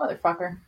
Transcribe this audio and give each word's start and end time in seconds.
Motherfucker. 0.00 0.58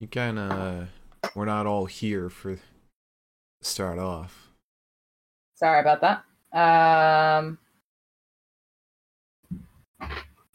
You 0.00 0.06
kind 0.06 0.38
of 0.38 0.88
we're 1.34 1.44
not 1.44 1.66
all 1.66 1.86
here 1.86 2.30
for 2.30 2.58
start 3.60 3.98
off. 3.98 4.52
Sorry 5.56 5.80
about 5.80 6.00
that. 6.02 6.22
Um. 6.56 7.58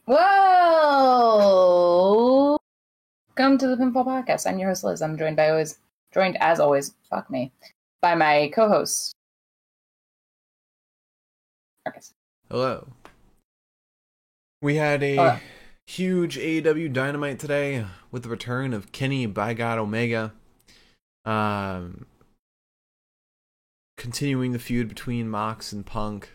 Whoa! 0.05 1.37
Welcome 3.37 3.57
to 3.57 3.67
the 3.67 3.75
Pinfall 3.75 4.05
Podcast. 4.05 4.47
I'm 4.47 4.57
your 4.59 4.69
host 4.69 4.85
Liz. 4.85 5.01
I'm 5.01 5.17
joined 5.17 5.35
by 5.35 5.49
always 5.49 5.79
joined 6.13 6.37
as 6.39 6.61
always. 6.61 6.93
Fuck 7.09 7.29
me, 7.29 7.51
by 8.01 8.15
my 8.15 8.49
co-host 8.55 9.13
Marcus. 11.85 12.13
Hello. 12.49 12.87
We 14.63 14.75
had 14.75 15.03
a 15.03 15.15
Hello. 15.15 15.39
huge 15.85 16.37
AEW 16.37 16.93
Dynamite 16.93 17.37
today 17.37 17.85
with 18.11 18.23
the 18.23 18.29
return 18.29 18.73
of 18.73 18.93
Kenny 18.93 19.25
by 19.25 19.53
God 19.53 19.77
Omega. 19.77 20.31
Um, 21.25 22.05
continuing 23.97 24.53
the 24.53 24.59
feud 24.59 24.87
between 24.87 25.27
Mox 25.27 25.73
and 25.73 25.85
Punk, 25.85 26.29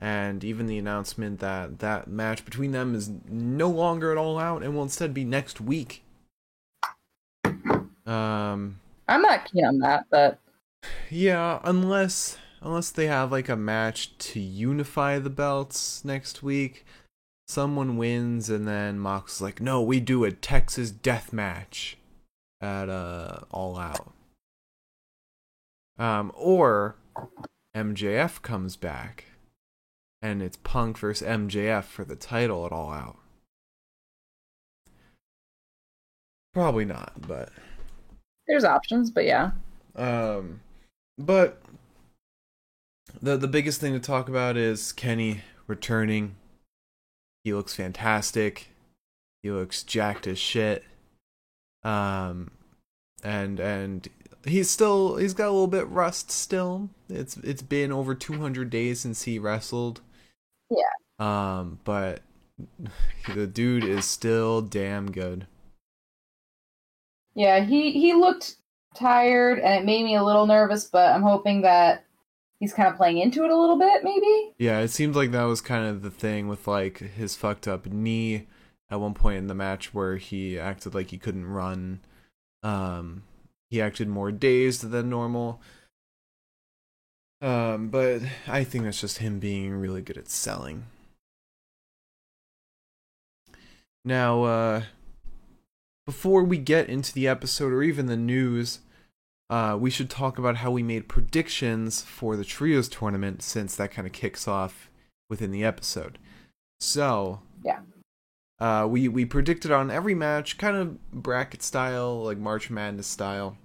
and 0.00 0.42
even 0.42 0.66
the 0.66 0.76
announcement 0.76 1.38
that 1.38 1.78
that 1.78 2.08
match 2.08 2.44
between 2.44 2.72
them 2.72 2.96
is 2.96 3.08
no 3.28 3.68
longer 3.70 4.10
at 4.10 4.18
All 4.18 4.40
Out 4.40 4.64
and 4.64 4.74
will 4.74 4.82
instead 4.82 5.14
be 5.14 5.24
next 5.24 5.60
week. 5.60 6.02
Um, 7.44 8.80
I'm 9.06 9.22
not 9.22 9.44
keen 9.44 9.64
on 9.66 9.78
that, 9.78 10.06
but 10.10 10.40
yeah, 11.10 11.60
unless 11.62 12.38
unless 12.60 12.90
they 12.90 13.06
have 13.06 13.30
like 13.30 13.48
a 13.48 13.54
match 13.54 14.18
to 14.18 14.40
unify 14.40 15.20
the 15.20 15.30
belts 15.30 16.04
next 16.04 16.42
week. 16.42 16.84
Someone 17.52 17.98
wins 17.98 18.48
and 18.48 18.66
then 18.66 18.98
Mox 18.98 19.34
is 19.34 19.42
like, 19.42 19.60
"No, 19.60 19.82
we 19.82 20.00
do 20.00 20.24
a 20.24 20.32
Texas 20.32 20.90
death 20.90 21.34
match 21.34 21.98
at 22.62 22.88
uh 22.88 23.40
All 23.50 23.76
Out." 23.76 24.10
Um 25.98 26.32
or 26.34 26.96
MJF 27.76 28.40
comes 28.40 28.76
back 28.76 29.26
and 30.22 30.40
it's 30.40 30.56
Punk 30.56 30.96
versus 30.96 31.26
MJF 31.26 31.84
for 31.84 32.06
the 32.06 32.16
title 32.16 32.64
at 32.64 32.72
All 32.72 32.90
Out. 32.90 33.18
Probably 36.54 36.86
not, 36.86 37.12
but 37.26 37.50
there's 38.46 38.64
options. 38.64 39.10
But 39.10 39.24
yeah, 39.24 39.50
um, 39.96 40.60
but 41.18 41.60
the 43.20 43.36
the 43.36 43.48
biggest 43.48 43.80
thing 43.80 43.92
to 43.92 44.00
talk 44.00 44.28
about 44.28 44.56
is 44.56 44.92
Kenny 44.92 45.42
returning. 45.66 46.36
He 47.44 47.52
looks 47.52 47.74
fantastic. 47.74 48.68
He 49.42 49.50
looks 49.50 49.82
jacked 49.82 50.26
as 50.26 50.38
shit. 50.38 50.84
Um, 51.82 52.52
and 53.24 53.58
and 53.58 54.08
he's 54.44 54.70
still 54.70 55.16
he's 55.16 55.34
got 55.34 55.48
a 55.48 55.50
little 55.52 55.66
bit 55.66 55.88
rust 55.88 56.30
still. 56.30 56.90
It's 57.08 57.36
it's 57.38 57.62
been 57.62 57.90
over 57.92 58.14
200 58.14 58.70
days 58.70 59.00
since 59.00 59.22
he 59.22 59.38
wrestled. 59.38 60.00
Yeah. 60.70 60.78
Um, 61.18 61.80
but 61.84 62.20
the 63.34 63.46
dude 63.46 63.84
is 63.84 64.04
still 64.04 64.60
damn 64.62 65.10
good. 65.10 65.46
yeah. 67.34 67.64
He 67.64 67.92
he 67.92 68.14
looked 68.14 68.56
tired, 68.94 69.58
and 69.58 69.74
it 69.74 69.84
made 69.86 70.04
me 70.04 70.14
a 70.16 70.22
little 70.24 70.46
nervous. 70.46 70.84
But 70.84 71.10
I'm 71.12 71.22
hoping 71.22 71.62
that 71.62 72.04
he's 72.62 72.72
kind 72.72 72.88
of 72.88 72.96
playing 72.96 73.18
into 73.18 73.42
it 73.42 73.50
a 73.50 73.56
little 73.56 73.76
bit, 73.76 74.04
maybe. 74.04 74.52
Yeah, 74.56 74.78
it 74.78 74.88
seemed 74.88 75.16
like 75.16 75.32
that 75.32 75.42
was 75.42 75.60
kind 75.60 75.84
of 75.84 76.02
the 76.02 76.12
thing 76.12 76.46
with 76.46 76.68
like 76.68 76.98
his 76.98 77.34
fucked 77.34 77.66
up 77.66 77.86
knee 77.86 78.46
at 78.88 79.00
one 79.00 79.14
point 79.14 79.38
in 79.38 79.48
the 79.48 79.54
match 79.54 79.92
where 79.92 80.16
he 80.16 80.60
acted 80.60 80.94
like 80.94 81.10
he 81.10 81.18
couldn't 81.18 81.46
run. 81.46 82.02
Um 82.62 83.24
he 83.68 83.82
acted 83.82 84.06
more 84.06 84.30
dazed 84.30 84.88
than 84.90 85.10
normal. 85.10 85.60
Um 87.40 87.88
but 87.88 88.22
I 88.46 88.62
think 88.62 88.84
that's 88.84 89.00
just 89.00 89.18
him 89.18 89.40
being 89.40 89.72
really 89.72 90.00
good 90.00 90.16
at 90.16 90.28
selling. 90.28 90.84
Now 94.04 94.44
uh 94.44 94.82
before 96.06 96.44
we 96.44 96.58
get 96.58 96.88
into 96.88 97.12
the 97.12 97.26
episode 97.26 97.72
or 97.72 97.82
even 97.82 98.06
the 98.06 98.16
news, 98.16 98.78
uh, 99.50 99.76
we 99.78 99.90
should 99.90 100.08
talk 100.10 100.38
about 100.38 100.56
how 100.56 100.70
we 100.70 100.82
made 100.82 101.08
predictions 101.08 102.02
for 102.02 102.36
the 102.36 102.44
trios 102.44 102.88
tournament 102.88 103.42
since 103.42 103.76
that 103.76 103.90
kind 103.90 104.06
of 104.06 104.12
kicks 104.12 104.48
off 104.48 104.90
within 105.28 105.50
the 105.50 105.64
episode. 105.64 106.18
So, 106.80 107.40
Yeah. 107.64 107.80
uh, 108.58 108.86
we 108.88 109.08
we 109.08 109.24
predicted 109.24 109.70
on 109.70 109.90
every 109.90 110.14
match, 110.14 110.58
kind 110.58 110.76
of 110.76 111.12
bracket 111.12 111.62
style, 111.62 112.24
like 112.24 112.38
March 112.38 112.70
Madness 112.70 113.06
style. 113.06 113.56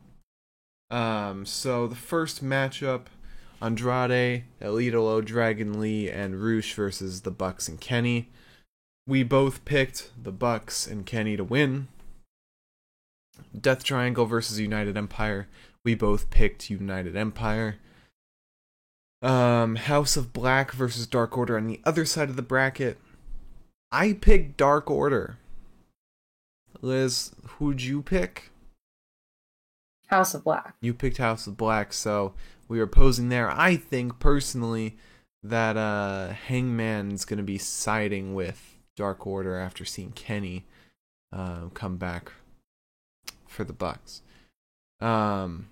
Um, 0.89 1.45
so 1.45 1.87
the 1.87 1.95
first 1.95 2.43
matchup, 2.43 3.07
Andrade, 3.61 4.43
El 4.61 4.75
Idolo, 4.75 5.23
Dragon 5.23 5.79
Lee, 5.79 6.09
and 6.09 6.41
Rush 6.41 6.73
versus 6.73 7.21
the 7.21 7.31
Bucks 7.31 7.67
and 7.67 7.81
Kenny. 7.81 8.29
We 9.07 9.23
both 9.23 9.65
picked 9.65 10.11
the 10.21 10.31
Bucks 10.31 10.85
and 10.85 11.05
Kenny 11.05 11.35
to 11.37 11.43
win. 11.43 11.87
Death 13.59 13.83
Triangle 13.83 14.25
versus 14.25 14.59
United 14.59 14.97
Empire. 14.97 15.47
We 15.87 15.95
both 15.95 16.29
picked 16.29 16.69
United 16.69 17.15
Empire. 17.15 17.77
Um, 19.21 19.77
House 19.77 20.17
of 20.17 20.33
Black 20.33 20.73
versus 20.73 21.07
Dark 21.07 21.37
Order 21.37 21.55
on 21.55 21.65
the 21.65 21.79
other 21.85 22.03
side 22.03 22.27
of 22.27 22.35
the 22.35 22.41
bracket. 22.41 22.97
I 23.89 24.11
picked 24.11 24.57
Dark 24.57 24.91
Order. 24.91 25.37
Liz, 26.81 27.31
who'd 27.51 27.81
you 27.83 28.01
pick? 28.01 28.51
House 30.07 30.33
of 30.33 30.43
Black. 30.43 30.75
You 30.81 30.93
picked 30.93 31.19
House 31.19 31.47
of 31.47 31.55
Black, 31.55 31.93
so 31.93 32.33
we 32.67 32.79
were 32.79 32.85
posing 32.85 33.29
there. 33.29 33.49
I 33.49 33.77
think 33.77 34.19
personally 34.19 34.97
that 35.41 35.77
uh 35.77 36.33
Hangman's 36.33 37.23
gonna 37.23 37.43
be 37.43 37.57
siding 37.57 38.35
with 38.35 38.75
Dark 38.97 39.25
Order 39.25 39.57
after 39.57 39.85
seeing 39.85 40.11
Kenny 40.11 40.65
uh, 41.31 41.69
come 41.73 41.95
back 41.95 42.33
for 43.47 43.63
the 43.63 43.71
Bucks. 43.71 44.21
Um 44.99 45.69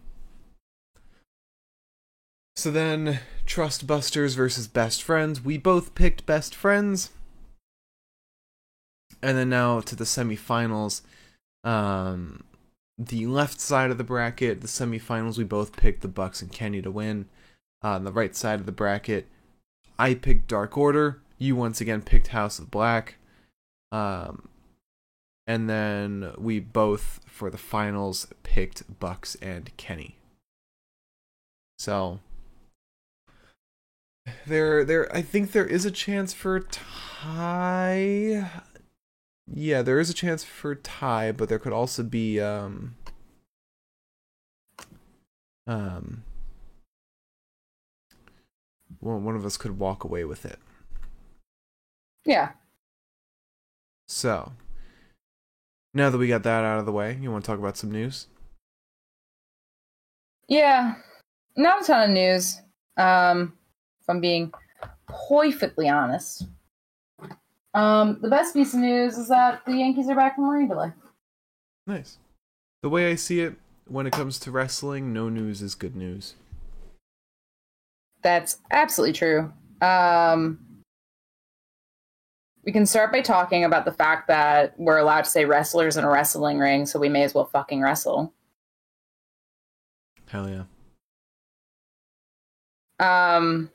so 2.56 2.72
then 2.72 3.20
Trust 3.46 3.88
Busters 3.88 4.36
versus 4.36 4.68
Best 4.68 5.04
Friends. 5.04 5.44
We 5.44 5.58
both 5.58 5.96
picked 5.96 6.26
Best 6.26 6.56
Friends. 6.56 7.12
And 9.22 9.38
then 9.38 9.50
now 9.50 9.80
to 9.82 9.96
the 9.96 10.04
semifinals. 10.04 11.02
Um 11.64 12.44
the 12.98 13.28
left 13.28 13.60
side 13.60 13.92
of 13.92 13.98
the 13.98 14.04
bracket, 14.04 14.62
the 14.62 14.68
semifinals, 14.68 15.38
we 15.38 15.44
both 15.44 15.76
picked 15.76 16.02
the 16.02 16.08
Bucks 16.08 16.42
and 16.42 16.52
Kenny 16.52 16.82
to 16.82 16.92
win. 16.92 17.26
Uh, 17.84 17.90
on 17.90 18.04
the 18.06 18.12
right 18.12 18.36
side 18.36 18.60
of 18.60 18.66
the 18.66 18.72
bracket, 18.72 19.28
I 20.00 20.14
picked 20.14 20.48
Dark 20.48 20.78
Order. 20.78 21.22
You 21.38 21.56
once 21.56 21.82
again 21.82 22.02
picked 22.02 22.28
House 22.28 22.58
of 22.58 22.72
Black. 22.72 23.16
Um, 23.92 24.48
and 25.46 25.70
then 25.70 26.32
we 26.38 26.60
both 26.60 27.20
for 27.28 27.50
the 27.50 27.58
finals 27.58 28.28
picked 28.44 29.00
Bucks 29.00 29.36
and 29.42 29.76
Kenny. 29.78 30.16
So 31.78 32.20
there, 34.47 34.84
there, 34.84 35.16
I 35.16 35.22
think 35.22 35.52
there 35.52 35.66
is 35.66 35.86
a 35.86 35.91
chance 35.91 36.34
for 36.34 36.59
tie. 36.59 38.50
Yeah, 39.47 39.81
there 39.81 40.00
is 40.00 40.09
a 40.09 40.13
chance 40.13 40.44
for 40.44 40.74
tie, 40.75 41.31
but 41.31 41.50
there 41.50 41.59
could 41.59 41.74
also 41.74 42.03
be 42.03 42.41
um 42.41 42.96
um 45.68 46.24
one 49.00 49.24
one 49.24 49.36
of 49.36 49.46
us 49.46 49.58
could 49.58 49.78
walk 49.78 50.03
away 50.03 50.25
with 50.25 50.46
it. 50.46 50.59
Yeah. 52.25 52.52
So 54.07 54.54
now 55.94 56.10
that 56.10 56.18
we 56.18 56.27
got 56.27 56.44
that 56.44 56.63
out 56.63 56.80
of 56.80 56.86
the 56.86 56.92
way, 56.92 57.18
you 57.22 57.31
want 57.31 57.45
to 57.45 57.51
talk 57.51 57.60
about 57.60 57.77
some 57.77 57.92
news? 57.92 58.27
Yeah, 60.48 60.95
not 61.56 61.83
a 61.83 61.86
ton 61.86 62.10
of 62.10 62.13
news. 62.16 62.62
Um, 62.98 63.54
if 64.06 64.10
I'm 64.10 64.22
being 64.22 64.54
perfectly 65.07 65.90
honest. 65.90 66.46
Um, 67.74 68.19
the 68.22 68.30
best 68.30 68.54
piece 68.54 68.74
of 68.75 68.80
news 68.80 69.18
is 69.18 69.28
that 69.30 69.66
the 69.66 69.74
Yankees 69.74 70.07
are 70.10 70.16
back 70.16 70.36
from 70.36 70.48
rain 70.48 70.68
delay. 70.68 70.92
Nice. 71.88 72.19
The 72.84 72.90
way 72.90 73.10
I 73.12 73.16
see 73.16 73.42
it, 73.42 73.56
when 73.88 74.06
it 74.06 74.13
comes 74.13 74.38
to 74.40 74.52
wrestling, 74.52 75.12
no 75.12 75.28
news 75.28 75.63
is 75.63 75.74
good 75.74 75.96
news. 75.96 76.36
That's 78.22 78.60
absolutely 78.72 79.13
true. 79.13 79.52
Um, 79.81 80.60
we 82.63 82.72
can 82.72 82.86
start 82.86 83.12
by 83.12 83.22
talking 83.22 83.63
about 83.63 83.86
the 83.86 83.92
fact 83.92 84.28
that 84.28 84.80
we're 84.80 84.98
allowed 84.98 85.24
to 85.24 85.30
say 85.30 85.46
wrestlers 85.46 85.98
in 85.98 86.04
a 86.04 86.10
wrestling 86.10 86.60
ring, 86.60 86.86
so 86.86 87.00
we 87.00 87.10
may 87.10 87.24
as 87.24 87.34
well 87.34 87.46
fucking 87.46 87.81
wrestle. 87.81 88.34
Hell 90.28 90.48
yeah. 90.50 90.66
Um, 93.00 93.69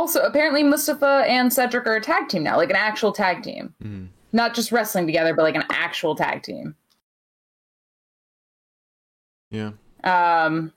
also 0.00 0.22
apparently 0.22 0.62
Mustafa 0.62 1.24
and 1.28 1.52
Cedric 1.52 1.86
are 1.86 1.96
a 1.96 2.00
tag 2.00 2.28
team 2.30 2.42
now, 2.42 2.56
like 2.56 2.70
an 2.70 2.76
actual 2.76 3.12
tag 3.12 3.42
team, 3.42 3.74
Mm. 3.82 4.08
not 4.32 4.54
just 4.54 4.72
wrestling 4.72 5.06
together, 5.06 5.34
but 5.34 5.42
like 5.42 5.54
an 5.54 5.64
actual 5.70 6.14
tag 6.16 6.42
team. 6.42 6.74
Yeah. 9.50 9.72
Um. 10.04 10.72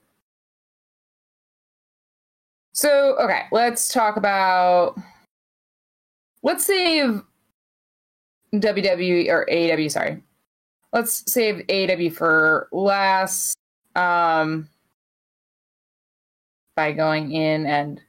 So 2.73 3.15
okay, 3.19 3.43
let's 3.51 3.87
talk 3.93 4.17
about. 4.17 4.97
Let's 6.41 6.65
save 6.65 7.21
WWE 8.53 9.29
or 9.29 9.45
AEW. 9.49 9.89
Sorry, 9.89 10.21
let's 10.91 11.31
save 11.31 11.65
AEW 11.69 12.13
for 12.13 12.67
last. 12.73 13.55
Um. 13.95 14.67
By 16.75 16.91
going 16.91 17.31
in 17.31 17.67
and 17.67 18.01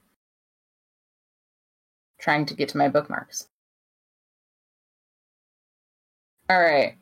trying 2.25 2.43
to 2.43 2.55
get 2.55 2.67
to 2.67 2.77
my 2.77 2.89
bookmarks. 2.89 3.47
All 6.49 6.59
right. 6.59 6.95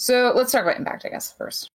So 0.00 0.32
let's 0.34 0.50
talk 0.50 0.62
about 0.62 0.78
Impact, 0.78 1.06
I 1.06 1.10
guess, 1.10 1.32
first. 1.32 1.70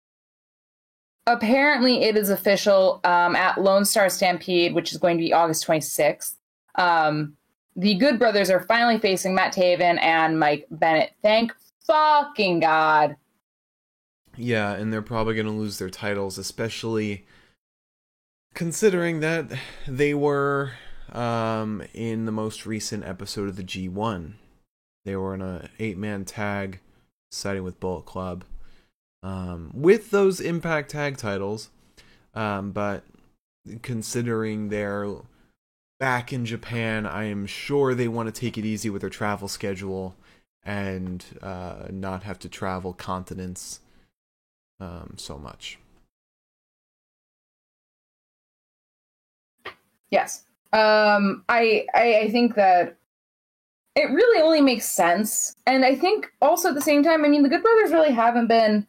Apparently, 1.28 2.04
it 2.04 2.18
is 2.18 2.30
official 2.30 3.00
um, 3.06 3.38
at 3.38 3.60
Lone 3.60 3.86
Star 3.86 4.10
Stampede, 4.10 4.74
which 4.74 4.92
is 4.92 4.98
going 4.98 5.18
to 5.18 5.24
be 5.24 5.32
August 5.32 5.66
26th. 5.66 6.36
Um, 6.76 7.38
the 7.78 7.96
Good 7.96 8.20
Brothers 8.20 8.50
are 8.50 8.60
finally 8.60 9.00
facing 9.00 9.34
Matt 9.34 9.54
Taven 9.54 9.98
and 10.02 10.38
Mike 10.38 10.68
Bennett. 10.70 11.12
Thank 11.22 11.54
fucking 11.88 12.60
God. 12.60 13.16
Yeah, 14.36 14.74
and 14.74 14.92
they're 14.92 15.02
probably 15.02 15.36
going 15.36 15.46
to 15.46 15.54
lose 15.54 15.80
their 15.80 15.90
titles, 15.90 16.38
especially 16.38 17.26
considering 18.54 19.22
that 19.22 19.52
they 19.88 20.14
were 20.14 20.74
um, 21.14 21.84
in 21.94 22.26
the 22.26 22.32
most 22.32 22.66
recent 22.66 23.06
episode 23.06 23.50
of 23.50 23.56
the 23.56 23.64
G1. 23.64 24.34
They 25.06 25.16
were 25.16 25.34
in 25.34 25.42
a 25.42 25.70
eight-man 25.80 26.26
tag, 26.26 26.80
siding 27.32 27.64
with 27.64 27.80
Bullet 27.80 28.06
Club, 28.06 28.44
um, 29.24 29.72
with 29.74 30.12
those 30.12 30.40
Impact 30.40 30.92
tag 30.92 31.18
titles. 31.18 31.70
Um, 32.34 32.72
but 32.72 33.04
considering 33.82 34.70
they're 34.70 35.08
back 36.00 36.32
in 36.32 36.46
Japan, 36.46 37.06
I 37.06 37.26
am 37.26 37.46
sure 37.46 37.94
they 37.94 38.08
want 38.08 38.34
to 38.34 38.40
take 38.40 38.58
it 38.58 38.66
easy 38.66 38.90
with 38.90 39.02
their 39.02 39.10
travel 39.10 39.48
schedule 39.48 40.16
and 40.64 41.24
uh, 41.42 41.88
not 41.90 42.24
have 42.24 42.40
to 42.40 42.50
travel 42.50 42.94
continents 42.94 43.80
um, 44.80 45.14
so 45.18 45.38
much. 45.38 45.80
Yes. 50.12 50.44
Um, 50.72 51.44
I, 51.50 51.86
I 51.94 52.20
I 52.24 52.32
think 52.32 52.56
that 52.56 52.98
it 53.96 54.12
really 54.12 54.42
only 54.42 54.62
makes 54.62 54.86
sense, 54.86 55.56
and 55.66 55.84
I 55.84 55.96
think 55.96 56.28
also 56.42 56.70
at 56.70 56.76
the 56.76 56.82
same 56.82 57.04
time, 57.04 57.26
I 57.26 57.28
mean, 57.28 57.44
the 57.44 57.50
Good 57.50 57.64
Brothers 57.64 57.92
really 57.92 58.12
haven't 58.12 58.48
been. 58.48 58.86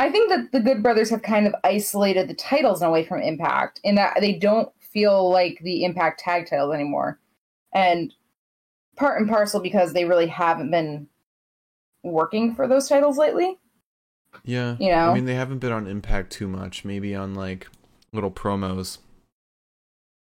I 0.00 0.10
think 0.10 0.30
that 0.30 0.52
the 0.52 0.60
Good 0.60 0.82
Brothers 0.82 1.10
have 1.10 1.22
kind 1.22 1.46
of 1.46 1.54
isolated 1.64 2.28
the 2.28 2.34
titles 2.34 2.82
away 2.82 3.04
from 3.04 3.20
Impact 3.20 3.80
in 3.82 3.94
that 3.96 4.18
they 4.20 4.34
don't 4.34 4.70
feel 4.80 5.30
like 5.30 5.58
the 5.62 5.84
Impact 5.84 6.20
tag 6.20 6.48
titles 6.48 6.74
anymore, 6.74 7.18
and 7.72 8.12
part 8.96 9.20
and 9.20 9.28
parcel 9.28 9.60
because 9.60 9.92
they 9.92 10.04
really 10.04 10.26
haven't 10.26 10.70
been 10.70 11.08
working 12.02 12.54
for 12.54 12.68
those 12.68 12.88
titles 12.88 13.16
lately. 13.16 13.58
Yeah. 14.44 14.76
You 14.78 14.90
know? 14.90 15.10
I 15.10 15.14
mean, 15.14 15.24
they 15.24 15.34
haven't 15.34 15.58
been 15.58 15.72
on 15.72 15.86
Impact 15.86 16.30
too 16.30 16.48
much, 16.48 16.84
maybe 16.84 17.14
on 17.14 17.34
like 17.34 17.68
little 18.12 18.30
promos. 18.30 18.98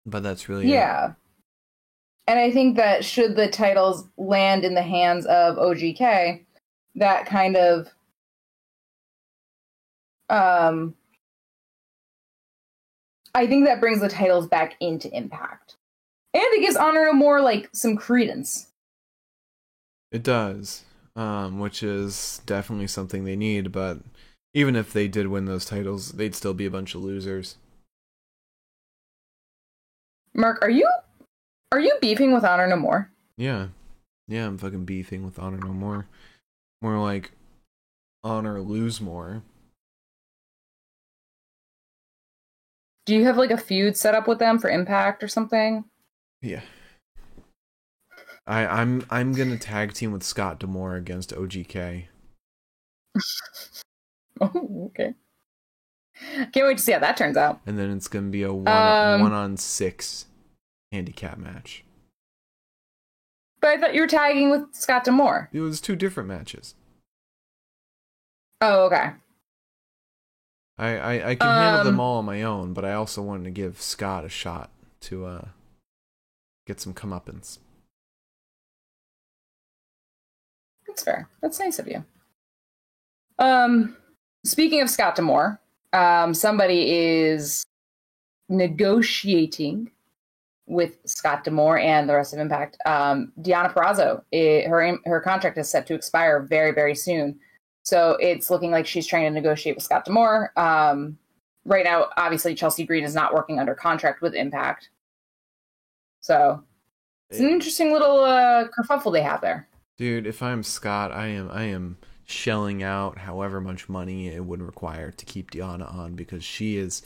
But 0.06 0.24
that's 0.24 0.50
really 0.50 0.68
it. 0.68 0.72
Yeah. 0.72 1.14
And 2.28 2.40
I 2.40 2.52
think 2.52 2.78
that 2.78 3.04
should 3.04 3.36
the 3.36 3.50
titles 3.50 4.08
land 4.18 4.64
in 4.64 4.74
the 4.74 4.82
hands 4.82 5.26
of 5.26 5.58
OGK, 5.58 6.46
that 6.96 7.26
kind 7.26 7.56
of 7.56 7.88
um 10.30 10.96
I 13.34 13.48
think 13.48 13.66
that 13.66 13.80
brings 13.80 14.02
the 14.02 14.10
titles 14.10 14.48
back 14.48 14.76
into 14.80 15.14
impact. 15.16 15.78
And 16.34 16.44
it 16.44 16.62
gives 16.62 16.76
Honor 16.76 17.06
No 17.06 17.14
More 17.14 17.42
like 17.42 17.70
some 17.74 17.96
credence. 17.96 18.68
It 20.12 20.24
does. 20.24 20.84
Um, 21.16 21.60
which 21.60 21.84
is 21.84 22.42
definitely 22.46 22.88
something 22.88 23.26
they 23.26 23.36
need, 23.36 23.74
but 23.74 24.00
even 24.54 24.78
if 24.78 24.94
they 24.94 25.10
did 25.10 25.28
win 25.28 25.44
those 25.46 25.66
titles, 25.66 26.14
they'd 26.14 26.36
still 26.36 26.54
be 26.54 26.66
a 26.66 26.72
bunch 26.72 26.96
of 26.96 27.04
losers. 27.04 27.58
Mark, 30.34 30.60
are 30.62 30.70
you 30.70 30.90
are 31.72 31.80
you 31.80 31.98
beefing 32.02 32.34
with 32.34 32.44
Honor 32.44 32.68
No 32.68 32.76
More? 32.76 33.12
Yeah. 33.38 33.68
Yeah, 34.28 34.46
I'm 34.48 34.58
fucking 34.58 34.86
beefing 34.86 35.24
with 35.24 35.40
Honor 35.40 35.58
No 35.58 35.74
More. 35.74 36.08
More 36.82 37.00
like 37.00 37.32
Honor 38.24 38.62
Lose 38.62 39.02
More. 39.02 39.44
Do 43.06 43.16
you 43.16 43.26
have 43.26 43.38
like 43.38 43.52
a 43.52 43.58
feud 43.58 43.98
set 43.98 44.16
up 44.16 44.28
with 44.28 44.40
them 44.40 44.60
for 44.60 44.70
Impact 44.70 45.24
or 45.24 45.28
something? 45.28 45.86
Yeah. 46.42 46.62
I, 48.48 48.66
I'm 48.66 49.06
I'm 49.10 49.34
gonna 49.34 49.58
tag 49.58 49.94
team 49.94 50.12
with 50.12 50.24
Scott 50.24 50.60
D'Amore 50.60 50.96
against 50.96 51.32
OGK. 51.34 52.06
Oh, 54.44 54.88
okay. 54.88 55.14
Can't 56.54 56.68
wait 56.68 56.78
to 56.78 56.84
see 56.84 56.92
how 56.92 57.00
that 57.00 57.18
turns 57.18 57.38
out. 57.38 57.60
and 57.66 57.78
then 57.80 57.92
it's 57.92 58.08
gonna 58.08 58.30
be 58.30 58.44
a 58.44 58.54
one 58.54 58.68
Um, 58.68 59.22
one 59.22 59.34
on 59.34 59.58
six 59.58 60.26
handicap 60.92 61.38
match. 61.38 61.84
But 63.60 63.70
I 63.72 63.78
thought 63.80 63.94
you 63.94 64.02
were 64.02 64.08
tagging 64.08 64.50
with 64.50 64.74
Scott 64.74 65.04
D'Amore. 65.04 65.50
It 65.54 65.60
was 65.62 65.80
two 65.82 65.96
different 65.96 66.28
matches. 66.30 66.74
Oh, 68.60 68.86
okay. 68.86 69.12
I 70.78 70.98
I, 70.98 71.30
I 71.32 71.36
can 71.36 71.48
handle 71.48 71.84
them 71.84 71.96
Um, 71.96 72.00
all 72.00 72.18
on 72.18 72.26
my 72.26 72.42
own, 72.44 72.74
but 72.74 72.84
I 72.86 72.94
also 72.94 73.22
wanted 73.22 73.44
to 73.46 73.52
give 73.52 73.82
Scott 73.82 74.26
a 74.26 74.30
shot 74.30 74.70
to 75.02 75.26
uh 75.26 75.48
get 76.68 76.80
some 76.80 76.94
comeuppance. 76.94 77.60
That's 80.88 81.04
fair. 81.04 81.30
That's 81.42 81.60
nice 81.60 81.80
of 81.80 81.88
you. 81.88 82.04
Um, 83.40 83.96
speaking 84.46 84.82
of 84.82 84.90
Scott 84.90 85.16
D'Amore, 85.16 85.60
um, 85.94 86.34
somebody 86.34 86.92
is 86.92 87.64
negotiating 88.50 89.92
with 90.68 90.98
Scott 91.06 91.44
D'Amore 91.44 91.80
and 91.80 92.08
the 92.08 92.16
rest 92.16 92.34
of 92.34 92.40
Impact. 92.40 92.78
Um, 92.86 93.32
Deonna 93.42 93.74
Purrazzo, 93.74 94.24
i 94.34 94.68
her 94.68 94.98
her 95.06 95.20
contract 95.20 95.58
is 95.58 95.70
set 95.70 95.86
to 95.88 95.94
expire 95.94 96.42
very 96.42 96.72
very 96.72 96.96
soon, 96.96 97.40
so 97.84 98.18
it's 98.20 98.50
looking 98.50 98.72
like 98.72 98.88
she's 98.88 99.08
trying 99.08 99.24
to 99.24 99.32
negotiate 99.32 99.76
with 99.76 99.84
Scott 99.84 100.06
D'Amore. 100.06 100.52
Um, 100.58 101.18
right 101.66 101.84
now, 101.84 102.08
obviously, 102.18 102.56
Chelsea 102.56 102.86
Green 102.86 103.04
is 103.04 103.16
not 103.16 103.34
working 103.34 103.60
under 103.60 103.76
contract 103.76 104.22
with 104.22 104.34
Impact, 104.34 104.90
so 106.22 106.64
it's 107.30 107.40
an 107.40 107.50
interesting 107.50 107.92
little 107.92 108.24
uh, 108.24 108.66
kerfuffle 108.68 109.12
they 109.12 109.22
have 109.22 109.42
there. 109.42 109.68
Dude, 109.98 110.26
if 110.26 110.42
I'm 110.42 110.64
Scott, 110.64 111.12
I 111.12 111.28
am 111.28 111.50
I 111.52 111.64
am 111.64 111.98
shelling 112.32 112.82
out 112.84 113.18
however 113.18 113.62
much 113.62 113.90
money 113.90 114.28
it 114.28 114.46
would 114.46 114.62
require 114.62 115.12
to 115.12 115.26
keep 115.26 115.52
Deonna 115.52 115.94
on 115.94 116.16
because 116.16 116.44
she 116.44 116.78
is 116.78 117.02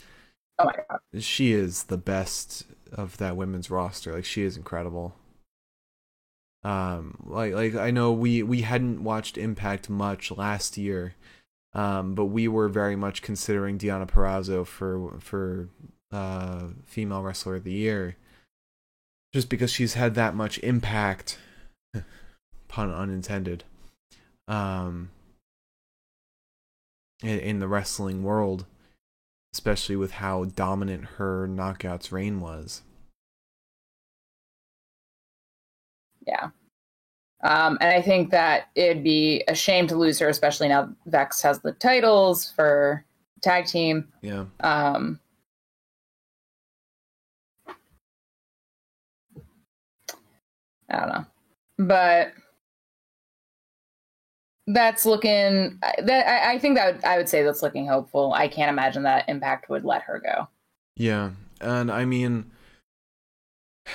Oh 0.58 0.64
my 0.64 0.72
god. 0.88 1.00
she 1.22 1.52
is 1.52 1.84
the 1.84 1.98
best 1.98 2.64
of 2.92 3.18
that 3.18 3.36
women's 3.36 3.70
roster. 3.70 4.14
Like 4.14 4.24
she 4.24 4.42
is 4.42 4.56
incredible. 4.56 5.14
Um, 6.64 7.18
like 7.26 7.52
like 7.52 7.74
I 7.74 7.90
know 7.90 8.12
we 8.12 8.42
we 8.42 8.62
hadn't 8.62 9.04
watched 9.04 9.36
Impact 9.38 9.90
much 9.90 10.30
last 10.30 10.76
year, 10.78 11.14
um, 11.74 12.14
but 12.14 12.26
we 12.26 12.48
were 12.48 12.68
very 12.68 12.96
much 12.96 13.22
considering 13.22 13.78
Deonna 13.78 14.08
Purrazzo 14.08 14.66
for 14.66 15.18
for 15.20 15.68
uh 16.10 16.68
female 16.86 17.22
wrestler 17.22 17.56
of 17.56 17.64
the 17.64 17.72
year, 17.72 18.16
just 19.34 19.48
because 19.48 19.70
she's 19.70 19.94
had 19.94 20.14
that 20.14 20.34
much 20.34 20.58
impact. 20.60 21.38
pun 22.68 22.92
unintended. 22.92 23.62
Um, 24.48 25.10
in, 27.22 27.38
in 27.38 27.58
the 27.58 27.68
wrestling 27.68 28.22
world 28.22 28.66
especially 29.56 29.96
with 29.96 30.12
how 30.12 30.44
dominant 30.44 31.04
her 31.16 31.48
knockouts 31.48 32.12
reign 32.12 32.40
was. 32.40 32.82
Yeah. 36.26 36.50
Um, 37.42 37.78
and 37.80 37.90
I 37.90 38.02
think 38.02 38.30
that 38.32 38.68
it'd 38.74 39.02
be 39.02 39.42
a 39.48 39.54
shame 39.54 39.86
to 39.86 39.96
lose 39.96 40.18
her, 40.18 40.28
especially 40.28 40.68
now 40.68 40.94
Vex 41.06 41.40
has 41.40 41.60
the 41.60 41.72
titles 41.72 42.52
for 42.54 43.02
tag 43.40 43.64
team. 43.64 44.08
Yeah. 44.20 44.44
Um, 44.60 45.20
I 50.90 50.96
don't 50.98 51.08
know, 51.08 51.26
but 51.78 52.32
that's 54.66 55.06
looking. 55.06 55.78
That 56.02 56.26
I, 56.26 56.54
I 56.54 56.58
think 56.58 56.76
that 56.76 56.94
would, 56.94 57.04
I 57.04 57.16
would 57.18 57.28
say 57.28 57.42
that's 57.42 57.62
looking 57.62 57.86
hopeful. 57.86 58.32
I 58.32 58.48
can't 58.48 58.70
imagine 58.70 59.04
that 59.04 59.28
Impact 59.28 59.68
would 59.70 59.84
let 59.84 60.02
her 60.02 60.20
go. 60.24 60.48
Yeah. 60.96 61.30
And 61.60 61.90
I 61.90 62.04
mean 62.04 62.50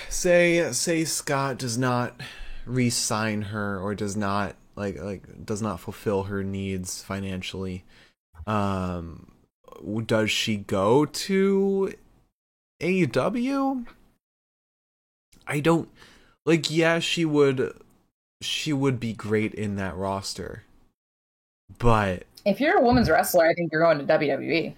say 0.10 0.72
say 0.72 1.04
Scott 1.06 1.58
does 1.58 1.78
not 1.78 2.20
re-sign 2.66 3.42
her 3.44 3.80
or 3.80 3.96
does 3.96 4.16
not 4.16 4.56
like 4.76 5.00
like 5.02 5.46
does 5.46 5.62
not 5.62 5.80
fulfill 5.80 6.24
her 6.24 6.44
needs 6.44 7.04
financially 7.04 7.84
um 8.48 9.32
does 10.06 10.32
she 10.32 10.58
go 10.58 11.06
to 11.06 11.94
AEW 12.82 13.86
I 15.48 15.60
don't 15.60 15.90
like 16.46 16.72
yeah 16.72 17.00
she 17.00 17.26
would 17.26 17.74
she 18.42 18.74
would 18.74 19.00
be 19.00 19.14
great 19.14 19.54
in 19.54 19.76
that 19.76 19.96
roster 19.96 20.64
but 21.78 22.24
if 22.46 22.60
you're 22.60 22.78
a 22.78 22.82
women's 22.82 23.10
wrestler 23.10 23.48
I 23.48 23.54
think 23.54 23.72
you're 23.72 23.82
going 23.82 24.00
to 24.00 24.06
WWE 24.06 24.76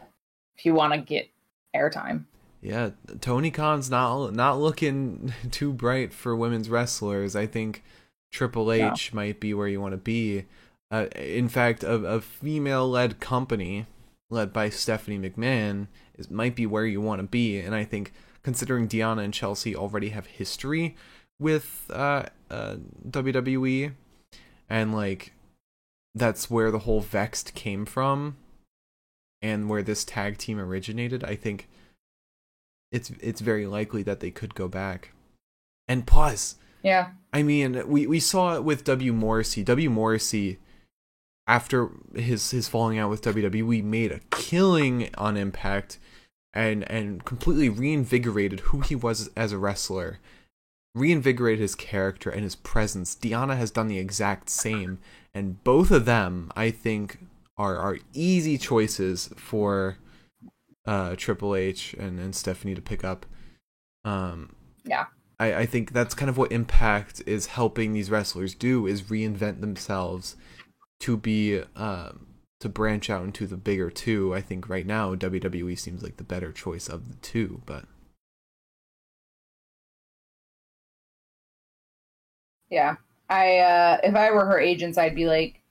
if 0.58 0.66
you 0.66 0.74
want 0.74 0.94
to 0.94 1.00
get 1.00 1.30
airtime 1.76 2.26
yeah, 2.64 2.92
Tony 3.20 3.52
Khan's 3.52 3.90
not 3.90 4.34
not 4.34 4.58
looking 4.58 5.34
too 5.52 5.74
bright 5.74 6.14
for 6.14 6.34
women's 6.34 6.70
wrestlers. 6.70 7.36
I 7.36 7.46
think 7.46 7.84
Triple 8.32 8.72
H 8.72 9.14
might 9.14 9.42
be 9.42 9.54
where 9.54 9.68
you 9.68 9.82
want 9.82 9.92
to 9.92 9.98
be. 9.98 10.46
Uh, 10.90 11.08
in 11.16 11.50
fact, 11.50 11.84
a, 11.84 11.96
a 11.96 12.22
female-led 12.22 13.20
company 13.20 13.86
led 14.30 14.54
by 14.54 14.70
Stephanie 14.70 15.20
McMahon 15.20 15.88
is 16.18 16.32
might 16.32 16.56
be 16.56 16.66
where 16.66 16.86
you 16.86 17.02
want 17.02 17.20
to 17.20 17.28
be. 17.28 17.60
And 17.60 17.76
I 17.76 17.84
think 17.84 18.14
considering 18.44 18.88
Deonna 18.88 19.26
and 19.26 19.34
Chelsea 19.34 19.76
already 19.76 20.10
have 20.10 20.28
history 20.28 20.96
with 21.40 21.92
uh, 21.92 22.24
uh, 22.54 22.76
WWE, 23.10 23.94
and 24.70 24.94
like 24.94 25.34
that's 26.16 26.50
where 26.50 26.72
the 26.72 26.80
whole 26.80 27.02
Vexed 27.02 27.54
came 27.54 27.86
from, 27.86 28.38
and 29.42 29.70
where 29.70 29.82
this 29.82 30.06
tag 30.06 30.38
team 30.38 30.60
originated. 30.60 31.24
I 31.24 31.36
think 31.36 31.68
it's 32.92 33.12
it's 33.20 33.42
very 33.42 33.66
likely 33.66 34.04
that 34.04 34.20
they 34.20 34.32
could 34.32 34.56
go 34.56 34.68
back. 34.68 35.14
And 35.88 36.06
plus, 36.06 36.56
yeah, 36.84 37.10
I 37.34 37.44
mean, 37.44 37.88
we 37.88 38.06
we 38.08 38.20
saw 38.20 38.56
it 38.56 38.64
with 38.64 38.84
W 38.84 39.12
Morrissey. 39.12 39.64
W 39.64 39.90
Morrissey, 39.90 40.60
after 41.48 41.90
his 42.16 42.52
his 42.52 42.70
falling 42.70 43.00
out 43.00 43.10
with 43.10 43.24
WWE, 43.24 43.84
made 43.84 44.12
a 44.12 44.22
killing 44.30 45.10
on 45.18 45.36
Impact, 45.36 45.98
and 46.54 46.90
and 46.90 47.26
completely 47.26 47.70
reinvigorated 47.70 48.60
who 48.62 48.82
he 48.82 48.96
was 48.96 49.30
as 49.36 49.52
a 49.52 49.58
wrestler, 49.58 50.20
reinvigorated 50.96 51.60
his 51.62 51.76
character 51.76 52.30
and 52.30 52.44
his 52.44 52.56
presence. 52.56 53.16
Deonna 53.16 53.58
has 53.58 53.72
done 53.72 53.88
the 53.88 54.00
exact 54.00 54.50
same, 54.50 55.00
and 55.34 55.64
both 55.64 55.92
of 55.92 56.06
them, 56.06 56.52
I 56.56 56.72
think, 56.72 57.20
are 57.58 57.78
are 57.78 58.00
easy 58.14 58.58
choices 58.58 59.30
for 59.36 59.98
uh, 60.86 61.16
Triple 61.16 61.56
H 61.56 61.94
and, 61.98 62.20
and 62.20 62.36
Stephanie 62.36 62.76
to 62.76 62.82
pick 62.82 63.04
up. 63.04 63.26
Um, 64.04 64.56
yeah. 64.86 65.06
I, 65.40 65.56
I 65.56 65.66
think 65.66 65.92
that's 65.92 66.14
kind 66.14 66.30
of 66.30 66.38
what 66.38 66.52
Impact 66.52 67.22
is 67.26 67.48
helping 67.48 67.94
these 67.94 68.12
wrestlers 68.12 68.54
do 68.54 68.86
is 68.88 69.04
reinvent 69.04 69.62
themselves 69.62 70.36
to 71.02 71.18
be 71.18 71.62
um, 71.76 72.28
to 72.60 72.70
branch 72.70 73.10
out 73.10 73.24
into 73.24 73.48
the 73.48 73.58
bigger 73.58 73.90
two. 73.90 74.34
I 74.34 74.42
think 74.42 74.70
right 74.70 74.86
now 74.86 75.16
WWE 75.16 75.78
seems 75.78 76.04
like 76.04 76.18
the 76.18 76.24
better 76.24 76.52
choice 76.52 76.88
of 76.88 77.10
the 77.10 77.16
two, 77.16 77.62
but 77.66 77.86
yeah, 82.74 82.96
I 83.30 83.60
uh, 83.60 83.98
if 84.04 84.16
I 84.16 84.32
were 84.32 84.46
her 84.46 84.60
agents, 84.60 84.98
I'd 84.98 85.16
be 85.16 85.28
like, 85.28 85.62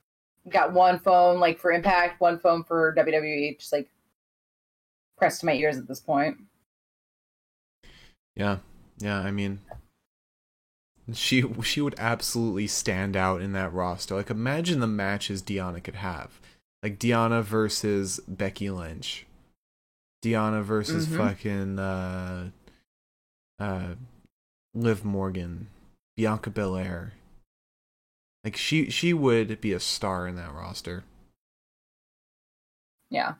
got 0.48 0.72
one 0.72 1.00
phone 1.00 1.40
like 1.40 1.58
for 1.58 1.72
Impact, 1.72 2.20
one 2.20 2.38
phone 2.38 2.62
for 2.62 2.94
WWE, 2.96 3.58
just 3.58 3.72
like 3.72 3.90
pressed 5.18 5.40
to 5.40 5.46
my 5.46 5.54
ears 5.54 5.76
at 5.76 5.88
this 5.88 5.98
point. 5.98 6.36
Yeah, 8.36 8.58
yeah. 8.98 9.18
I 9.18 9.32
mean, 9.32 9.58
she 11.12 11.44
she 11.64 11.80
would 11.80 11.96
absolutely 11.98 12.68
stand 12.68 13.16
out 13.16 13.42
in 13.42 13.52
that 13.52 13.72
roster. 13.72 14.14
Like, 14.14 14.30
imagine 14.30 14.78
the 14.78 14.86
matches 14.86 15.42
Deonna 15.42 15.82
could 15.82 15.96
have, 15.96 16.40
like 16.84 17.00
Deonna 17.00 17.42
versus 17.42 18.20
Becky 18.28 18.70
Lynch, 18.70 19.26
Deonna 20.24 20.62
versus 20.62 21.08
mm-hmm. 21.08 21.18
fucking 21.18 21.78
uh, 21.80 22.50
uh, 23.58 23.94
Liv 24.72 25.04
Morgan, 25.04 25.66
Bianca 26.16 26.50
Belair. 26.50 27.12
Like 28.44 28.56
she 28.56 28.90
she 28.90 29.12
would 29.12 29.60
be 29.60 29.72
a 29.72 29.80
star 29.80 30.26
in 30.26 30.36
that 30.36 30.52
roster. 30.52 31.04
Yeah. 33.10 33.34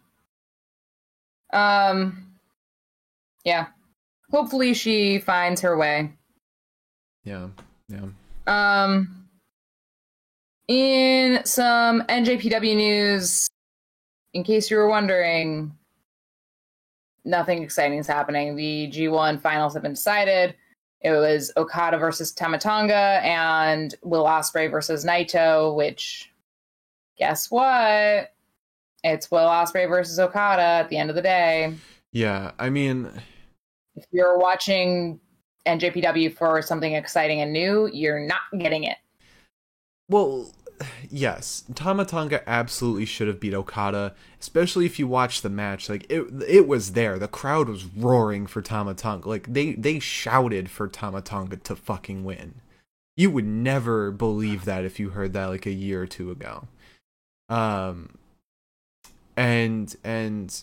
Um, 1.52 2.34
yeah. 3.44 3.66
Hopefully 4.30 4.74
she 4.74 5.18
finds 5.18 5.60
her 5.62 5.76
way. 5.76 6.12
Yeah. 7.24 7.48
Yeah. 7.88 8.06
Um, 8.46 9.28
in 10.68 11.44
some 11.44 12.02
NJPW 12.02 12.76
news, 12.76 13.48
in 14.34 14.44
case 14.44 14.70
you 14.70 14.76
were 14.76 14.88
wondering, 14.88 15.76
nothing 17.24 17.62
exciting 17.62 17.98
is 17.98 18.06
happening. 18.06 18.56
The 18.56 18.90
G1 18.92 19.40
finals 19.40 19.74
have 19.74 19.82
been 19.82 19.92
decided. 19.92 20.54
It 21.02 21.10
was 21.10 21.52
Okada 21.56 21.98
versus 21.98 22.32
Tama 22.32 22.58
Tonga 22.58 23.20
and 23.22 23.94
Will 24.02 24.24
Ospreay 24.24 24.70
versus 24.70 25.04
Naito, 25.04 25.74
which 25.74 26.30
guess 27.18 27.50
what? 27.50 28.32
it's 29.04 29.30
Will 29.30 29.46
Ospreay 29.46 29.88
versus 29.88 30.18
Okada 30.18 30.62
at 30.62 30.88
the 30.88 30.96
end 30.96 31.10
of 31.10 31.16
the 31.16 31.22
day. 31.22 31.74
Yeah, 32.12 32.52
I 32.58 32.70
mean, 32.70 33.10
if 33.96 34.04
you're 34.12 34.38
watching 34.38 35.20
NJPW 35.66 36.34
for 36.36 36.62
something 36.62 36.94
exciting 36.94 37.40
and 37.40 37.52
new, 37.52 37.88
you're 37.92 38.20
not 38.20 38.42
getting 38.58 38.84
it. 38.84 38.98
Well, 40.08 40.52
yes, 41.10 41.64
Tama 41.74 42.04
Tonga 42.04 42.48
absolutely 42.48 43.04
should 43.04 43.28
have 43.28 43.40
beat 43.40 43.54
Okada, 43.54 44.14
especially 44.40 44.86
if 44.86 44.98
you 44.98 45.06
watch 45.06 45.42
the 45.42 45.50
match. 45.50 45.88
Like 45.88 46.06
it, 46.08 46.26
it 46.46 46.66
was 46.66 46.92
there. 46.92 47.18
The 47.18 47.28
crowd 47.28 47.68
was 47.68 47.84
roaring 47.84 48.46
for 48.46 48.62
Tama 48.62 48.94
Tonga. 48.94 49.28
Like 49.28 49.52
they, 49.52 49.72
they 49.72 49.98
shouted 49.98 50.70
for 50.70 50.88
Tama 50.88 51.22
Tonga 51.22 51.56
to 51.56 51.76
fucking 51.76 52.24
win. 52.24 52.54
You 53.16 53.30
would 53.30 53.46
never 53.46 54.10
believe 54.10 54.64
that 54.64 54.84
if 54.84 54.98
you 54.98 55.10
heard 55.10 55.32
that 55.34 55.46
like 55.46 55.66
a 55.66 55.70
year 55.70 56.02
or 56.02 56.06
two 56.06 56.30
ago. 56.30 56.66
Um, 57.48 58.16
and 59.36 59.94
and 60.02 60.62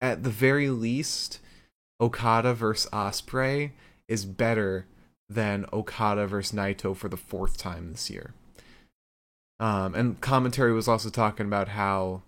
at 0.00 0.22
the 0.22 0.30
very 0.30 0.70
least, 0.70 1.40
Okada 2.00 2.54
versus 2.54 2.90
Ospreay 2.90 3.72
is 4.08 4.24
better 4.24 4.86
than 5.28 5.66
Okada 5.72 6.26
versus 6.26 6.56
Naito 6.56 6.96
for 6.96 7.08
the 7.08 7.16
fourth 7.16 7.56
time 7.56 7.92
this 7.92 8.10
year. 8.10 8.34
Um, 9.60 9.94
and 9.94 10.20
commentary 10.22 10.72
was 10.72 10.88
also 10.88 11.10
talking 11.10 11.44
about 11.44 11.68
how, 11.68 12.22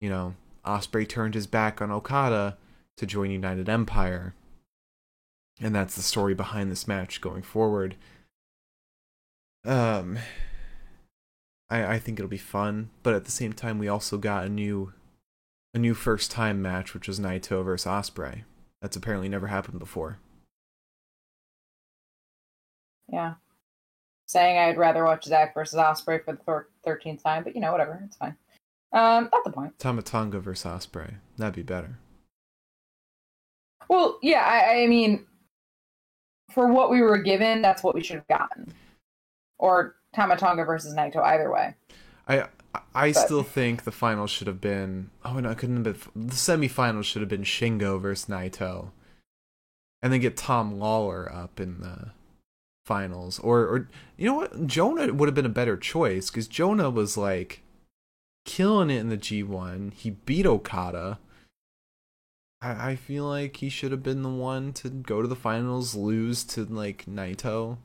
you 0.00 0.08
know, 0.08 0.34
Ospreay 0.64 1.08
turned 1.08 1.34
his 1.34 1.48
back 1.48 1.82
on 1.82 1.90
Okada 1.90 2.56
to 2.96 3.06
join 3.06 3.30
United 3.30 3.68
Empire, 3.68 4.34
and 5.60 5.74
that's 5.74 5.96
the 5.96 6.02
story 6.02 6.34
behind 6.34 6.70
this 6.70 6.86
match 6.86 7.20
going 7.20 7.42
forward. 7.42 7.96
Um, 9.64 10.18
I, 11.68 11.94
I 11.94 11.98
think 11.98 12.18
it'll 12.18 12.28
be 12.28 12.38
fun, 12.38 12.90
but 13.02 13.12
at 13.12 13.24
the 13.24 13.32
same 13.32 13.52
time, 13.52 13.78
we 13.78 13.88
also 13.88 14.16
got 14.16 14.46
a 14.46 14.48
new, 14.48 14.92
a 15.74 15.78
new 15.78 15.94
first 15.94 16.30
time 16.30 16.62
match, 16.62 16.94
which 16.94 17.08
was 17.08 17.18
Naito 17.18 17.64
versus 17.64 17.90
Ospreay. 17.90 18.44
That's 18.80 18.96
apparently 18.96 19.28
never 19.28 19.48
happened 19.48 19.80
before. 19.80 20.18
Yeah, 23.12 23.34
saying 24.28 24.58
I'd 24.58 24.78
rather 24.78 25.04
watch 25.04 25.24
Zack 25.24 25.54
versus 25.54 25.78
Ospreay 25.78 26.24
for 26.24 26.32
the 26.32 26.64
thirteenth 26.84 27.22
time, 27.22 27.44
but 27.44 27.54
you 27.54 27.60
know, 27.60 27.72
whatever, 27.72 28.00
it's 28.04 28.16
fine. 28.16 28.36
Um, 28.92 29.28
not 29.32 29.44
the 29.44 29.50
point. 29.50 29.78
Tama 29.78 30.02
Tonga 30.02 30.38
versus 30.40 30.70
Ospreay. 30.70 31.14
That'd 31.36 31.54
be 31.54 31.62
better. 31.62 31.98
Well, 33.88 34.18
yeah, 34.22 34.44
I, 34.44 34.82
I 34.82 34.86
mean, 34.86 35.26
for 36.50 36.70
what 36.72 36.90
we 36.90 37.00
were 37.00 37.18
given, 37.18 37.62
that's 37.62 37.82
what 37.82 37.94
we 37.94 38.02
should 38.02 38.16
have 38.16 38.28
gotten. 38.28 38.72
Or 39.58 39.96
Tama 40.14 40.36
Tonga 40.36 40.64
versus 40.64 40.94
Naito 40.94 41.22
either 41.22 41.50
way. 41.50 41.74
I 42.26 42.46
I 42.94 43.12
but. 43.12 43.24
still 43.24 43.42
think 43.42 43.84
the 43.84 43.92
final 43.92 44.26
should 44.26 44.46
have 44.46 44.60
been 44.60 45.10
oh 45.24 45.40
no, 45.40 45.50
it 45.50 45.58
couldn't 45.58 45.84
have 45.84 46.10
been 46.14 46.26
the 46.28 46.34
semifinals 46.34 47.04
should 47.04 47.22
have 47.22 47.28
been 47.28 47.44
Shingo 47.44 48.00
versus 48.00 48.28
Naito. 48.28 48.90
And 50.00 50.12
then 50.12 50.20
get 50.20 50.36
Tom 50.36 50.78
Lawler 50.78 51.30
up 51.32 51.58
in 51.58 51.80
the 51.80 52.12
finals. 52.88 53.38
Or 53.38 53.60
or 53.60 53.88
you 54.16 54.26
know 54.26 54.34
what? 54.34 54.66
Jonah 54.66 55.12
would 55.12 55.28
have 55.28 55.34
been 55.34 55.46
a 55.46 55.50
better 55.50 55.76
choice 55.76 56.30
because 56.30 56.48
Jonah 56.48 56.90
was 56.90 57.16
like 57.16 57.62
killing 58.44 58.90
it 58.90 58.98
in 58.98 59.10
the 59.10 59.16
G 59.16 59.42
one. 59.42 59.92
He 59.94 60.10
beat 60.10 60.46
Okada. 60.46 61.18
I, 62.60 62.90
I 62.90 62.96
feel 62.96 63.24
like 63.24 63.58
he 63.58 63.68
should 63.68 63.92
have 63.92 64.02
been 64.02 64.22
the 64.22 64.28
one 64.28 64.72
to 64.74 64.88
go 64.88 65.22
to 65.22 65.28
the 65.28 65.36
finals, 65.36 65.94
lose 65.94 66.42
to 66.44 66.64
like 66.64 67.04
Naito. 67.06 67.76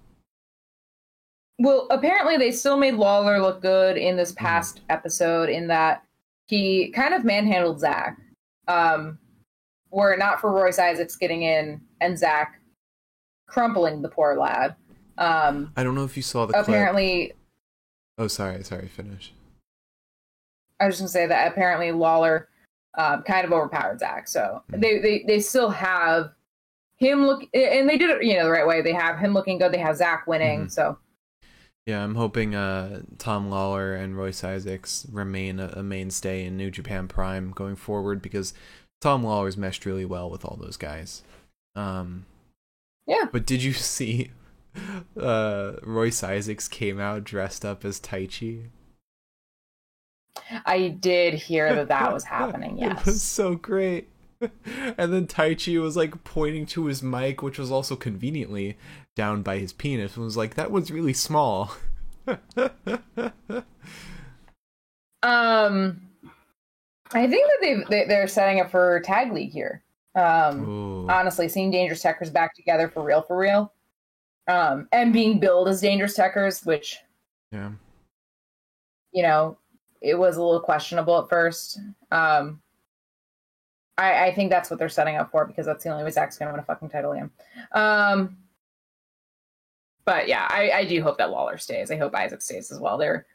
Well, 1.59 1.87
apparently 1.91 2.37
they 2.37 2.51
still 2.51 2.77
made 2.77 2.95
Lawler 2.95 3.39
look 3.39 3.61
good 3.61 3.97
in 3.97 4.17
this 4.17 4.31
mm-hmm. 4.31 4.45
past 4.45 4.77
mm-hmm. 4.77 4.85
episode 4.91 5.49
in 5.49 5.67
that 5.67 6.03
he 6.47 6.89
kind 6.91 7.13
of 7.13 7.23
manhandled 7.23 7.79
Zack 7.79 8.17
Um, 8.67 9.19
were 9.91 10.13
it 10.13 10.19
not 10.19 10.41
for 10.41 10.51
Royce 10.51 10.79
Isaacs 10.79 11.15
getting 11.15 11.43
in 11.43 11.79
and 12.01 12.17
Zack 12.17 12.59
crumpling 13.47 14.01
the 14.01 14.09
poor 14.09 14.35
lad. 14.35 14.75
Um, 15.17 15.71
I 15.77 15.83
don't 15.83 15.95
know 15.95 16.03
if 16.05 16.15
you 16.17 16.23
saw 16.23 16.45
the 16.45 16.53
clip. 16.53 16.67
apparently, 16.67 17.33
Oh, 18.17 18.27
sorry, 18.27 18.63
sorry. 18.63 18.87
Finish. 18.87 19.33
I 20.79 20.85
was 20.85 20.95
just 20.95 21.01
gonna 21.01 21.09
say 21.09 21.27
that 21.27 21.51
apparently 21.51 21.91
Lawler 21.91 22.49
um, 22.95 23.23
kind 23.23 23.45
of 23.45 23.51
overpowered 23.51 23.99
Zack. 23.99 24.27
So 24.27 24.61
Mhm. 24.71 24.81
they, 24.81 24.99
they 24.99 25.23
they 25.27 25.39
still 25.39 25.69
have 25.69 26.31
him 26.97 27.25
look, 27.25 27.41
and 27.53 27.89
they 27.89 27.97
did 27.97 28.09
it 28.11 28.23
you 28.23 28.35
know 28.35 28.45
the 28.45 28.51
right 28.51 28.67
way. 28.67 28.81
They 28.81 28.93
have 28.93 29.17
him 29.19 29.33
looking 29.33 29.57
good. 29.57 29.71
They 29.71 29.79
have 29.79 29.97
Zack 29.97 30.27
winning. 30.27 30.65
Mhm. 30.65 30.71
So 30.71 30.97
Yeah, 31.85 32.03
I'm 32.03 32.15
hoping 32.15 32.55
uh, 32.55 33.01
Tom 33.17 33.49
Lawler 33.49 33.93
and 33.95 34.15
Royce 34.17 34.43
Isaacs 34.43 35.05
remain 35.11 35.59
a, 35.59 35.67
a 35.77 35.83
mainstay 35.83 36.45
in 36.45 36.55
New 36.55 36.71
Japan 36.71 37.07
Prime 37.07 37.51
going 37.51 37.75
forward 37.75 38.21
because 38.21 38.53
Tom 39.01 39.23
Lawler's 39.23 39.57
meshed 39.57 39.85
really 39.85 40.05
well 40.05 40.29
with 40.29 40.45
all 40.45 40.55
those 40.61 40.77
guys. 40.77 41.23
Um, 41.75 42.25
Yeah. 43.07 43.25
But 43.31 43.45
did 43.45 43.63
you 43.63 43.73
see 43.73 44.31
uh, 45.19 45.73
Royce 45.83 46.23
Isaacs 46.23 46.67
came 46.67 46.99
out 46.99 47.23
dressed 47.23 47.65
up 47.65 47.85
as 47.85 47.99
Taichi? 47.99 48.69
I 50.65 50.89
did 50.89 51.35
hear 51.35 51.75
that 51.75 51.87
that 51.89 52.13
was 52.13 52.23
happening. 52.25 52.79
It 52.79 53.05
was 53.05 53.21
so 53.21 53.55
great. 53.55 54.09
And 54.97 55.13
then 55.13 55.25
Taichi 55.25 55.81
was 55.81 55.95
like 55.95 56.25
pointing 56.25 56.65
to 56.65 56.87
his 56.87 57.01
mic, 57.01 57.41
which 57.41 57.57
was 57.57 57.71
also 57.71 57.95
conveniently 57.95 58.77
down 59.15 59.41
by 59.41 59.57
his 59.57 59.71
penis, 59.71 60.17
and 60.17 60.25
was 60.25 60.35
like, 60.35 60.55
"That 60.55 60.69
one's 60.69 60.91
really 60.91 61.13
small." 61.13 61.71
Um, 65.23 66.01
I 67.13 67.27
think 67.27 67.47
that 67.47 67.57
they've, 67.61 67.87
they 67.87 68.05
they're 68.05 68.27
setting 68.27 68.59
up 68.59 68.69
for 68.69 68.99
tag 68.99 69.31
league 69.31 69.51
here. 69.51 69.81
Um, 70.15 70.69
Ooh. 70.69 71.09
honestly, 71.09 71.47
seeing 71.47 71.71
Dangerous 71.71 72.03
Tekkers 72.03 72.31
back 72.31 72.53
together 72.53 72.89
for 72.89 73.03
real, 73.03 73.21
for 73.21 73.37
real, 73.37 73.73
um, 74.47 74.87
and 74.91 75.13
being 75.13 75.39
billed 75.39 75.67
as 75.67 75.81
Dangerous 75.81 76.17
Tekkers, 76.17 76.65
which 76.65 76.97
yeah. 77.51 77.71
you 79.11 79.23
know, 79.23 79.57
it 80.01 80.17
was 80.17 80.37
a 80.37 80.43
little 80.43 80.59
questionable 80.59 81.19
at 81.19 81.29
first. 81.29 81.79
Um, 82.11 82.61
I, 83.97 84.25
I 84.25 84.33
think 84.33 84.49
that's 84.49 84.69
what 84.69 84.79
they're 84.79 84.89
setting 84.89 85.15
up 85.15 85.31
for 85.31 85.45
because 85.45 85.65
that's 85.65 85.83
the 85.83 85.91
only 85.91 86.03
way 86.03 86.11
Zack's 86.11 86.37
going 86.37 86.47
to 86.47 86.53
win 86.53 86.59
a 86.59 86.65
fucking 86.65 86.89
title 86.89 87.11
again. 87.11 87.29
Um, 87.71 88.37
but 90.05 90.27
yeah, 90.27 90.47
I, 90.49 90.71
I 90.71 90.85
do 90.85 91.01
hope 91.01 91.17
that 91.19 91.31
Waller 91.31 91.57
stays. 91.57 91.91
I 91.91 91.97
hope 91.97 92.13
Isaac 92.15 92.41
stays 92.41 92.71
as 92.71 92.79
well. 92.79 92.97
They're 92.97 93.25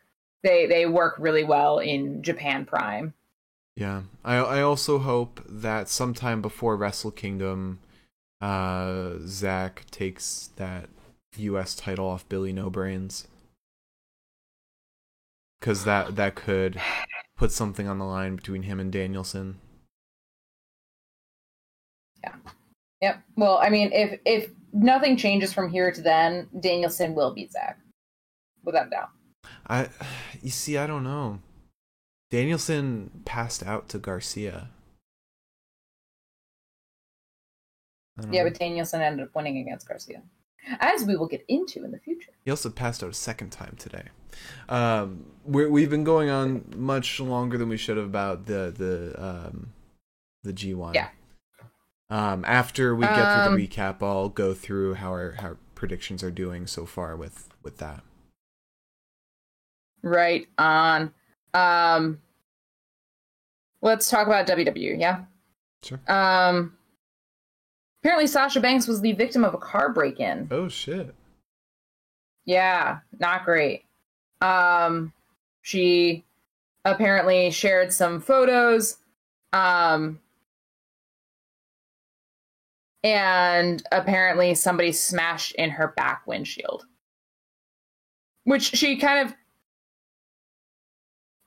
they 0.43 0.67
they 0.67 0.87
work 0.87 1.17
really 1.19 1.45
well 1.45 1.79
in 1.79 2.23
Japan 2.23 2.65
Prime. 2.65 3.15
Yeah, 3.77 4.03
I 4.25 4.37
I 4.37 4.63
also 4.63 4.99
hope 4.99 5.41
that 5.49 5.89
sometime 5.89 6.43
before 6.43 6.77
Wrestle 6.77 7.11
Kingdom, 7.11 7.81
uh, 8.41 9.15
Zack 9.25 9.87
takes 9.91 10.51
that 10.57 10.91
U.S. 11.39 11.75
title 11.75 12.09
off 12.09 12.29
Billy 12.29 12.53
No 12.53 12.71
Brains, 12.71 13.27
because 15.61 15.85
that 15.85 16.17
that 16.17 16.35
could 16.35 16.81
put 17.37 17.53
something 17.53 17.89
on 17.89 17.99
the 17.99 18.05
line 18.05 18.37
between 18.37 18.63
him 18.63 18.81
and 18.81 18.93
Danielson. 18.93 19.59
Yeah. 22.23 22.35
Yep. 23.01 23.23
Well, 23.37 23.59
I 23.59 23.71
mean, 23.71 23.91
if 23.93 24.21
if 24.25 24.51
nothing 24.73 25.17
changes 25.17 25.53
from 25.53 25.71
here 25.71 25.93
to 25.93 26.01
then, 26.03 26.49
Danielson 26.61 27.15
will 27.15 27.33
beat 27.33 27.53
Zack, 27.53 27.79
without 28.65 28.89
a 28.89 28.91
doubt. 28.91 29.11
I, 29.67 29.89
you 30.43 30.51
see, 30.51 30.77
I 30.79 30.87
don't 30.87 31.05
know. 31.05 31.41
Danielson 32.31 33.23
passed 33.25 33.63
out 33.63 33.89
to 33.91 33.99
Garcia. 33.99 34.71
Yeah, 38.31 38.43
know. 38.43 38.51
but 38.51 38.59
Danielson 38.59 39.01
ended 39.01 39.27
up 39.27 39.35
winning 39.35 39.59
against 39.59 39.89
Garcia, 39.89 40.23
as 40.81 41.05
we 41.05 41.17
will 41.17 41.27
get 41.29 41.45
into 41.49 41.85
in 41.85 41.91
the 41.91 41.99
future. 41.99 42.31
He 42.45 42.51
also 42.51 42.71
passed 42.71 43.03
out 43.03 43.11
a 43.11 43.15
second 43.15 43.51
time 43.51 43.77
today. 43.79 44.09
Um, 44.69 45.27
we're, 45.45 45.69
we've 45.69 45.91
been 45.91 46.05
going 46.05 46.31
on 46.31 46.65
much 46.77 47.19
longer 47.21 47.59
than 47.59 47.69
we 47.69 47.77
should 47.77 47.97
have 47.97 48.07
about 48.07 48.47
the 48.47 48.73
the 48.77 49.15
um, 49.23 49.73
the 50.45 50.53
G 50.53 50.75
one. 50.75 50.95
Yeah. 50.95 51.09
Um, 52.11 52.45
after 52.47 52.95
we 52.95 53.05
get 53.07 53.19
Um, 53.19 53.49
through 53.49 53.57
the 53.59 53.69
recap, 53.69 54.03
I'll 54.03 54.29
go 54.31 54.55
through 54.55 54.95
how 54.95 55.11
our 55.11 55.33
how 55.33 55.49
our 55.49 55.57
predictions 55.75 56.23
are 56.23 56.31
doing 56.31 56.67
so 56.67 56.87
far 56.87 57.17
with 57.17 57.49
with 57.63 57.79
that. 57.79 58.03
Right 60.03 60.47
on. 60.57 61.13
Um, 61.55 62.21
let's 63.83 64.09
talk 64.09 64.27
about 64.27 64.47
WWE. 64.47 64.99
Yeah. 65.01 65.25
Sure. 65.83 66.01
Um, 66.09 66.78
apparently 68.03 68.27
Sasha 68.27 68.61
Banks 68.61 68.87
was 68.87 69.01
the 69.01 69.13
victim 69.13 69.45
of 69.45 69.55
a 69.55 69.59
car 69.59 69.93
break-in. 69.93 70.49
Oh 70.51 70.69
shit. 70.69 71.15
Yeah, 72.45 73.01
not 73.19 73.45
great. 73.45 73.85
Um, 74.41 75.13
she 75.63 76.25
apparently 76.85 77.51
shared 77.51 77.93
some 77.93 78.21
photos. 78.21 78.97
Um, 79.53 80.21
and 83.05 83.83
apparently 83.93 84.55
somebody 84.55 84.93
smashed 84.93 85.55
in 85.57 85.71
her 85.71 85.89
back 85.89 86.27
windshield. 86.27 86.87
Which 88.45 88.63
she 88.63 88.97
kind 88.97 89.29
of 89.29 89.35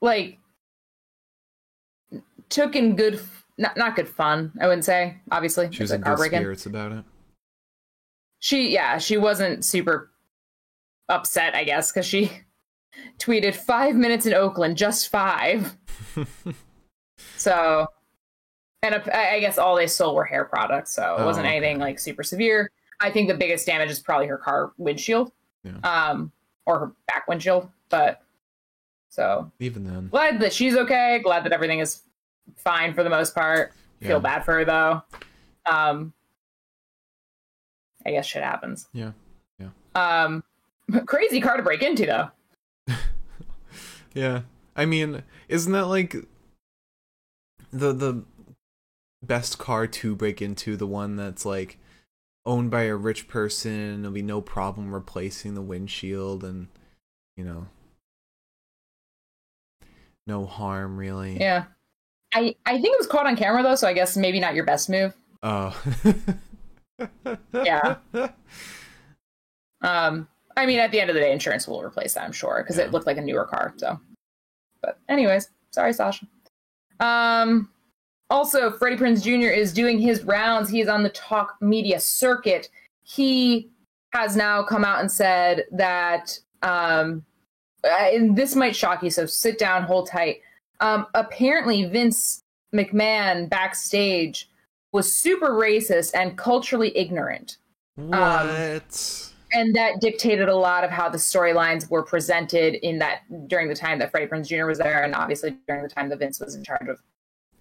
like 0.01 0.37
took 2.49 2.75
in 2.75 2.95
good 2.95 3.19
not, 3.57 3.75
not 3.77 3.95
good 3.95 4.07
fun, 4.09 4.51
I 4.59 4.67
wouldn't 4.67 4.85
say, 4.85 5.17
obviously. 5.31 5.69
She 5.71 5.83
was 5.83 5.91
in 5.91 6.01
good 6.01 6.17
spirits 6.19 6.65
about 6.65 6.91
it. 6.91 7.03
she 8.39 8.69
yeah 8.71 8.97
she 8.97 9.17
wasn't 9.17 9.63
super 9.65 10.09
upset 11.09 11.53
i 11.55 11.63
guess 11.63 11.91
because 11.91 12.05
she 12.05 12.31
tweeted 13.19 13.53
five 13.55 13.95
minutes 13.95 14.25
in 14.25 14.33
oakland 14.33 14.77
just 14.77 15.09
five 15.09 15.75
so 17.37 17.85
and 18.83 18.95
I 18.95 19.35
I 19.35 19.39
guess 19.39 19.57
all 19.57 19.75
they 19.75 19.87
sold 19.87 20.15
were 20.15 20.23
hair 20.23 20.45
products 20.45 20.91
so 20.95 21.15
it 21.17 21.21
Oh, 21.21 21.25
wasn't 21.25 21.45
okay. 21.45 21.57
anything 21.57 21.79
like 21.79 21.99
super 21.99 22.23
severe 22.23 22.71
i 22.99 23.09
think 23.11 23.27
the 23.27 23.35
biggest 23.37 23.65
damage 23.65 23.89
is 23.89 23.99
probably 23.99 24.27
her 24.27 24.37
car 24.37 24.71
windshield 24.77 25.31
Yeah. 25.63 25.77
um 25.83 26.31
or 26.65 26.79
her 26.79 26.91
back 27.07 27.27
windshield 27.27 27.69
but 27.89 28.21
so 29.09 29.51
Even 29.59 29.83
then, 29.83 30.07
glad 30.09 30.39
that 30.39 30.53
she's 30.53 30.75
okay 30.77 31.19
glad 31.23 31.43
that 31.43 31.51
everything 31.51 31.79
is 31.79 32.03
fine 32.57 32.93
for 32.93 33.03
the 33.03 33.09
most 33.09 33.33
part 33.33 33.73
yeah. 34.01 34.07
feel 34.07 34.19
bad 34.19 34.43
for 34.43 34.53
her 34.53 34.65
though. 34.65 35.03
Um, 35.65 36.13
I 38.05 38.11
guess 38.11 38.25
shit 38.25 38.43
happens. 38.43 38.87
Yeah. 38.93 39.11
Yeah. 39.59 39.69
Um, 39.95 40.43
crazy 41.05 41.39
car 41.39 41.57
to 41.57 41.63
break 41.63 41.81
into 41.81 42.05
though. 42.05 42.31
Yeah. 44.13 44.41
I 44.75 44.85
mean, 44.85 45.23
isn't 45.47 45.71
that 45.71 45.87
like 45.87 46.13
the 47.71 47.93
the 47.93 48.25
best 49.23 49.57
car 49.57 49.87
to 49.87 50.17
break 50.17 50.41
into 50.41 50.75
the 50.75 50.87
one 50.87 51.15
that's 51.15 51.45
like 51.45 51.77
owned 52.45 52.71
by 52.71 52.83
a 52.83 52.95
rich 52.97 53.29
person, 53.29 54.01
there'll 54.01 54.13
be 54.13 54.21
no 54.21 54.41
problem 54.41 54.93
replacing 54.93 55.53
the 55.53 55.61
windshield 55.61 56.43
and 56.43 56.67
you 57.37 57.45
know 57.45 57.67
no 60.27 60.45
harm 60.45 60.97
really. 60.97 61.39
Yeah. 61.39 61.65
I 62.33 62.55
I 62.65 62.73
think 62.73 62.93
it 62.93 62.99
was 62.99 63.07
caught 63.07 63.25
on 63.27 63.35
camera 63.35 63.61
though, 63.63 63.75
so 63.75 63.87
I 63.87 63.93
guess 63.93 64.15
maybe 64.17 64.39
not 64.39 64.55
your 64.55 64.65
best 64.65 64.89
move. 64.89 65.15
Oh. 65.43 65.79
Yeah. 67.53 67.95
Um, 69.81 70.27
I 70.55 70.65
mean, 70.67 70.79
at 70.79 70.91
the 70.91 70.99
end 70.99 71.09
of 71.09 71.15
the 71.15 71.19
day, 71.19 71.31
insurance 71.31 71.67
will 71.67 71.81
replace 71.81 72.13
that, 72.13 72.23
I'm 72.23 72.31
sure, 72.31 72.61
because 72.61 72.77
Yeah. 72.77 72.85
it 72.85 72.91
looked 72.91 73.07
like 73.07 73.17
a 73.17 73.21
newer 73.21 73.45
car. 73.45 73.73
So, 73.77 73.99
but 74.83 74.99
anyways, 75.09 75.49
sorry, 75.71 75.93
Sasha. 75.93 76.27
Um, 76.99 77.69
also, 78.29 78.71
Freddie 78.71 78.97
Prinze 78.97 79.23
Jr. 79.23 79.49
is 79.51 79.73
doing 79.73 79.99
his 79.99 80.23
rounds. 80.23 80.69
He 80.69 80.81
is 80.81 80.87
on 80.87 81.01
the 81.03 81.09
talk 81.09 81.55
media 81.61 81.99
circuit. 81.99 82.69
He 83.03 83.71
has 84.13 84.35
now 84.35 84.61
come 84.63 84.85
out 84.85 84.99
and 84.99 85.11
said 85.11 85.65
that, 85.71 86.37
um, 86.61 87.25
and 87.83 88.35
this 88.35 88.55
might 88.55 88.75
shock 88.75 89.01
you, 89.01 89.09
so 89.09 89.25
sit 89.25 89.57
down, 89.57 89.83
hold 89.83 90.07
tight. 90.07 90.41
Um, 90.81 91.07
apparently, 91.13 91.85
Vince 91.85 92.43
McMahon 92.73 93.49
backstage 93.49 94.49
was 94.91 95.13
super 95.13 95.51
racist 95.51 96.11
and 96.13 96.37
culturally 96.37 96.95
ignorant 96.97 97.57
what? 97.95 99.31
and 99.53 99.75
that 99.75 99.99
dictated 99.99 100.49
a 100.49 100.55
lot 100.55 100.83
of 100.83 100.89
how 100.89 101.09
the 101.09 101.17
storylines 101.17 101.89
were 101.89 102.03
presented 102.03 102.75
in 102.85 102.99
that 102.99 103.21
during 103.47 103.67
the 103.67 103.75
time 103.75 103.99
that 103.99 104.11
Freddie 104.11 104.27
Prinze 104.27 104.47
Jr. 104.47 104.65
was 104.65 104.77
there, 104.77 105.03
and 105.03 105.13
obviously 105.13 105.57
during 105.67 105.83
the 105.83 105.89
time 105.89 106.09
that 106.09 106.19
Vince 106.19 106.39
was 106.39 106.55
in 106.55 106.63
charge 106.63 106.87
of 106.87 106.99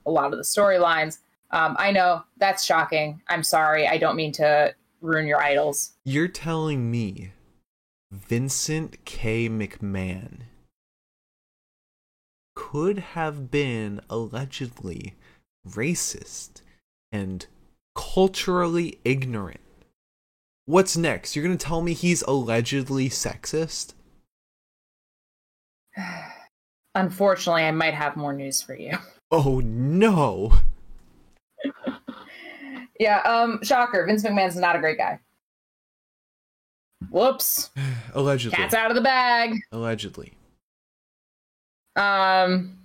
a 0.07 0.11
lot 0.11 0.33
of 0.33 0.39
the 0.39 0.45
storylines. 0.45 1.19
Um, 1.51 1.77
I 1.79 1.91
know 1.91 2.23
that's 2.39 2.65
shocking. 2.65 3.21
I'm 3.29 3.43
sorry. 3.43 3.89
I 3.89 3.99
don't 3.99 4.17
mean 4.17 4.33
to 4.33 4.75
ruin 5.01 5.27
your 5.27 5.43
idols. 5.43 5.93
You're 6.05 6.29
telling 6.29 6.91
me 6.91 7.33
Vincent 8.13 9.05
K. 9.05 9.49
McMahon 9.49 10.43
could 12.71 12.99
have 12.99 13.51
been 13.51 14.01
allegedly 14.09 15.15
racist 15.69 16.63
and 17.13 17.47
culturally 17.95 18.99
ignorant 19.05 19.61
What's 20.71 20.97
next? 20.97 21.35
You're 21.35 21.43
gonna 21.43 21.57
tell 21.57 21.83
me 21.83 21.95
he's 21.95 22.23
allegedly 22.23 23.09
sexist? 23.09 23.95
Unfortunately, 26.95 27.65
I 27.65 27.73
might 27.73 27.95
have 27.95 28.17
more 28.17 28.33
news 28.33 28.63
for 28.63 28.75
you. 28.75 28.93
Oh 29.33 29.61
no. 29.61 30.53
yeah, 32.99 33.21
um, 33.21 33.63
shocker. 33.63 34.05
Vince 34.05 34.25
McMahon's 34.25 34.57
not 34.57 34.75
a 34.75 34.81
great 34.81 34.99
guy. 34.99 35.21
Whoops. 37.11 37.71
Allegedly. 38.15 38.57
Cat's 38.57 38.75
out 38.75 38.91
of 38.91 38.97
the 38.97 39.03
bag. 39.03 39.55
Allegedly. 39.71 40.33
Um. 41.97 42.77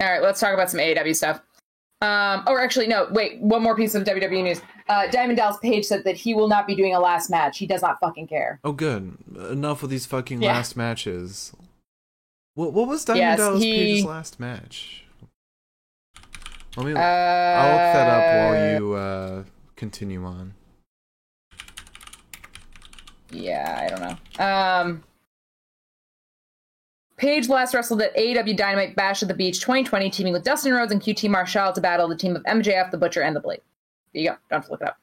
All 0.00 0.08
right, 0.08 0.22
let's 0.22 0.38
talk 0.40 0.54
about 0.54 0.70
some 0.70 0.78
AEW 0.80 1.14
stuff. 1.16 1.40
Um, 2.00 2.44
or 2.46 2.60
actually, 2.60 2.86
no, 2.86 3.08
wait, 3.10 3.40
one 3.40 3.60
more 3.62 3.74
piece 3.74 3.96
of 3.96 4.04
WWE 4.04 4.44
news. 4.44 4.60
Uh, 4.88 5.08
Diamond 5.08 5.36
Dallas 5.36 5.56
Page 5.60 5.84
said 5.84 6.04
that 6.04 6.14
he 6.16 6.32
will 6.34 6.46
not 6.46 6.68
be 6.68 6.76
doing 6.76 6.94
a 6.94 7.00
last 7.00 7.28
match. 7.28 7.58
He 7.58 7.66
does 7.66 7.82
not 7.82 7.98
fucking 7.98 8.28
care. 8.28 8.60
Oh, 8.62 8.70
good. 8.70 9.18
Enough 9.50 9.82
with 9.82 9.90
these 9.90 10.06
fucking 10.06 10.40
Yeah. 10.40 10.52
last 10.52 10.76
matches. 10.76 11.52
What, 12.54 12.72
what 12.72 12.86
was 12.86 13.04
Diamond 13.04 13.20
Yes, 13.22 13.38
Dallas 13.38 13.62
he- 13.62 13.72
Page's 13.76 14.04
last 14.04 14.38
match? 14.38 15.04
Let 16.76 16.86
me. 16.86 16.92
Uh, 16.92 16.98
I'll 17.00 17.72
look 17.72 17.94
that 17.94 18.08
up 18.08 18.52
while 18.54 18.78
you 18.78 18.92
uh, 18.92 19.44
continue 19.74 20.24
on. 20.24 20.54
Yeah, 23.30 23.78
I 23.80 23.88
don't 23.88 24.00
know. 24.00 24.44
Um, 24.44 25.04
Page 27.18 27.48
last 27.48 27.74
wrestled 27.74 28.00
at 28.00 28.16
AEW 28.16 28.56
Dynamite 28.56 28.94
Bash 28.96 29.22
at 29.22 29.28
the 29.28 29.34
Beach 29.34 29.60
2020, 29.60 30.08
teaming 30.10 30.32
with 30.32 30.44
Dustin 30.44 30.72
Rhodes 30.72 30.92
and 30.92 31.00
QT 31.02 31.28
Marshall 31.28 31.72
to 31.72 31.80
battle 31.80 32.08
the 32.08 32.16
team 32.16 32.36
of 32.36 32.42
MJF, 32.44 32.90
The 32.90 32.96
Butcher, 32.96 33.22
and 33.22 33.34
The 33.34 33.40
Blade. 33.40 33.60
There 34.14 34.22
you 34.22 34.30
go. 34.30 34.36
Don't 34.48 34.58
have 34.60 34.66
to 34.66 34.70
look 34.70 34.80
it 34.82 34.88
up. 34.88 34.98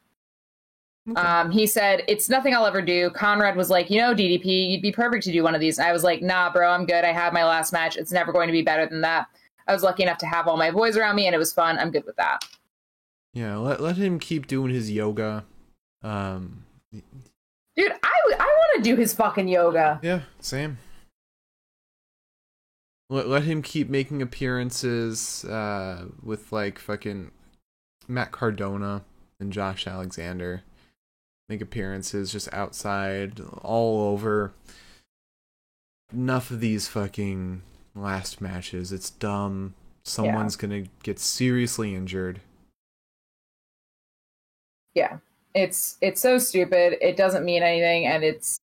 Okay. 1.11 1.21
Um, 1.21 1.51
he 1.51 1.67
said, 1.67 2.03
It's 2.07 2.29
nothing 2.29 2.55
I'll 2.55 2.65
ever 2.65 2.81
do. 2.81 3.09
Conrad 3.11 3.55
was 3.55 3.69
like, 3.69 3.89
You 3.89 3.99
know, 3.99 4.15
DDP, 4.15 4.71
you'd 4.71 4.81
be 4.81 4.91
perfect 4.91 5.23
to 5.25 5.31
do 5.31 5.43
one 5.43 5.53
of 5.53 5.61
these. 5.61 5.77
And 5.77 5.87
I 5.87 5.91
was 5.91 6.03
like, 6.03 6.21
Nah, 6.21 6.51
bro, 6.51 6.71
I'm 6.71 6.85
good. 6.85 7.03
I 7.03 7.11
have 7.11 7.33
my 7.33 7.43
last 7.45 7.73
match. 7.73 7.95
It's 7.97 8.11
never 8.11 8.31
going 8.31 8.47
to 8.47 8.53
be 8.53 8.61
better 8.63 8.87
than 8.87 9.01
that. 9.01 9.27
I 9.67 9.73
was 9.73 9.83
lucky 9.83 10.03
enough 10.03 10.17
to 10.19 10.25
have 10.25 10.47
all 10.47 10.57
my 10.57 10.71
boys 10.71 10.95
around 10.97 11.15
me, 11.15 11.25
and 11.27 11.35
it 11.35 11.39
was 11.39 11.51
fun. 11.53 11.77
I'm 11.77 11.91
good 11.91 12.05
with 12.05 12.15
that. 12.15 12.45
Yeah, 13.33 13.57
let 13.57 13.81
let 13.81 13.97
him 13.97 14.19
keep 14.19 14.47
doing 14.47 14.73
his 14.73 14.89
yoga. 14.89 15.43
Um, 16.01 16.63
Dude, 17.75 17.91
I 18.03 18.15
want 18.37 18.83
to 18.83 18.89
do 18.89 18.95
his 18.95 19.13
fucking 19.13 19.47
yoga. 19.47 19.99
yeah, 20.01 20.21
same. 20.39 20.77
Let 23.09 23.27
let 23.27 23.43
him 23.43 23.61
keep 23.61 23.89
making 23.89 24.21
appearances 24.21 25.45
uh 25.45 26.05
with 26.23 26.51
like 26.51 26.79
fucking 26.79 27.31
Matt 28.07 28.31
Cardona 28.31 29.03
and 29.39 29.53
Josh 29.53 29.87
Alexander. 29.87 30.63
Make 31.47 31.61
appearances 31.61 32.31
just 32.31 32.51
outside, 32.51 33.39
all 33.61 34.01
over. 34.11 34.53
Enough 36.11 36.49
of 36.49 36.59
these 36.59 36.87
fucking 36.87 37.61
last 37.93 38.41
matches. 38.41 38.91
It's 38.91 39.11
dumb. 39.11 39.75
Someone's 40.03 40.55
gonna 40.55 40.85
get 41.03 41.19
seriously 41.19 41.93
injured. 41.93 42.41
Yeah. 44.95 45.17
It's 45.53 45.97
it's 46.01 46.19
so 46.19 46.37
stupid. 46.37 46.97
It 47.01 47.15
doesn't 47.15 47.45
mean 47.45 47.63
anything, 47.63 48.05
and 48.07 48.23
it's 48.23 48.57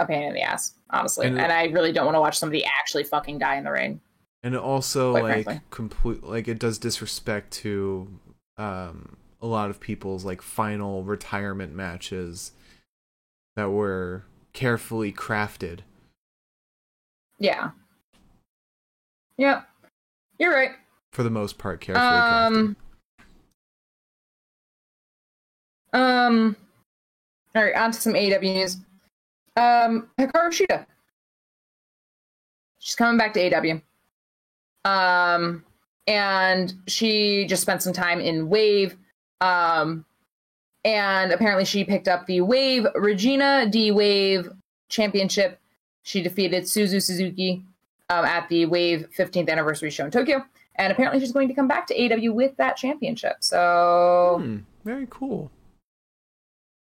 a 0.00 0.06
pain 0.06 0.22
in 0.22 0.34
the 0.34 0.40
ass, 0.42 0.74
honestly. 0.90 1.26
And 1.26 1.38
And, 1.38 1.52
I 1.52 1.64
really 1.66 1.92
don't 1.92 2.04
want 2.06 2.16
to 2.16 2.20
watch 2.20 2.38
somebody 2.38 2.64
actually 2.64 3.04
fucking 3.04 3.38
die 3.38 3.56
in 3.56 3.64
the 3.64 3.70
ring. 3.70 4.00
and 4.42 4.54
it 4.54 4.60
also 4.60 5.12
like 5.12 5.44
frankly. 5.44 5.60
complete 5.70 6.22
like 6.24 6.48
it 6.48 6.58
does 6.58 6.78
disrespect 6.78 7.50
to 7.52 8.08
um 8.56 9.16
a 9.42 9.46
lot 9.46 9.70
of 9.70 9.80
people's 9.80 10.24
like 10.24 10.40
final 10.42 11.02
retirement 11.04 11.74
matches 11.74 12.52
that 13.56 13.70
were 13.70 14.24
carefully 14.52 15.12
crafted 15.12 15.80
Yeah. 17.38 17.70
Yep. 19.38 19.66
You're 20.38 20.52
right. 20.54 20.70
for 21.12 21.22
the 21.22 21.30
most 21.30 21.58
part 21.58 21.80
carefully 21.80 22.06
crafted 22.06 22.46
Um. 22.46 22.76
Um. 25.92 26.56
All 27.54 27.64
right, 27.64 27.74
on 27.74 27.90
to 27.92 28.00
some 28.00 28.12
AEW 28.14 28.42
news. 28.54 28.76
Um, 29.56 30.08
Hikaru 30.18 30.50
Shida. 30.50 30.86
She's 32.78 32.94
coming 32.94 33.18
back 33.18 33.34
to 33.34 33.54
AW. 33.54 33.80
Um, 34.84 35.64
and 36.06 36.72
she 36.86 37.46
just 37.46 37.62
spent 37.62 37.82
some 37.82 37.92
time 37.92 38.20
in 38.20 38.48
Wave. 38.48 38.96
Um, 39.40 40.04
and 40.84 41.32
apparently 41.32 41.64
she 41.64 41.84
picked 41.84 42.08
up 42.08 42.26
the 42.26 42.40
Wave 42.40 42.86
Regina 42.94 43.68
D 43.70 43.90
Wave 43.90 44.50
Championship. 44.88 45.60
She 46.02 46.22
defeated 46.22 46.64
Suzu 46.64 47.02
Suzuki 47.02 47.62
um, 48.08 48.24
at 48.24 48.48
the 48.48 48.64
Wave 48.66 49.08
15th 49.16 49.50
anniversary 49.50 49.90
show 49.90 50.06
in 50.06 50.10
Tokyo. 50.10 50.42
And 50.76 50.90
apparently 50.90 51.20
she's 51.20 51.32
going 51.32 51.48
to 51.48 51.54
come 51.54 51.68
back 51.68 51.86
to 51.88 51.94
AW 51.94 52.32
with 52.32 52.56
that 52.56 52.76
championship. 52.76 53.36
So 53.40 54.38
Hmm, 54.40 54.56
very 54.84 55.06
cool 55.10 55.50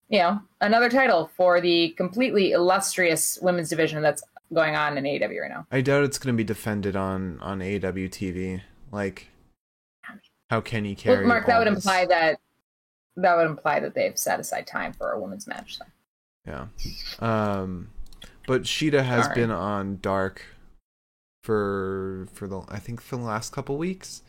you 0.10 0.20
know, 0.20 0.42
another 0.62 0.90
title 0.90 1.30
for 1.38 1.62
the 1.62 1.90
completely 1.92 2.52
illustrious 2.52 3.38
women's 3.42 3.70
division 3.70 4.02
that's 4.02 4.24
going 4.54 4.76
on 4.76 4.98
in 4.98 5.04
AEW 5.04 5.42
right 5.42 5.52
now. 5.52 5.68
i 5.72 5.80
doubt 5.80 6.04
it's 6.04 6.18
going 6.18 6.34
to 6.34 6.38
be 6.38 6.44
defended 6.44 6.96
on 6.96 7.38
on 7.40 7.62
aw 7.62 7.66
tv 8.10 8.62
like 8.92 9.28
how 10.50 10.60
can 10.60 10.84
he 10.84 10.96
carry 10.96 11.20
Well, 11.20 11.28
Mark, 11.28 11.46
that 11.46 11.60
would 11.60 11.68
this? 11.68 11.76
imply 11.86 12.06
that 12.08 12.40
that 13.16 13.36
would 13.36 13.46
imply 13.46 13.80
that 13.80 13.94
they've 13.94 14.18
set 14.18 14.40
aside 14.40 14.66
time 14.66 14.94
for 14.94 15.12
a 15.12 15.20
women's 15.20 15.46
match. 15.46 15.78
So. 15.78 15.86
Yeah. 16.48 16.66
Um 17.20 17.90
but 18.48 18.64
Shida 18.64 19.04
has 19.04 19.28
been 19.30 19.52
on 19.52 20.00
Dark 20.02 20.44
for 21.44 22.28
for 22.34 22.48
the 22.48 22.62
I 22.70 22.80
think 22.80 23.02
for 23.02 23.18
the 23.18 23.22
last 23.24 23.52
couple 23.54 23.78
weeks. 23.78 24.24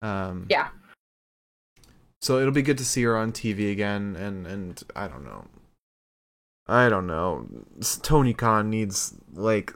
Um 0.00 0.46
Yeah. 0.48 0.68
So 2.24 2.38
it'll 2.38 2.52
be 2.52 2.62
good 2.62 2.78
to 2.78 2.86
see 2.86 3.02
her 3.02 3.18
on 3.18 3.32
TV 3.32 3.70
again 3.70 4.16
and 4.16 4.46
and 4.46 4.82
I 4.96 5.08
don't 5.08 5.26
know. 5.26 5.44
I 6.66 6.88
don't 6.88 7.06
know. 7.06 7.46
Tony 8.00 8.32
Khan 8.32 8.70
needs 8.70 9.12
like 9.34 9.74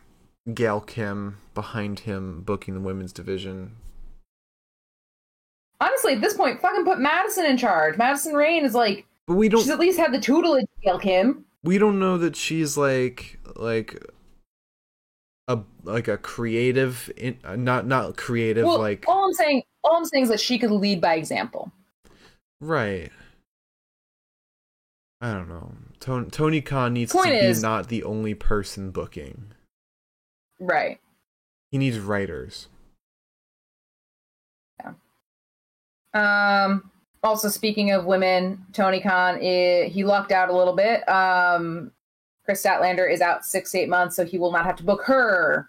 Gail 0.55 0.81
Kim 0.81 1.37
behind 1.53 2.01
him 2.01 2.41
booking 2.41 2.73
the 2.73 2.81
women's 2.81 3.13
division. 3.13 3.77
Honestly, 5.79 6.15
at 6.15 6.23
this 6.23 6.33
point, 6.33 6.63
fucking 6.63 6.87
put 6.87 6.99
Madison 6.99 7.45
in 7.45 7.59
charge. 7.59 7.99
Madison 7.99 8.33
Rayne 8.33 8.65
is 8.65 8.75
like 8.75 9.05
But 9.27 9.35
we 9.35 9.51
don't 9.51 9.61
She's 9.61 9.69
at 9.69 9.79
least 9.79 9.99
had 9.99 10.15
the 10.15 10.19
tutelage 10.19 10.63
of 10.63 10.83
Gail 10.83 10.99
Kim. 10.99 11.45
we 11.63 11.77
don't 11.77 11.99
know 11.99 12.17
that 12.17 12.35
she's 12.35 12.79
like 12.79 13.41
like 13.57 14.03
a 15.49 15.59
like 15.85 16.09
a 16.09 16.17
creative 16.17 17.13
in, 17.15 17.37
uh, 17.45 17.57
not 17.57 17.87
not 17.87 18.17
creative 18.17 18.65
Well, 18.65 18.79
like 18.79 19.05
all 19.07 19.27
I'm 19.27 19.35
saying, 19.35 19.65
all 19.85 19.99
I'm 19.99 20.07
saying 20.07 20.23
is 20.23 20.31
that 20.31 20.41
she 20.41 20.59
could 20.59 20.71
lead 20.71 21.03
by 21.03 21.17
example. 21.17 21.71
Right. 22.61 23.11
I 25.21 25.33
don't 25.33 25.49
know. 25.49 25.73
Tony, 26.01 26.31
Tony 26.31 26.61
Khan 26.61 26.93
needs 26.93 27.13
Point 27.13 27.27
to 27.27 27.55
be 27.55 27.61
not 27.61 27.89
the 27.89 28.05
only 28.05 28.35
person 28.35 28.91
booking. 28.91 29.53
Right. 30.61 31.01
He 31.71 31.79
needs 31.79 31.99
writers. 31.99 32.69
Yeah. 34.81 34.93
Um. 36.15 36.91
Also, 37.23 37.49
speaking 37.49 37.91
of 37.91 38.05
women, 38.05 38.65
Tony 38.73 39.01
Khan 39.01 39.37
i 39.37 39.91
he 39.93 40.05
lucked 40.05 40.31
out 40.31 40.51
a 40.51 40.57
little 40.57 40.75
bit. 40.75 41.09
Um, 41.09 41.91
Kris 42.45 42.63
Statlander 42.63 43.13
is 43.13 43.21
out 43.21 43.45
six 43.45 43.75
eight 43.75 43.89
months, 43.89 44.15
so 44.15 44.25
he 44.25 44.39
will 44.39 44.53
not 44.53 44.65
have 44.65 44.77
to 44.77 44.85
book 44.85 45.03
her. 45.05 45.69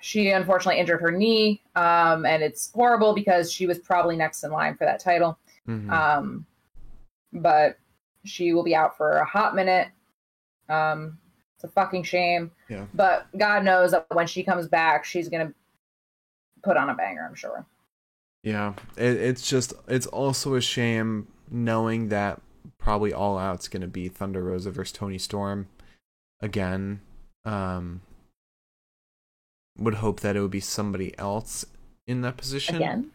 She 0.00 0.30
unfortunately 0.30 0.80
injured 0.80 1.00
her 1.00 1.10
knee, 1.10 1.60
um, 1.74 2.24
and 2.24 2.42
it's 2.42 2.70
horrible 2.72 3.14
because 3.14 3.50
she 3.52 3.66
was 3.66 3.78
probably 3.78 4.16
next 4.16 4.44
in 4.44 4.52
line 4.52 4.76
for 4.76 4.84
that 4.84 5.00
title. 5.00 5.38
Mhm. 5.66 5.90
Um, 5.90 6.46
but 7.32 7.78
she 8.24 8.52
will 8.52 8.62
be 8.62 8.74
out 8.74 8.96
for 8.96 9.18
a 9.18 9.24
hot 9.24 9.54
minute. 9.54 9.88
Um, 10.68 11.18
it's 11.56 11.64
a 11.64 11.68
fucking 11.68 12.04
shame. 12.04 12.52
Yeah. 12.68 12.86
But 12.94 13.26
God 13.36 13.64
knows 13.64 13.90
that 13.90 14.06
when 14.12 14.26
she 14.28 14.44
comes 14.44 14.68
back, 14.68 15.04
she's 15.04 15.28
gonna 15.28 15.52
put 16.62 16.76
on 16.76 16.90
a 16.90 16.94
banger. 16.94 17.26
I'm 17.28 17.34
sure. 17.34 17.66
yeah, 18.44 18.74
it, 18.96 19.16
it's 19.16 19.48
just 19.48 19.72
it's 19.88 20.06
also 20.06 20.54
a 20.54 20.60
shame 20.60 21.26
knowing 21.50 22.08
that 22.10 22.40
probably 22.78 23.12
all 23.12 23.36
out's 23.38 23.66
going 23.68 23.80
to 23.82 23.88
be 23.88 24.08
Thunder 24.08 24.42
Rosa 24.44 24.70
versus 24.70 24.92
Toni 24.92 25.18
Storm 25.18 25.66
again. 26.40 27.00
Um, 27.44 28.02
would 29.78 29.94
hope 29.94 30.20
that 30.20 30.36
it 30.36 30.40
would 30.40 30.50
be 30.50 30.60
somebody 30.60 31.16
else 31.18 31.64
in 32.06 32.22
that 32.22 32.36
position. 32.36 32.76
Again. 32.76 33.10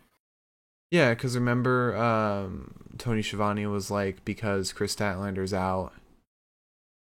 Yeah, 0.92 1.10
because 1.14 1.36
remember, 1.36 1.98
um, 1.98 2.74
Tony 2.98 3.22
Schiavone 3.22 3.66
was 3.66 3.90
like, 3.90 4.24
because 4.24 4.72
Kris 4.72 4.96
Statlander's 4.96 5.54
out, 5.54 5.92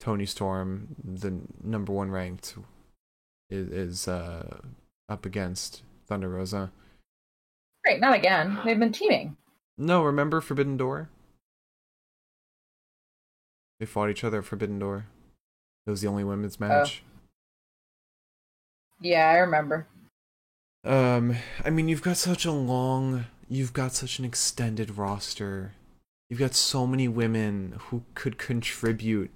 Toni 0.00 0.26
Storm, 0.26 0.94
the 1.02 1.40
number 1.62 1.92
one 1.92 2.10
ranked, 2.10 2.56
is, 3.48 3.68
is 3.68 4.08
uh, 4.08 4.58
up 5.08 5.24
against 5.24 5.82
Thunder 6.06 6.28
Rosa. 6.28 6.70
Great, 7.84 8.00
not 8.00 8.14
again. 8.14 8.58
They've 8.64 8.78
been 8.78 8.92
teaming. 8.92 9.36
No, 9.78 10.02
remember 10.02 10.42
Forbidden 10.42 10.76
Door? 10.76 11.08
They 13.78 13.86
fought 13.86 14.10
each 14.10 14.24
other 14.24 14.40
at 14.40 14.44
Forbidden 14.44 14.78
Door. 14.78 15.06
It 15.86 15.90
was 15.90 16.02
the 16.02 16.08
only 16.08 16.24
women's 16.24 16.60
match. 16.60 17.02
Yeah, 19.00 19.28
I 19.28 19.38
remember. 19.38 19.86
Um, 20.84 21.36
I 21.64 21.70
mean, 21.70 21.88
you've 21.88 22.02
got 22.02 22.16
such 22.16 22.44
a 22.44 22.52
long, 22.52 23.26
you've 23.48 23.72
got 23.72 23.92
such 23.92 24.18
an 24.18 24.24
extended 24.24 24.96
roster. 24.96 25.74
You've 26.28 26.40
got 26.40 26.54
so 26.54 26.86
many 26.86 27.08
women 27.08 27.74
who 27.88 28.04
could 28.14 28.38
contribute. 28.38 29.30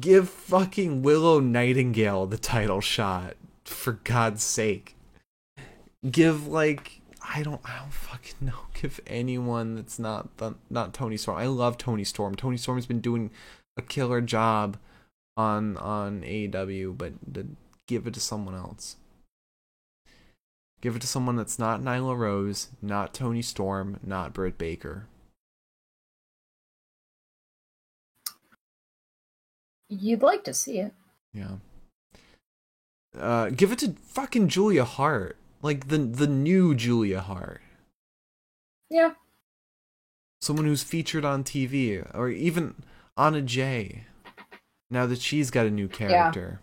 Give 0.00 0.28
fucking 0.28 1.02
Willow 1.02 1.40
Nightingale 1.40 2.26
the 2.26 2.38
title 2.38 2.80
shot, 2.80 3.34
for 3.64 4.00
God's 4.04 4.42
sake. 4.42 4.96
Give 6.10 6.46
like 6.48 7.00
I 7.22 7.42
don't 7.42 7.60
I 7.64 7.78
don't 7.78 7.92
fucking 7.92 8.34
know. 8.40 8.66
Give 8.80 8.98
anyone 9.06 9.76
that's 9.76 9.98
not 9.98 10.36
the, 10.38 10.54
not 10.70 10.94
Toni 10.94 11.16
Storm. 11.16 11.38
I 11.38 11.46
love 11.46 11.78
Toni 11.78 12.04
Storm. 12.04 12.34
Toni 12.34 12.56
Storm's 12.56 12.86
been 12.86 13.00
doing 13.00 13.30
a 13.76 13.82
killer 13.82 14.20
job 14.20 14.78
on 15.36 15.76
on 15.76 16.22
AEW, 16.22 16.96
but 16.96 17.12
the, 17.26 17.46
give 17.92 18.06
it 18.06 18.14
to 18.14 18.20
someone 18.20 18.54
else. 18.54 18.96
Give 20.80 20.96
it 20.96 21.02
to 21.02 21.06
someone 21.06 21.36
that's 21.36 21.58
not 21.58 21.80
Nyla 21.80 22.16
Rose, 22.16 22.68
not 22.80 23.14
Toni 23.14 23.42
Storm, 23.42 24.00
not 24.02 24.32
Britt 24.32 24.58
Baker. 24.58 25.06
You'd 29.88 30.22
like 30.22 30.42
to 30.44 30.54
see 30.54 30.78
it. 30.78 30.94
Yeah. 31.34 31.56
Uh, 33.16 33.50
give 33.50 33.70
it 33.72 33.78
to 33.80 33.94
fucking 34.06 34.48
Julia 34.48 34.84
Hart, 34.84 35.36
like 35.60 35.88
the 35.88 35.98
the 35.98 36.26
new 36.26 36.74
Julia 36.74 37.20
Hart. 37.20 37.60
Yeah. 38.88 39.12
Someone 40.40 40.64
who's 40.64 40.82
featured 40.82 41.26
on 41.26 41.44
TV, 41.44 42.10
or 42.14 42.30
even 42.30 42.74
Anna 43.16 43.42
Jay. 43.42 44.06
Now 44.90 45.06
that 45.06 45.20
she's 45.20 45.50
got 45.50 45.66
a 45.66 45.70
new 45.70 45.88
character. 45.88 46.60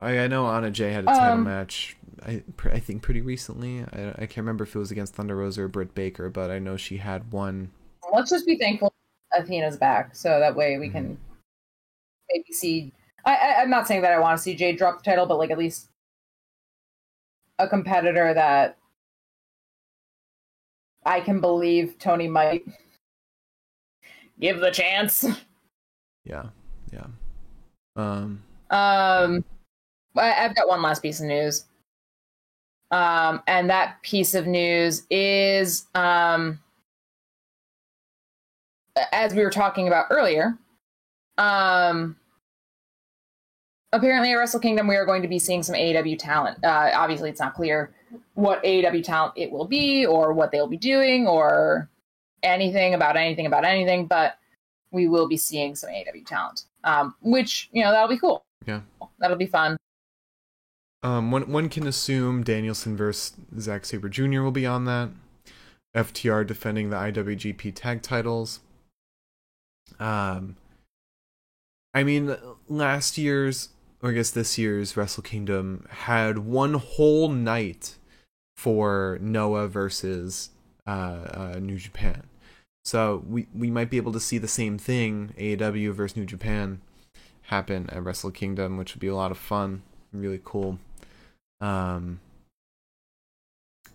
I, 0.00 0.18
I 0.20 0.26
know 0.28 0.46
Anna 0.46 0.70
Jay 0.70 0.92
had 0.92 1.04
a 1.04 1.06
title 1.08 1.38
Um, 1.38 1.44
match. 1.44 1.96
I 2.24 2.42
pr- 2.56 2.70
I 2.70 2.78
think 2.80 3.02
pretty 3.02 3.20
recently. 3.20 3.82
I 3.92 4.10
I 4.16 4.26
can't 4.26 4.38
remember 4.38 4.64
if 4.64 4.74
it 4.74 4.78
was 4.78 4.90
against 4.90 5.14
Thunder 5.14 5.36
Rosa 5.36 5.62
or 5.62 5.68
Britt 5.68 5.94
Baker, 5.94 6.28
but 6.30 6.50
I 6.50 6.58
know 6.58 6.76
she 6.76 6.98
had 6.98 7.32
one. 7.32 7.70
Let's 8.12 8.30
just 8.30 8.46
be 8.46 8.56
thankful 8.58 8.92
Athena's 9.36 9.76
back, 9.76 10.14
so 10.14 10.38
that 10.40 10.54
way 10.54 10.78
we 10.78 10.88
can 10.88 11.18
maybe 12.30 12.52
see. 12.52 12.92
I, 13.24 13.34
I 13.34 13.62
I'm 13.62 13.70
not 13.70 13.86
saying 13.86 14.02
that 14.02 14.12
I 14.12 14.18
want 14.18 14.36
to 14.36 14.42
see 14.42 14.54
Jay 14.54 14.72
drop 14.72 14.98
the 15.02 15.10
title, 15.10 15.26
but 15.26 15.38
like 15.38 15.50
at 15.50 15.58
least 15.58 15.88
a 17.58 17.68
competitor 17.68 18.32
that 18.34 18.76
I 21.04 21.20
can 21.20 21.40
believe 21.40 21.96
Tony 21.98 22.28
might 22.28 22.64
give 24.40 24.60
the 24.60 24.70
chance. 24.70 25.24
Yeah, 26.24 26.46
yeah. 26.92 27.06
Um, 27.96 28.42
Um, 28.70 29.44
I've 30.18 30.54
got 30.54 30.68
one 30.68 30.82
last 30.82 31.02
piece 31.02 31.20
of 31.20 31.26
news. 31.26 31.64
Um, 32.90 33.42
and 33.46 33.68
that 33.68 34.02
piece 34.02 34.34
of 34.34 34.46
news 34.46 35.02
is 35.10 35.86
um, 35.94 36.60
as 39.12 39.34
we 39.34 39.42
were 39.42 39.50
talking 39.50 39.86
about 39.88 40.06
earlier. 40.10 40.56
Um, 41.36 42.16
apparently, 43.92 44.32
at 44.32 44.36
Wrestle 44.36 44.60
Kingdom, 44.60 44.86
we 44.86 44.96
are 44.96 45.06
going 45.06 45.22
to 45.22 45.28
be 45.28 45.38
seeing 45.38 45.62
some 45.62 45.74
AEW 45.74 46.18
talent. 46.18 46.58
Uh, 46.64 46.90
obviously, 46.94 47.30
it's 47.30 47.40
not 47.40 47.54
clear 47.54 47.92
what 48.34 48.62
AEW 48.64 49.04
talent 49.04 49.34
it 49.36 49.50
will 49.50 49.66
be, 49.66 50.06
or 50.06 50.32
what 50.32 50.50
they'll 50.50 50.66
be 50.66 50.76
doing, 50.76 51.26
or 51.26 51.88
anything 52.42 52.94
about 52.94 53.16
anything 53.16 53.46
about 53.46 53.64
anything. 53.64 54.06
But 54.06 54.38
we 54.90 55.08
will 55.08 55.28
be 55.28 55.36
seeing 55.36 55.74
some 55.74 55.90
AEW 55.90 56.26
talent, 56.26 56.64
um, 56.84 57.14
which 57.20 57.68
you 57.72 57.82
know 57.82 57.92
that'll 57.92 58.08
be 58.08 58.18
cool. 58.18 58.44
Yeah. 58.66 58.80
that'll 59.18 59.36
be 59.36 59.46
fun. 59.46 59.76
Um, 61.02 61.30
one 61.30 61.50
one 61.50 61.68
can 61.68 61.86
assume 61.86 62.42
Danielson 62.42 62.96
versus 62.96 63.34
Zack 63.58 63.84
Sabre 63.84 64.08
Jr. 64.08 64.42
will 64.42 64.50
be 64.50 64.66
on 64.66 64.84
that. 64.86 65.10
FTR 65.96 66.46
defending 66.46 66.90
the 66.90 66.96
IWGP 66.96 67.72
Tag 67.74 68.02
Titles. 68.02 68.60
Um, 69.98 70.56
I 71.94 72.02
mean, 72.02 72.36
last 72.68 73.16
year's 73.16 73.70
or 74.02 74.10
I 74.10 74.12
guess 74.12 74.30
this 74.30 74.58
year's 74.58 74.96
Wrestle 74.96 75.22
Kingdom 75.22 75.86
had 75.90 76.38
one 76.38 76.74
whole 76.74 77.28
night 77.28 77.96
for 78.56 79.18
Noah 79.20 79.68
versus 79.68 80.50
uh, 80.86 80.90
uh, 81.54 81.58
New 81.60 81.76
Japan. 81.76 82.24
So 82.84 83.22
we 83.28 83.46
we 83.54 83.70
might 83.70 83.90
be 83.90 83.96
able 83.96 84.12
to 84.12 84.20
see 84.20 84.38
the 84.38 84.48
same 84.48 84.78
thing 84.78 85.34
AEW 85.38 85.92
versus 85.92 86.16
New 86.16 86.26
Japan 86.26 86.80
happen 87.42 87.88
at 87.90 88.04
Wrestle 88.04 88.30
Kingdom, 88.30 88.76
which 88.76 88.94
would 88.94 89.00
be 89.00 89.08
a 89.08 89.14
lot 89.14 89.30
of 89.30 89.38
fun, 89.38 89.82
really 90.12 90.40
cool. 90.44 90.78
Um, 91.60 92.20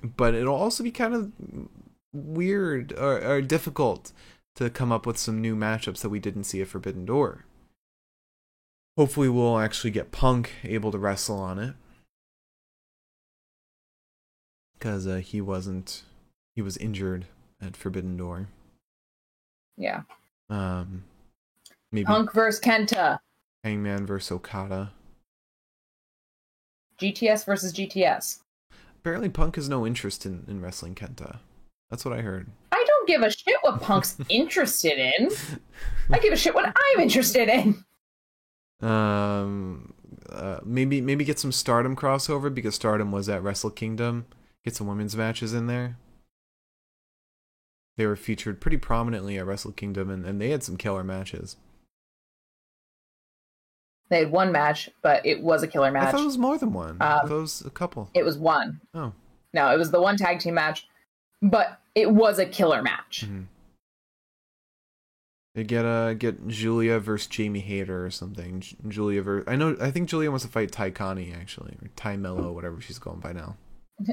but 0.04 0.36
it'll 0.36 0.56
also 0.56 0.84
be 0.84 0.92
kind 0.92 1.14
of 1.14 1.32
weird 2.14 2.94
or, 2.94 3.22
or 3.24 3.42
difficult 3.42 4.12
to 4.56 4.70
come 4.70 4.92
up 4.92 5.06
with 5.06 5.18
some 5.18 5.42
new 5.42 5.56
matchups 5.56 6.02
that 6.02 6.10
we 6.10 6.20
didn't 6.20 6.44
see 6.44 6.62
at 6.62 6.68
Forbidden 6.68 7.06
Door. 7.06 7.46
Hopefully, 8.98 9.30
we'll 9.30 9.60
actually 9.60 9.92
get 9.92 10.12
Punk 10.12 10.52
able 10.64 10.92
to 10.92 11.00
wrestle 11.00 11.40
on 11.40 11.58
it 11.58 11.74
because 14.78 15.08
uh, 15.08 15.16
he 15.16 15.42
wasn't 15.42 16.04
he 16.56 16.62
was 16.62 16.78
injured 16.78 17.26
at 17.62 17.76
Forbidden 17.76 18.18
Door. 18.18 18.50
Yeah, 19.78 20.02
Um, 20.50 21.06
maybe 21.92 22.06
Punk 22.06 22.32
versus 22.34 22.62
Kenta, 22.62 23.18
Hangman 23.64 24.06
versus 24.06 24.32
Okada. 24.32 24.92
GTS 27.00 27.46
versus 27.46 27.74
GTS. 27.74 28.40
Apparently, 28.98 29.30
Punk 29.30 29.56
has 29.56 29.68
no 29.68 29.86
interest 29.86 30.26
in, 30.26 30.46
in 30.48 30.62
wrestling 30.62 30.96
Kenta. 30.96 31.40
That's 31.90 32.06
what 32.06 32.18
I 32.18 32.22
heard. 32.22 32.48
I 32.72 32.84
don't 32.88 33.08
give 33.08 33.22
a 33.22 33.30
shit 33.30 33.58
what 33.62 33.82
Punk's 33.82 34.18
interested 34.30 34.98
in. 34.98 35.30
I 36.12 36.20
give 36.20 36.34
a 36.34 36.38
shit 36.38 36.56
what 36.56 36.66
I'm 36.66 37.00
interested 37.00 37.50
in. 37.50 37.84
Um, 38.82 39.94
uh, 40.32 40.60
maybe 40.64 41.02
maybe 41.02 41.24
get 41.24 41.40
some 41.40 41.52
Stardom 41.52 41.96
crossover 41.96 42.54
because 42.54 42.76
Stardom 42.76 43.12
was 43.12 43.30
at 43.30 43.44
Wrestle 43.44 43.70
Kingdom. 43.70 44.26
Get 44.66 44.76
some 44.76 44.88
women's 44.88 45.16
matches 45.16 45.54
in 45.54 45.68
there. 45.68 45.98
They 47.98 48.06
were 48.06 48.16
featured 48.16 48.60
pretty 48.60 48.78
prominently 48.78 49.38
at 49.38 49.46
Wrestle 49.46 49.72
Kingdom, 49.72 50.10
and, 50.10 50.26
and 50.26 50.42
they 50.42 50.50
had 50.50 50.64
some 50.64 50.78
killer 50.78 51.04
matches. 51.04 51.58
They 54.10 54.20
had 54.20 54.32
one 54.32 54.52
match, 54.52 54.90
but 55.02 55.26
it 55.26 55.42
was 55.42 55.64
a 55.64 55.68
killer 55.68 55.92
match. 55.92 56.10
I 56.10 56.12
thought 56.12 56.22
it 56.22 56.26
was 56.26 56.38
more 56.38 56.58
than 56.58 56.74
one. 56.74 56.98
I 57.02 57.20
Um, 57.20 57.28
thought 57.28 57.36
it 57.38 57.42
was 57.42 57.62
a 57.66 57.70
couple. 57.70 58.10
It 58.14 58.24
was 58.24 58.38
one. 58.38 58.82
Oh, 58.94 59.14
No, 59.54 59.72
it 59.74 59.78
was 59.78 59.92
the 59.92 60.02
one 60.02 60.18
tag 60.18 60.40
team 60.40 60.56
match, 60.56 60.88
but 61.42 61.80
it 61.96 62.12
was 62.12 62.40
a 62.40 62.46
killer 62.46 62.82
match. 62.82 63.26
Mhm. 63.28 63.46
They 65.56 65.64
get 65.64 65.86
uh 65.86 66.16
get 66.16 66.48
Julia 66.48 66.98
versus 67.00 67.28
Jamie 67.28 67.60
Hayter 67.60 68.04
or 68.06 68.10
something. 68.10 68.62
J- 68.62 68.76
Julia 68.88 69.22
versus 69.22 69.48
I 69.48 69.56
know 69.56 69.78
I 69.80 69.92
think 69.92 70.10
Julia 70.10 70.32
wants 70.32 70.44
to 70.46 70.52
fight 70.52 70.72
Tay 70.72 70.90
Conti 70.90 71.32
actually 71.32 71.78
or 71.82 71.90
Tay 71.96 72.18
Melo 72.18 72.52
whatever 72.52 72.82
she's 72.82 72.98
going 72.98 73.20
by 73.20 73.34
now. 73.34 73.56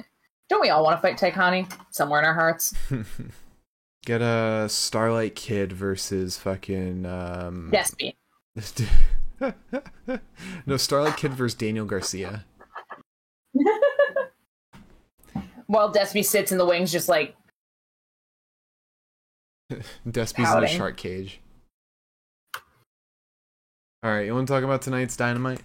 Don't 0.51 0.61
we 0.61 0.69
all 0.69 0.85
want 0.85 0.99
to 0.99 1.03
fight 1.03 1.17
Tay 1.17 1.31
Conti 1.31 1.67
somewhere 1.91 2.19
in 2.21 2.27
our 2.27 2.35
hearts? 2.35 2.75
Get 4.05 4.21
a 4.21 4.67
Starlight 4.69 5.35
Kid 5.35 5.73
versus 5.73 6.37
fucking 6.37 7.07
um 7.07 7.71
Despy. 7.73 8.15
no, 10.67 10.77
Starlight 10.77 11.17
Kid 11.17 11.33
versus 11.35 11.55
Daniel 11.55 11.87
Garcia. 11.87 12.45
While 15.67 15.93
Despy 15.93 16.25
sits 16.25 16.53
in 16.53 16.59
the 16.59 16.67
wings, 16.67 16.91
just 16.93 17.09
like 17.09 17.37
Despy's 20.09 20.55
in 20.55 20.65
a 20.65 20.69
shark 20.69 20.97
cage. 20.97 21.41
All 24.03 24.11
right, 24.11 24.25
you 24.27 24.35
want 24.35 24.49
to 24.49 24.53
talk 24.53 24.65
about 24.65 24.83
tonight's 24.83 25.17
Dynamite? 25.17 25.61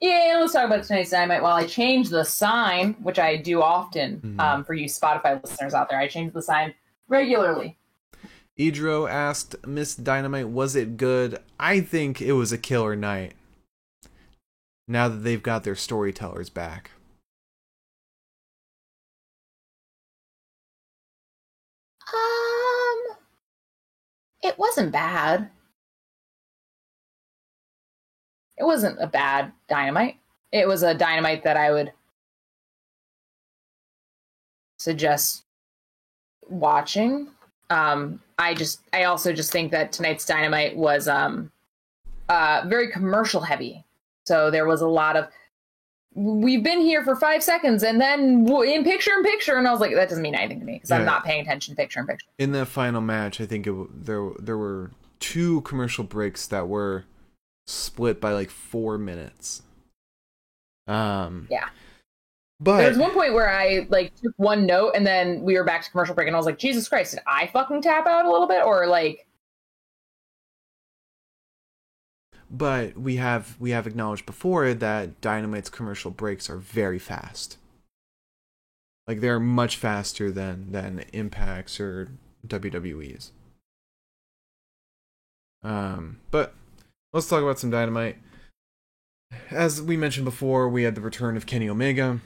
Yeah, 0.00 0.38
let's 0.40 0.52
talk 0.52 0.64
about 0.64 0.82
tonight's 0.82 1.10
dynamite. 1.10 1.42
While 1.44 1.54
I 1.54 1.64
change 1.64 2.08
the 2.08 2.24
sign, 2.24 2.94
which 2.94 3.20
I 3.20 3.36
do 3.36 3.62
often 3.62 4.20
Mhm. 4.20 4.40
um, 4.40 4.64
for 4.64 4.74
you 4.74 4.86
Spotify 4.86 5.40
listeners 5.40 5.74
out 5.74 5.88
there, 5.88 5.98
I 6.00 6.08
change 6.08 6.32
the 6.32 6.42
sign 6.42 6.74
regularly. 7.06 7.78
Idro 8.58 9.10
asked 9.10 9.66
Miss 9.66 9.94
Dynamite, 9.94 10.48
"Was 10.48 10.76
it 10.76 10.96
good?" 10.96 11.42
I 11.58 11.80
think 11.80 12.20
it 12.20 12.32
was 12.32 12.52
a 12.52 12.58
killer 12.58 12.94
night. 12.94 13.34
Now 14.86 15.08
that 15.08 15.18
they've 15.18 15.42
got 15.42 15.64
their 15.64 15.74
storytellers 15.74 16.50
back. 16.50 16.90
Um, 22.12 23.16
it 24.42 24.58
wasn't 24.58 24.92
bad. 24.92 25.50
It 28.58 28.64
wasn't 28.64 29.00
a 29.00 29.06
bad 29.06 29.52
dynamite. 29.68 30.18
It 30.52 30.68
was 30.68 30.82
a 30.82 30.94
dynamite 30.94 31.44
that 31.44 31.56
I 31.56 31.72
would 31.72 31.92
suggest 34.78 35.44
watching. 36.48 37.28
Um, 37.70 38.20
I 38.42 38.54
just, 38.54 38.80
I 38.92 39.04
also 39.04 39.32
just 39.32 39.52
think 39.52 39.70
that 39.70 39.92
tonight's 39.92 40.26
Dynamite 40.26 40.76
was 40.76 41.08
um, 41.08 41.50
uh, 42.28 42.64
very 42.66 42.90
commercial 42.90 43.40
heavy. 43.40 43.84
So 44.26 44.50
there 44.50 44.66
was 44.66 44.80
a 44.80 44.86
lot 44.86 45.16
of, 45.16 45.28
we've 46.14 46.62
been 46.62 46.80
here 46.80 47.02
for 47.02 47.16
five 47.16 47.42
seconds 47.42 47.82
and 47.82 48.00
then 48.00 48.46
in 48.46 48.84
picture 48.84 49.12
in 49.12 49.22
picture, 49.22 49.56
and 49.56 49.66
I 49.66 49.72
was 49.72 49.80
like, 49.80 49.94
that 49.94 50.08
doesn't 50.08 50.22
mean 50.22 50.34
anything 50.34 50.60
to 50.60 50.66
me 50.66 50.74
because 50.74 50.90
Yeah. 50.90 50.98
I'm 50.98 51.06
not 51.06 51.24
paying 51.24 51.40
attention 51.40 51.74
to 51.74 51.80
picture 51.80 52.00
in 52.00 52.06
picture. 52.06 52.26
In 52.38 52.52
that 52.52 52.66
final 52.66 53.00
match, 53.00 53.40
I 53.40 53.46
think 53.46 53.66
it, 53.66 53.74
there 54.04 54.30
there 54.38 54.58
were 54.58 54.90
two 55.20 55.62
commercial 55.62 56.04
breaks 56.04 56.46
that 56.48 56.68
were 56.68 57.04
split 57.66 58.20
by 58.20 58.32
like 58.32 58.50
four 58.50 58.98
minutes. 58.98 59.62
Um. 60.86 61.46
Yeah. 61.50 61.68
But 62.62 62.78
There 62.78 62.88
was 62.90 62.98
one 62.98 63.12
point 63.12 63.34
where 63.34 63.50
I 63.50 63.88
like 63.90 64.14
took 64.14 64.32
one 64.36 64.66
note 64.66 64.92
and 64.94 65.04
then 65.04 65.42
we 65.42 65.54
were 65.54 65.64
back 65.64 65.82
to 65.82 65.90
commercial 65.90 66.14
break 66.14 66.28
and 66.28 66.36
I 66.36 66.38
was 66.38 66.46
like, 66.46 66.58
Jesus 66.58 66.88
Christ, 66.88 67.12
did 67.12 67.20
I 67.26 67.48
fucking 67.48 67.82
tap 67.82 68.06
out 68.06 68.24
a 68.24 68.30
little 68.30 68.46
bit 68.46 68.64
or 68.64 68.86
like, 68.86 69.26
but 72.48 72.96
we 72.96 73.16
have 73.16 73.56
we 73.58 73.70
have 73.70 73.88
acknowledged 73.88 74.26
before 74.26 74.74
that 74.74 75.20
Dynamite's 75.20 75.70
commercial 75.70 76.12
breaks 76.12 76.48
are 76.48 76.58
very 76.58 77.00
fast. 77.00 77.56
Like 79.08 79.20
they're 79.20 79.40
much 79.40 79.76
faster 79.76 80.30
than 80.30 80.70
than 80.70 81.04
Impact's 81.12 81.80
or 81.80 82.12
WWE's. 82.46 83.32
Um, 85.64 86.20
but 86.30 86.54
let's 87.12 87.28
talk 87.28 87.42
about 87.42 87.58
some 87.58 87.70
Dynamite. 87.70 88.18
As 89.50 89.82
we 89.82 89.96
mentioned 89.96 90.26
before, 90.26 90.68
we 90.68 90.84
had 90.84 90.94
the 90.94 91.00
return 91.00 91.36
of 91.36 91.46
Kenny 91.46 91.68
Omega. 91.68 92.20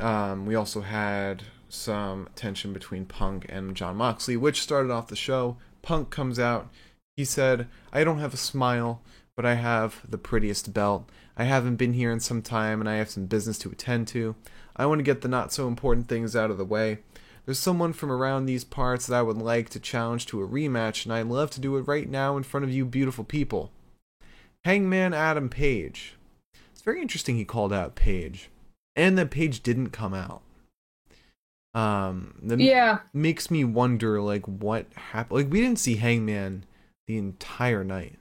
Um, 0.00 0.46
we 0.46 0.54
also 0.54 0.80
had 0.80 1.42
some 1.68 2.28
tension 2.34 2.72
between 2.72 3.04
Punk 3.04 3.46
and 3.48 3.76
Jon 3.76 3.96
Moxley, 3.96 4.36
which 4.36 4.62
started 4.62 4.90
off 4.90 5.08
the 5.08 5.16
show. 5.16 5.56
Punk 5.82 6.10
comes 6.10 6.38
out. 6.38 6.70
He 7.16 7.24
said, 7.24 7.68
I 7.92 8.02
don't 8.02 8.18
have 8.18 8.34
a 8.34 8.38
smile, 8.38 9.02
but 9.36 9.44
I 9.44 9.54
have 9.54 10.00
the 10.08 10.18
prettiest 10.18 10.72
belt. 10.72 11.08
I 11.36 11.44
haven't 11.44 11.76
been 11.76 11.92
here 11.92 12.10
in 12.10 12.20
some 12.20 12.42
time 12.42 12.80
and 12.80 12.88
I 12.88 12.96
have 12.96 13.10
some 13.10 13.26
business 13.26 13.58
to 13.60 13.70
attend 13.70 14.08
to. 14.08 14.36
I 14.76 14.86
want 14.86 14.98
to 14.98 15.04
get 15.04 15.20
the 15.20 15.28
not 15.28 15.52
so 15.52 15.68
important 15.68 16.08
things 16.08 16.34
out 16.34 16.50
of 16.50 16.58
the 16.58 16.64
way. 16.64 16.98
There's 17.44 17.58
someone 17.58 17.92
from 17.92 18.10
around 18.10 18.46
these 18.46 18.64
parts 18.64 19.06
that 19.06 19.16
I 19.16 19.22
would 19.22 19.38
like 19.38 19.68
to 19.70 19.80
challenge 19.80 20.26
to 20.26 20.42
a 20.42 20.48
rematch, 20.48 21.04
and 21.04 21.12
I'd 21.12 21.26
love 21.26 21.50
to 21.52 21.60
do 21.60 21.76
it 21.76 21.88
right 21.88 22.08
now 22.08 22.36
in 22.36 22.42
front 22.42 22.64
of 22.64 22.72
you 22.72 22.84
beautiful 22.84 23.24
people. 23.24 23.70
Hangman 24.64 25.14
Adam 25.14 25.48
Page. 25.48 26.14
It's 26.72 26.82
very 26.82 27.00
interesting 27.00 27.36
he 27.36 27.44
called 27.44 27.72
out 27.72 27.94
Page. 27.94 28.50
And 29.00 29.16
that 29.16 29.30
Page 29.30 29.62
didn't 29.62 29.90
come 29.90 30.12
out. 30.12 30.42
Um 31.72 32.34
that 32.42 32.60
yeah, 32.60 32.98
makes 33.14 33.50
me 33.50 33.64
wonder 33.64 34.20
like 34.20 34.44
what 34.44 34.92
happened. 34.94 35.38
Like 35.40 35.52
we 35.52 35.62
didn't 35.62 35.78
see 35.78 35.96
Hangman 35.96 36.64
the 37.06 37.16
entire 37.16 37.82
night. 37.82 38.18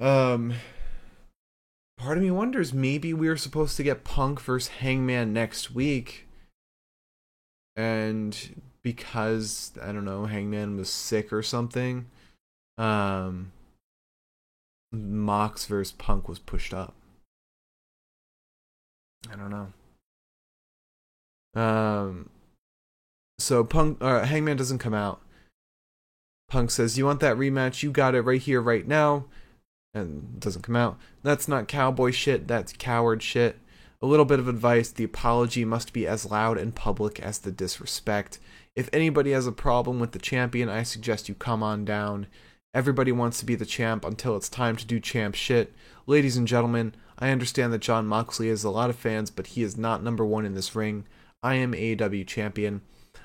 Um 0.00 0.54
part 1.98 2.16
of 2.16 2.24
me 2.24 2.30
wonders 2.30 2.72
maybe 2.72 3.12
we 3.12 3.28
were 3.28 3.36
supposed 3.36 3.76
to 3.76 3.82
get 3.82 4.04
Punk 4.04 4.40
versus 4.40 4.68
Hangman 4.68 5.34
next 5.34 5.74
week. 5.74 6.26
And 7.76 8.62
because 8.82 9.72
I 9.82 9.92
don't 9.92 10.06
know, 10.06 10.24
Hangman 10.24 10.78
was 10.78 10.88
sick 10.88 11.30
or 11.30 11.42
something, 11.42 12.06
um 12.78 13.52
Mox 14.92 15.66
versus 15.66 15.92
Punk 15.92 16.26
was 16.26 16.38
pushed 16.38 16.72
up. 16.72 16.94
I 19.32 19.36
don't 19.36 19.50
know. 19.50 19.72
Um, 21.60 22.30
so 23.38 23.64
Punk, 23.64 23.98
uh, 24.00 24.24
Hangman 24.24 24.56
doesn't 24.56 24.78
come 24.78 24.94
out. 24.94 25.20
Punk 26.48 26.70
says, 26.70 26.98
"You 26.98 27.06
want 27.06 27.20
that 27.20 27.36
rematch? 27.36 27.82
You 27.82 27.90
got 27.90 28.14
it 28.14 28.22
right 28.22 28.40
here, 28.40 28.60
right 28.60 28.86
now," 28.86 29.26
and 29.92 30.38
doesn't 30.38 30.62
come 30.62 30.76
out. 30.76 30.98
That's 31.22 31.48
not 31.48 31.68
cowboy 31.68 32.10
shit. 32.10 32.46
That's 32.46 32.72
coward 32.72 33.22
shit. 33.22 33.60
A 34.02 34.06
little 34.06 34.24
bit 34.24 34.38
of 34.38 34.48
advice: 34.48 34.90
the 34.90 35.04
apology 35.04 35.64
must 35.64 35.92
be 35.92 36.06
as 36.06 36.30
loud 36.30 36.58
and 36.58 36.74
public 36.74 37.18
as 37.20 37.38
the 37.38 37.52
disrespect. 37.52 38.38
If 38.76 38.90
anybody 38.92 39.30
has 39.30 39.46
a 39.46 39.52
problem 39.52 40.00
with 40.00 40.12
the 40.12 40.18
champion, 40.18 40.68
I 40.68 40.82
suggest 40.82 41.28
you 41.28 41.34
come 41.34 41.62
on 41.62 41.84
down. 41.84 42.26
Everybody 42.74 43.12
wants 43.12 43.38
to 43.38 43.46
be 43.46 43.54
the 43.54 43.64
champ 43.64 44.04
until 44.04 44.36
it's 44.36 44.48
time 44.48 44.74
to 44.74 44.84
do 44.84 44.98
champ 44.98 45.36
shit. 45.36 45.72
Ladies 46.08 46.36
and 46.36 46.48
gentlemen, 46.48 46.92
I 47.16 47.30
understand 47.30 47.72
that 47.72 47.78
Jon 47.78 48.04
Moxley 48.04 48.48
has 48.48 48.64
a 48.64 48.70
lot 48.70 48.90
of 48.90 48.96
fans, 48.96 49.30
but 49.30 49.46
he 49.46 49.62
is 49.62 49.78
not 49.78 50.02
number 50.02 50.26
one 50.26 50.44
in 50.44 50.54
this 50.54 50.74
ring. 50.74 51.06
I 51.40 51.54
am 51.54 51.72
AEW 51.72 52.26
champion. 52.26 52.82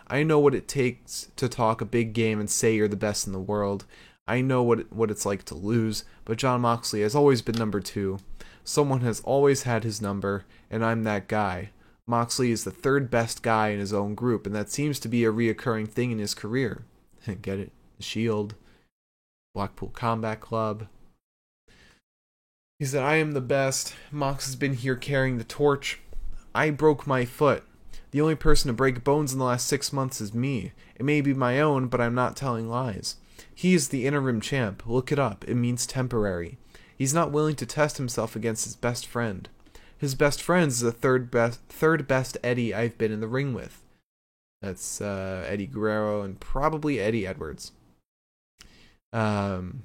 I 0.08 0.22
know 0.22 0.38
what 0.38 0.54
it 0.54 0.68
takes 0.68 1.32
to 1.36 1.50
talk 1.50 1.82
a 1.82 1.86
big 1.86 2.14
game 2.14 2.40
and 2.40 2.48
say 2.48 2.76
you're 2.76 2.88
the 2.88 2.96
best 2.96 3.26
in 3.26 3.34
the 3.34 3.40
world. 3.40 3.86
I 4.28 4.42
know 4.42 4.62
what 4.62 4.94
what 4.94 5.10
it's 5.10 5.26
like 5.26 5.44
to 5.46 5.56
lose, 5.56 6.04
but 6.26 6.38
Jon 6.38 6.62
Moxley 6.62 7.02
has 7.02 7.16
always 7.16 7.42
been 7.42 7.58
number 7.58 7.80
2. 7.80 8.20
Someone 8.64 9.02
has 9.02 9.20
always 9.22 9.64
had 9.64 9.84
his 9.84 10.00
number, 10.00 10.46
and 10.70 10.86
I'm 10.86 11.04
that 11.06 11.28
guy. 11.28 11.72
Moxley 12.06 12.52
is 12.52 12.66
the 12.66 12.72
third 12.72 13.10
best 13.10 13.42
guy 13.42 13.70
in 13.70 13.80
his 13.80 13.94
own 13.94 14.14
group, 14.14 14.46
and 14.46 14.56
that 14.56 14.70
seems 14.70 15.00
to 15.00 15.08
be 15.08 15.26
a 15.26 15.32
reoccurring 15.32 15.90
thing 15.90 16.12
in 16.12 16.20
his 16.20 16.36
career. 16.36 16.84
Get 17.42 17.58
it? 17.58 17.72
Shield, 18.00 18.54
Blackpool 19.54 19.90
Combat 19.90 20.40
Club. 20.40 20.88
He 22.80 22.86
said, 22.86 23.04
I 23.04 23.16
am 23.16 23.34
the 23.34 23.42
best. 23.42 23.94
Mox 24.12 24.46
has 24.46 24.56
been 24.56 24.74
here 24.74 24.96
carrying 24.96 25.38
the 25.38 25.44
torch. 25.44 26.00
I 26.56 26.70
broke 26.70 27.06
my 27.06 27.26
foot. 27.26 27.64
The 28.12 28.22
only 28.22 28.36
person 28.36 28.70
to 28.70 28.74
break 28.74 29.04
bones 29.04 29.34
in 29.34 29.40
the 29.40 29.46
last 29.46 29.68
six 29.68 29.94
months 29.94 30.22
is 30.22 30.34
me. 30.34 30.72
It 30.96 31.06
may 31.06 31.22
be 31.22 31.34
my 31.34 31.60
own, 31.60 31.88
but 31.88 32.02
I'm 32.02 32.16
not 32.16 32.36
telling 32.36 32.70
lies. 32.70 33.18
He 33.54 33.74
is 33.74 33.90
the 33.90 34.08
interim 34.08 34.42
champ. 34.42 34.84
Look 34.86 35.12
it 35.12 35.20
up. 35.20 35.46
It 35.48 35.56
means 35.56 35.86
temporary. 35.86 36.58
He's 36.98 37.14
not 37.14 37.32
willing 37.32 37.56
to 37.58 37.66
test 37.66 37.98
himself 37.98 38.36
against 38.36 38.66
his 38.66 38.76
best 38.76 39.06
friend. 39.06 39.48
His 39.98 40.16
best 40.16 40.42
friend 40.42 40.70
is 40.70 40.80
the 40.80 40.92
third 40.92 41.30
best 41.30 41.60
third 41.68 42.08
best 42.08 42.38
Eddie 42.44 42.74
I've 42.74 42.98
been 42.98 43.12
in 43.12 43.20
the 43.20 43.28
ring 43.28 43.54
with. 43.54 43.84
That's 44.62 45.02
uh, 45.02 45.46
Eddie 45.48 45.68
Guerrero 45.68 46.22
and 46.22 46.40
probably 46.40 47.00
Eddie 47.00 47.28
Edwards. 47.28 47.74
Um, 49.12 49.84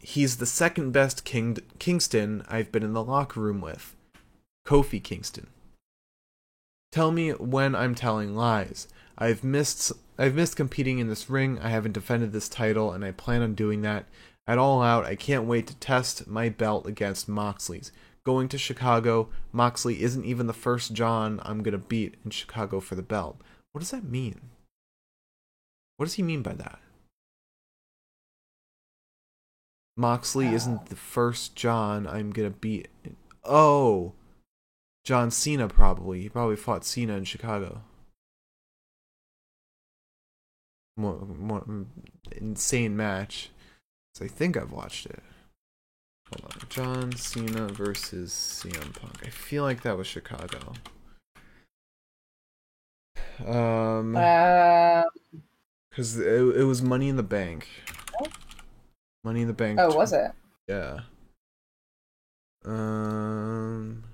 he's 0.00 0.36
the 0.36 0.46
second 0.46 0.92
best 0.92 1.24
King- 1.24 1.58
Kingston 1.78 2.44
I've 2.48 2.72
been 2.72 2.82
in 2.82 2.92
the 2.92 3.04
locker 3.04 3.40
room 3.40 3.60
with. 3.60 3.94
Kofi 4.66 5.02
Kingston. 5.02 5.48
Tell 6.92 7.10
me 7.10 7.30
when 7.30 7.74
I'm 7.74 7.94
telling 7.94 8.34
lies. 8.34 8.88
I've 9.18 9.44
missed 9.44 9.92
I've 10.18 10.34
missed 10.34 10.56
competing 10.56 10.98
in 10.98 11.08
this 11.08 11.28
ring. 11.28 11.58
I 11.58 11.68
haven't 11.68 11.92
defended 11.92 12.32
this 12.32 12.48
title 12.48 12.92
and 12.92 13.04
I 13.04 13.10
plan 13.12 13.42
on 13.42 13.54
doing 13.54 13.82
that. 13.82 14.06
At 14.46 14.58
all 14.58 14.82
out, 14.82 15.04
I 15.04 15.16
can't 15.16 15.44
wait 15.44 15.66
to 15.66 15.76
test 15.76 16.26
my 16.26 16.48
belt 16.48 16.86
against 16.86 17.28
Moxley's. 17.28 17.92
Going 18.24 18.48
to 18.48 18.58
Chicago, 18.58 19.28
Moxley 19.52 20.02
isn't 20.02 20.24
even 20.24 20.46
the 20.46 20.52
first 20.52 20.92
John 20.92 21.40
I'm 21.44 21.62
going 21.62 21.72
to 21.72 21.86
beat 21.86 22.14
in 22.24 22.30
Chicago 22.30 22.80
for 22.80 22.94
the 22.94 23.02
belt. 23.02 23.40
What 23.72 23.80
does 23.80 23.90
that 23.90 24.04
mean? 24.04 24.40
What 25.96 26.06
does 26.06 26.14
he 26.14 26.22
mean 26.22 26.42
by 26.42 26.54
that? 26.54 26.78
Moxley 29.96 30.48
isn't 30.48 30.86
the 30.86 30.96
first 30.96 31.54
John 31.54 32.06
I'm 32.06 32.30
going 32.30 32.50
to 32.52 32.58
beat. 32.58 32.88
Oh, 33.44 34.12
John 35.04 35.30
Cena 35.30 35.68
probably. 35.68 36.22
He 36.22 36.28
probably 36.28 36.56
fought 36.56 36.84
Cena 36.84 37.16
in 37.16 37.24
Chicago. 37.24 37.82
More, 40.96 41.20
more 41.38 41.64
insane 42.32 42.96
match. 42.96 43.50
So 44.14 44.24
I 44.24 44.28
think 44.28 44.56
I've 44.56 44.72
watched 44.72 45.06
it. 45.06 45.22
Hold 46.30 46.52
on. 46.52 46.68
John 46.68 47.12
Cena 47.16 47.68
versus 47.68 48.32
CM 48.32 48.98
Punk. 48.98 49.22
I 49.24 49.30
feel 49.30 49.62
like 49.62 49.82
that 49.82 49.96
was 49.96 50.06
Chicago. 50.06 50.72
Um, 53.46 54.12
because 55.90 56.18
it, 56.18 56.56
it 56.56 56.64
was 56.64 56.82
Money 56.82 57.08
in 57.08 57.16
the 57.16 57.22
Bank. 57.22 57.68
Money 59.26 59.40
in 59.42 59.48
the 59.48 59.52
Bank. 59.52 59.80
oh, 59.82 59.92
was 59.92 60.12
it? 60.12 60.30
Yeah. 60.68 61.00
Um, 62.64 64.04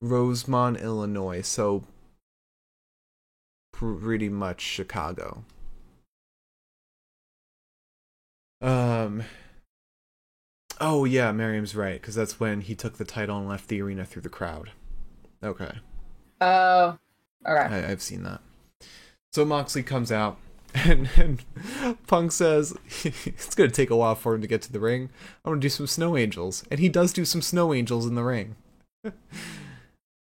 Rosemont, 0.00 0.78
Illinois. 0.80 1.42
So 1.42 1.82
pretty 3.72 4.28
much 4.28 4.60
Chicago. 4.60 5.44
Um. 8.62 9.24
Oh 10.80 11.04
yeah, 11.04 11.32
Miriam's 11.32 11.74
right 11.74 12.00
because 12.00 12.14
that's 12.14 12.38
when 12.38 12.60
he 12.60 12.76
took 12.76 12.98
the 12.98 13.04
title 13.04 13.36
and 13.38 13.48
left 13.48 13.66
the 13.66 13.82
arena 13.82 14.04
through 14.04 14.22
the 14.22 14.28
crowd. 14.28 14.70
Okay, 15.42 15.72
Oh, 16.40 16.98
okay. 17.44 17.74
I, 17.74 17.90
I've 17.90 18.02
seen 18.02 18.22
that. 18.22 18.40
So 19.32 19.44
Moxley 19.44 19.82
comes 19.82 20.12
out, 20.12 20.38
and, 20.74 21.08
and 21.16 21.44
Punk 22.06 22.32
says 22.32 22.74
it's 23.04 23.54
gonna 23.54 23.70
take 23.70 23.90
a 23.90 23.96
while 23.96 24.14
for 24.14 24.34
him 24.34 24.42
to 24.42 24.48
get 24.48 24.62
to 24.62 24.72
the 24.72 24.80
ring. 24.80 25.10
I'm 25.44 25.52
gonna 25.52 25.60
do 25.60 25.68
some 25.68 25.86
snow 25.86 26.16
angels, 26.16 26.64
and 26.70 26.80
he 26.80 26.88
does 26.88 27.12
do 27.12 27.24
some 27.24 27.42
snow 27.42 27.74
angels 27.74 28.06
in 28.06 28.14
the 28.14 28.24
ring. 28.24 28.56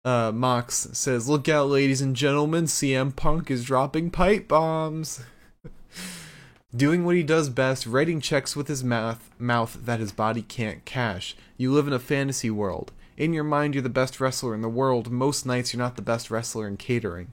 Uh, 0.04 0.30
Mox 0.30 0.88
says, 0.92 1.30
"Look 1.30 1.48
out, 1.48 1.70
ladies 1.70 2.02
and 2.02 2.14
gentlemen! 2.14 2.64
CM 2.66 3.16
Punk 3.16 3.50
is 3.50 3.64
dropping 3.64 4.10
pipe 4.10 4.46
bombs." 4.46 5.22
Doing 6.76 7.06
what 7.06 7.16
he 7.16 7.22
does 7.22 7.48
best, 7.48 7.86
writing 7.86 8.20
checks 8.20 8.54
with 8.54 8.68
his 8.68 8.84
mouth, 8.84 9.30
mouth 9.38 9.78
that 9.82 10.00
his 10.00 10.12
body 10.12 10.42
can't 10.42 10.84
cash. 10.84 11.34
You 11.56 11.72
live 11.72 11.86
in 11.86 11.94
a 11.94 11.98
fantasy 11.98 12.50
world. 12.50 12.92
In 13.16 13.32
your 13.32 13.44
mind, 13.44 13.74
you're 13.74 13.82
the 13.82 13.88
best 13.88 14.20
wrestler 14.20 14.54
in 14.54 14.60
the 14.60 14.68
world. 14.68 15.10
Most 15.10 15.46
nights, 15.46 15.72
you're 15.72 15.82
not 15.82 15.96
the 15.96 16.02
best 16.02 16.30
wrestler 16.30 16.68
in 16.68 16.76
catering. 16.76 17.32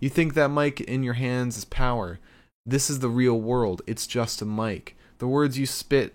You 0.00 0.08
think 0.08 0.34
that 0.34 0.50
mic 0.50 0.80
in 0.80 1.04
your 1.04 1.14
hands 1.14 1.58
is 1.58 1.64
power. 1.64 2.18
This 2.66 2.90
is 2.90 3.00
the 3.00 3.08
real 3.08 3.40
world. 3.40 3.82
It's 3.86 4.06
just 4.06 4.42
a 4.42 4.44
mic. 4.44 4.96
The 5.18 5.26
words 5.26 5.58
you 5.58 5.66
spit, 5.66 6.14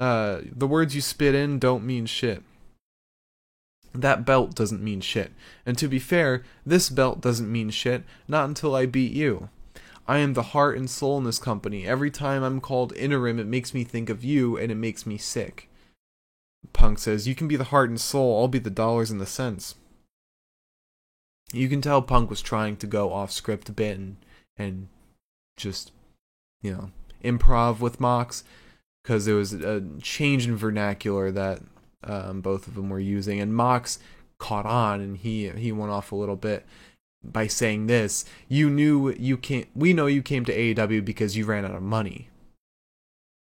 uh, 0.00 0.40
the 0.50 0.66
words 0.66 0.94
you 0.94 1.00
spit 1.00 1.34
in 1.34 1.58
don't 1.58 1.84
mean 1.84 2.06
shit. 2.06 2.42
That 3.94 4.26
belt 4.26 4.54
doesn't 4.54 4.82
mean 4.82 5.00
shit. 5.00 5.32
And 5.64 5.78
to 5.78 5.88
be 5.88 5.98
fair, 5.98 6.42
this 6.64 6.90
belt 6.90 7.20
doesn't 7.20 7.50
mean 7.50 7.70
shit, 7.70 8.04
not 8.28 8.48
until 8.48 8.74
I 8.74 8.86
beat 8.86 9.12
you. 9.12 9.48
I 10.08 10.18
am 10.18 10.34
the 10.34 10.42
heart 10.42 10.76
and 10.76 10.88
soul 10.88 11.18
in 11.18 11.24
this 11.24 11.38
company. 11.38 11.86
Every 11.86 12.10
time 12.10 12.42
I'm 12.42 12.60
called 12.60 12.92
interim, 12.94 13.38
it 13.38 13.46
makes 13.46 13.74
me 13.74 13.84
think 13.84 14.08
of 14.08 14.22
you 14.22 14.56
and 14.56 14.70
it 14.70 14.76
makes 14.76 15.06
me 15.06 15.18
sick. 15.18 15.68
Punk 16.72 16.98
says, 16.98 17.26
You 17.26 17.34
can 17.34 17.48
be 17.48 17.56
the 17.56 17.64
heart 17.64 17.88
and 17.88 18.00
soul, 18.00 18.40
I'll 18.40 18.48
be 18.48 18.58
the 18.58 18.70
dollars 18.70 19.10
and 19.10 19.20
the 19.20 19.26
cents. 19.26 19.74
You 21.52 21.68
can 21.68 21.80
tell 21.80 22.02
Punk 22.02 22.28
was 22.28 22.42
trying 22.42 22.76
to 22.78 22.86
go 22.86 23.12
off 23.12 23.32
script 23.32 23.68
a 23.68 23.72
bit 23.72 23.96
and, 23.96 24.16
and 24.56 24.88
just, 25.56 25.92
you 26.62 26.72
know, 26.72 26.90
improv 27.24 27.80
with 27.80 28.00
Mox 28.00 28.44
because 29.02 29.24
there 29.24 29.36
was 29.36 29.52
a 29.52 29.82
change 30.02 30.46
in 30.46 30.56
vernacular 30.56 31.30
that 31.30 31.60
um, 32.02 32.40
both 32.40 32.66
of 32.66 32.74
them 32.74 32.90
were 32.90 33.00
using, 33.00 33.40
and 33.40 33.54
Mox 33.54 33.98
caught 34.38 34.66
on 34.66 35.00
and 35.00 35.16
he 35.16 35.48
he 35.48 35.72
went 35.72 35.90
off 35.90 36.12
a 36.12 36.16
little 36.16 36.36
bit 36.36 36.66
by 37.22 37.46
saying 37.46 37.86
this. 37.86 38.24
You 38.48 38.70
knew 38.70 39.12
you 39.12 39.36
came. 39.36 39.66
We 39.74 39.92
know 39.92 40.06
you 40.06 40.22
came 40.22 40.44
to 40.44 40.56
AEW 40.56 41.04
because 41.04 41.36
you 41.36 41.44
ran 41.44 41.64
out 41.64 41.74
of 41.74 41.82
money. 41.82 42.28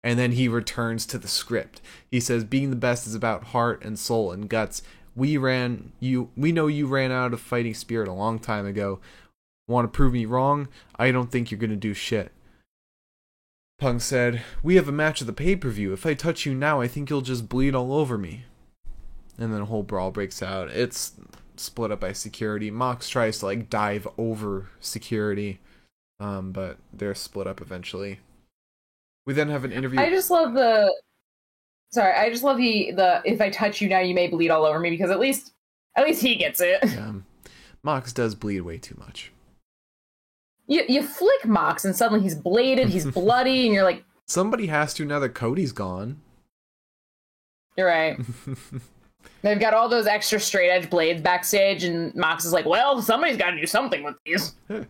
And 0.04 0.18
then 0.18 0.32
he 0.32 0.46
returns 0.46 1.04
to 1.06 1.18
the 1.18 1.26
script. 1.28 1.80
He 2.10 2.20
says, 2.20 2.44
"Being 2.44 2.70
the 2.70 2.76
best 2.76 3.06
is 3.06 3.14
about 3.14 3.48
heart 3.48 3.84
and 3.84 3.98
soul 3.98 4.30
and 4.30 4.48
guts. 4.48 4.82
We 5.16 5.36
ran 5.36 5.92
you. 5.98 6.30
We 6.36 6.52
know 6.52 6.68
you 6.68 6.86
ran 6.86 7.10
out 7.10 7.32
of 7.32 7.40
fighting 7.40 7.74
spirit 7.74 8.08
a 8.08 8.12
long 8.12 8.38
time 8.38 8.66
ago. 8.66 9.00
Want 9.68 9.84
to 9.84 9.96
prove 9.96 10.12
me 10.12 10.26
wrong? 10.26 10.68
I 10.96 11.10
don't 11.10 11.30
think 11.30 11.50
you're 11.50 11.60
gonna 11.60 11.76
do 11.76 11.94
shit." 11.94 12.32
Punk 13.78 14.00
said, 14.00 14.42
We 14.62 14.76
have 14.76 14.88
a 14.88 14.92
match 14.92 15.20
at 15.20 15.26
the 15.26 15.32
pay 15.32 15.54
per 15.54 15.68
view. 15.68 15.92
If 15.92 16.06
I 16.06 16.14
touch 16.14 16.46
you 16.46 16.54
now, 16.54 16.80
I 16.80 16.88
think 16.88 17.10
you'll 17.10 17.20
just 17.20 17.48
bleed 17.48 17.74
all 17.74 17.92
over 17.92 18.16
me. 18.16 18.44
And 19.38 19.52
then 19.52 19.60
a 19.60 19.66
whole 19.66 19.82
brawl 19.82 20.10
breaks 20.10 20.42
out. 20.42 20.70
It's 20.70 21.12
split 21.56 21.90
up 21.90 22.00
by 22.00 22.12
security. 22.12 22.70
Mox 22.70 23.08
tries 23.08 23.38
to 23.40 23.46
like 23.46 23.68
dive 23.68 24.08
over 24.16 24.68
security, 24.80 25.60
um, 26.20 26.52
but 26.52 26.78
they're 26.92 27.14
split 27.14 27.46
up 27.46 27.60
eventually. 27.60 28.20
We 29.26 29.34
then 29.34 29.50
have 29.50 29.64
an 29.64 29.72
interview. 29.72 30.00
I 30.00 30.08
just 30.08 30.30
love 30.30 30.54
the. 30.54 30.90
Sorry, 31.92 32.14
I 32.14 32.30
just 32.30 32.42
love 32.42 32.56
the 32.56 32.92
the 32.92 33.22
if 33.26 33.42
I 33.42 33.50
touch 33.50 33.82
you 33.82 33.88
now, 33.88 34.00
you 34.00 34.14
may 34.14 34.28
bleed 34.28 34.50
all 34.50 34.64
over 34.64 34.78
me 34.78 34.90
because 34.90 35.10
at 35.10 35.20
least 35.20 35.52
at 35.96 36.06
least 36.06 36.22
he 36.22 36.36
gets 36.36 36.62
it. 36.62 36.82
Mox 37.82 38.12
does 38.12 38.34
bleed 38.34 38.62
way 38.62 38.78
too 38.78 38.96
much. 38.98 39.32
You 40.66 40.82
you 40.88 41.02
flick 41.02 41.46
Mox 41.46 41.84
and 41.84 41.94
suddenly 41.94 42.22
he's 42.22 42.34
bladed, 42.34 42.88
he's 42.88 43.06
bloody, 43.10 43.66
and 43.66 43.74
you're 43.74 43.84
like, 43.84 44.04
Somebody 44.26 44.66
has 44.66 44.92
to 44.94 45.04
now 45.04 45.18
that 45.20 45.30
Cody's 45.34 45.72
gone. 45.72 46.20
you're 47.76 47.86
right. 47.86 48.18
They've 49.42 49.60
got 49.60 49.74
all 49.74 49.88
those 49.88 50.06
extra 50.06 50.40
straight 50.40 50.70
edge 50.70 50.90
blades 50.90 51.20
backstage, 51.22 51.84
and 51.84 52.12
Mox 52.16 52.44
is 52.44 52.52
like, 52.52 52.64
well, 52.66 53.00
somebody's 53.02 53.36
got 53.36 53.50
to 53.50 53.60
do 53.60 53.66
something 53.66 54.02
with 54.02 54.16
these. 54.24 54.54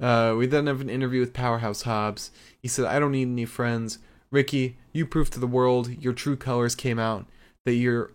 Uh, 0.00 0.34
we 0.34 0.46
then 0.46 0.66
have 0.66 0.80
an 0.80 0.88
interview 0.88 1.20
with 1.20 1.34
Powerhouse 1.34 1.82
Hobbs. 1.82 2.30
He 2.62 2.68
said, 2.68 2.86
I 2.86 2.98
don't 2.98 3.12
need 3.12 3.28
any 3.28 3.44
friends. 3.44 3.98
Ricky, 4.30 4.78
you 4.94 5.04
proved 5.04 5.30
to 5.34 5.38
the 5.38 5.46
world 5.46 5.90
your 6.02 6.14
true 6.14 6.36
colors 6.36 6.74
came 6.74 6.98
out, 6.98 7.26
that 7.66 7.74
you're 7.74 8.10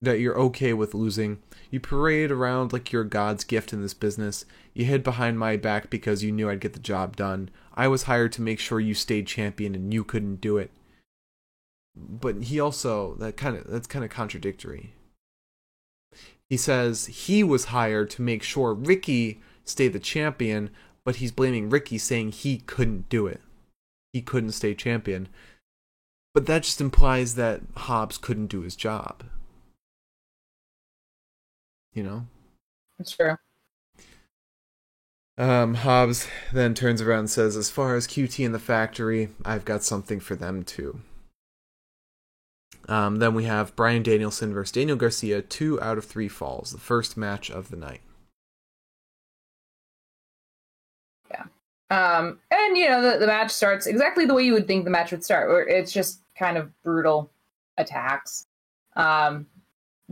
that 0.00 0.20
you're 0.20 0.38
okay 0.38 0.72
with 0.74 0.94
losing. 0.94 1.42
You 1.74 1.80
parade 1.80 2.30
around 2.30 2.72
like 2.72 2.92
you're 2.92 3.02
God's 3.02 3.42
gift 3.42 3.72
in 3.72 3.82
this 3.82 3.94
business. 3.94 4.44
You 4.74 4.84
hid 4.84 5.02
behind 5.02 5.40
my 5.40 5.56
back 5.56 5.90
because 5.90 6.22
you 6.22 6.30
knew 6.30 6.48
I'd 6.48 6.60
get 6.60 6.72
the 6.72 6.78
job 6.78 7.16
done. 7.16 7.50
I 7.74 7.88
was 7.88 8.04
hired 8.04 8.30
to 8.34 8.42
make 8.42 8.60
sure 8.60 8.78
you 8.78 8.94
stayed 8.94 9.26
champion 9.26 9.74
and 9.74 9.92
you 9.92 10.04
couldn't 10.04 10.40
do 10.40 10.56
it. 10.56 10.70
But 11.96 12.44
he 12.44 12.60
also 12.60 13.16
that 13.16 13.36
kind 13.36 13.56
of 13.56 13.66
that's 13.66 13.88
kind 13.88 14.04
of 14.04 14.12
contradictory. 14.12 14.92
He 16.48 16.56
says 16.56 17.06
he 17.06 17.42
was 17.42 17.64
hired 17.64 18.08
to 18.10 18.22
make 18.22 18.44
sure 18.44 18.72
Ricky 18.72 19.40
stayed 19.64 19.94
the 19.94 19.98
champion, 19.98 20.70
but 21.04 21.16
he's 21.16 21.32
blaming 21.32 21.70
Ricky 21.70 21.98
saying 21.98 22.30
he 22.30 22.58
couldn't 22.58 23.08
do 23.08 23.26
it. 23.26 23.40
He 24.12 24.22
couldn't 24.22 24.52
stay 24.52 24.76
champion. 24.76 25.26
But 26.34 26.46
that 26.46 26.62
just 26.62 26.80
implies 26.80 27.34
that 27.34 27.62
Hobbs 27.78 28.16
couldn't 28.16 28.46
do 28.46 28.60
his 28.60 28.76
job. 28.76 29.24
You 31.94 32.02
know? 32.02 32.26
That's 32.98 33.12
true. 33.12 33.36
Um, 35.36 35.74
Hobbs 35.74 36.28
then 36.52 36.74
turns 36.74 37.02
around 37.02 37.20
and 37.20 37.30
says, 37.30 37.56
As 37.56 37.70
far 37.70 37.96
as 37.96 38.06
QT 38.06 38.44
and 38.44 38.54
the 38.54 38.60
factory, 38.60 39.30
I've 39.44 39.64
got 39.64 39.82
something 39.82 40.20
for 40.20 40.36
them 40.36 40.62
too. 40.62 41.00
Um, 42.88 43.16
then 43.16 43.34
we 43.34 43.44
have 43.44 43.74
Bryan 43.74 44.02
Danielson 44.02 44.52
versus 44.52 44.72
Daniel 44.72 44.96
Garcia, 44.96 45.42
two 45.42 45.80
out 45.80 45.98
of 45.98 46.04
three 46.04 46.28
falls, 46.28 46.70
the 46.70 46.78
first 46.78 47.16
match 47.16 47.50
of 47.50 47.70
the 47.70 47.76
night. 47.76 48.02
Yeah. 51.30 51.44
Um, 51.90 52.40
and 52.50 52.76
you 52.76 52.88
know 52.88 53.00
the, 53.00 53.18
the 53.18 53.26
match 53.26 53.50
starts 53.50 53.86
exactly 53.86 54.26
the 54.26 54.34
way 54.34 54.44
you 54.44 54.52
would 54.52 54.66
think 54.66 54.84
the 54.84 54.90
match 54.90 55.10
would 55.10 55.24
start, 55.24 55.48
where 55.48 55.66
it's 55.66 55.92
just 55.92 56.20
kind 56.38 56.58
of 56.58 56.70
brutal 56.82 57.30
attacks. 57.78 58.46
Um, 58.96 59.46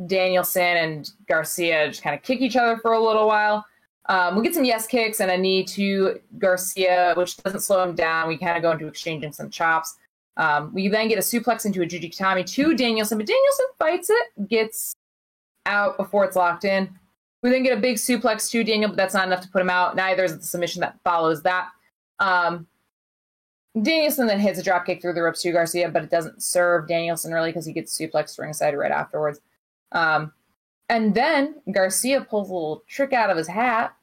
Danielson 0.07 0.63
and 0.63 1.11
Garcia 1.29 1.89
just 1.89 2.03
kind 2.03 2.17
of 2.17 2.23
kick 2.23 2.41
each 2.41 2.57
other 2.57 2.77
for 2.79 2.93
a 2.93 3.01
little 3.03 3.27
while. 3.27 3.65
Um, 4.09 4.37
we 4.37 4.43
get 4.43 4.55
some 4.55 4.65
yes 4.65 4.87
kicks 4.87 5.21
and 5.21 5.31
a 5.31 5.39
knee 5.39 5.65
to 5.65 6.21
Garcia, 6.39 7.15
which 7.17 7.37
doesn't 7.39 7.61
slow 7.61 7.83
him 7.85 7.95
down. 7.95 8.29
We 8.29 8.37
kind 8.37 8.57
of 8.57 8.63
go 8.63 8.73
into 8.73 8.89
exchanging 8.89 9.33
some 9.33 9.51
chops. 9.51 9.97
Um, 10.37 10.73
we 10.73 10.89
then 10.89 11.09
get 11.09 11.19
a 11.19 11.21
suplex 11.21 11.67
into 11.67 11.83
a 11.83 11.87
Jujigatame 11.87 12.47
to 12.55 12.75
Danielson, 12.75 13.19
but 13.19 13.27
Danielson 13.27 13.67
fights 13.79 14.11
it, 14.11 14.49
gets 14.49 14.95
out 15.67 15.97
before 15.97 16.25
it's 16.25 16.37
locked 16.37 16.65
in. 16.65 16.91
We 17.43 17.51
then 17.51 17.63
get 17.63 17.77
a 17.77 17.81
big 17.81 17.97
suplex 17.97 18.51
to 18.51 18.65
Daniel, 18.65 18.89
but 18.89 18.97
that's 18.97 19.15
not 19.15 19.27
enough 19.27 19.43
to 19.43 19.49
put 19.49 19.61
him 19.61 19.71
out. 19.71 19.95
Neither 19.95 20.25
is 20.25 20.37
the 20.37 20.45
submission 20.45 20.81
that 20.81 20.99
follows 21.05 21.43
that. 21.43 21.69
Um, 22.19 22.67
Danielson 23.81 24.27
then 24.27 24.39
hits 24.39 24.59
a 24.59 24.63
dropkick 24.63 25.01
through 25.01 25.15
the 25.15 25.23
ropes 25.23 25.43
to 25.43 25.53
Garcia, 25.53 25.89
but 25.91 26.03
it 26.03 26.11
doesn't 26.11 26.43
serve 26.43 26.89
Danielson 26.89 27.33
really 27.33 27.51
because 27.51 27.67
he 27.67 27.73
gets 27.73 27.99
suplexed 27.99 28.39
ringside 28.39 28.77
right 28.77 28.93
afterwards. 28.93 29.41
Um, 29.93 30.33
and 30.89 31.15
then 31.15 31.55
Garcia 31.73 32.21
pulls 32.23 32.51
a 32.51 32.53
little 32.53 32.83
trick 32.89 33.13
out 33.13 33.31
of 33.31 33.37
his 33.37 33.49
hat. 33.49 33.97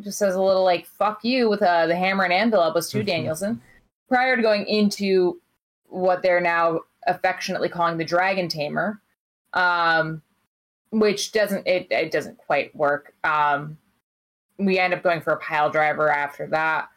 Just 0.00 0.18
says 0.18 0.34
a 0.34 0.42
little 0.42 0.64
like 0.64 0.86
"fuck 0.86 1.24
you" 1.24 1.48
with 1.48 1.62
uh, 1.62 1.86
the 1.86 1.96
hammer 1.96 2.24
and 2.24 2.32
anvil 2.32 2.62
elbows 2.62 2.90
to 2.90 3.02
Danielson. 3.02 3.60
Prior 4.08 4.36
to 4.36 4.42
going 4.42 4.66
into 4.66 5.40
what 5.86 6.22
they're 6.22 6.40
now 6.40 6.80
affectionately 7.06 7.68
calling 7.68 7.96
the 7.96 8.04
Dragon 8.04 8.48
Tamer, 8.48 9.00
um, 9.52 10.20
which 10.90 11.32
doesn't 11.32 11.66
it, 11.66 11.86
it 11.90 12.10
doesn't 12.10 12.38
quite 12.38 12.74
work. 12.74 13.14
Um, 13.24 13.78
we 14.58 14.78
end 14.78 14.94
up 14.94 15.02
going 15.02 15.20
for 15.20 15.32
a 15.32 15.38
pile 15.38 15.70
driver 15.70 16.10
after 16.10 16.46
that. 16.48 16.88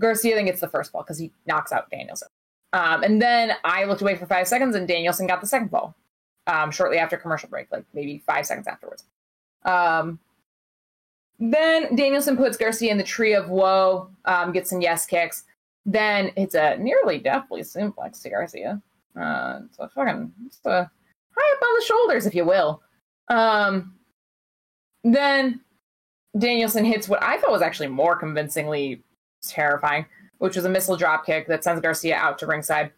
Garcia 0.00 0.34
then 0.34 0.46
gets 0.46 0.60
the 0.60 0.68
first 0.68 0.92
ball 0.92 1.02
because 1.02 1.18
he 1.18 1.32
knocks 1.46 1.72
out 1.72 1.90
Danielson. 1.90 2.28
Um, 2.72 3.02
and 3.02 3.20
then 3.20 3.52
I 3.64 3.84
looked 3.84 4.02
away 4.02 4.14
for 4.16 4.26
five 4.26 4.46
seconds, 4.46 4.76
and 4.76 4.86
Danielson 4.86 5.26
got 5.26 5.40
the 5.40 5.46
second 5.46 5.70
ball 5.70 5.96
um, 6.48 6.70
shortly 6.70 6.98
after 6.98 7.16
commercial 7.16 7.48
break, 7.48 7.70
like 7.70 7.84
maybe 7.94 8.22
five 8.26 8.46
seconds 8.46 8.66
afterwards. 8.66 9.04
Um, 9.64 10.18
then 11.38 11.94
Danielson 11.94 12.36
puts 12.36 12.56
Garcia 12.56 12.90
in 12.90 12.98
the 12.98 13.04
tree 13.04 13.34
of 13.34 13.48
woe, 13.48 14.10
um, 14.24 14.50
gets 14.52 14.70
some 14.70 14.80
yes 14.80 15.06
kicks. 15.06 15.44
Then 15.86 16.32
it's 16.36 16.54
a 16.54 16.76
nearly 16.78 17.18
deathly 17.18 17.60
suplex 17.60 18.20
to 18.22 18.30
Garcia. 18.30 18.82
Uh, 19.18 19.60
it's 19.66 19.78
a 19.78 19.88
fucking 19.88 20.32
it's 20.46 20.58
a 20.64 20.90
high 21.30 21.56
up 21.56 21.62
on 21.62 21.78
the 21.78 21.84
shoulders, 21.84 22.26
if 22.26 22.34
you 22.34 22.44
will. 22.44 22.82
Um, 23.28 23.94
then 25.04 25.60
Danielson 26.36 26.84
hits 26.84 27.08
what 27.08 27.22
I 27.22 27.38
thought 27.38 27.52
was 27.52 27.62
actually 27.62 27.88
more 27.88 28.16
convincingly 28.16 29.02
terrifying, 29.42 30.06
which 30.38 30.56
was 30.56 30.64
a 30.64 30.68
missile 30.68 30.96
drop 30.96 31.24
kick 31.24 31.46
that 31.48 31.62
sends 31.62 31.80
Garcia 31.80 32.16
out 32.16 32.38
to 32.38 32.46
ringside. 32.46 32.90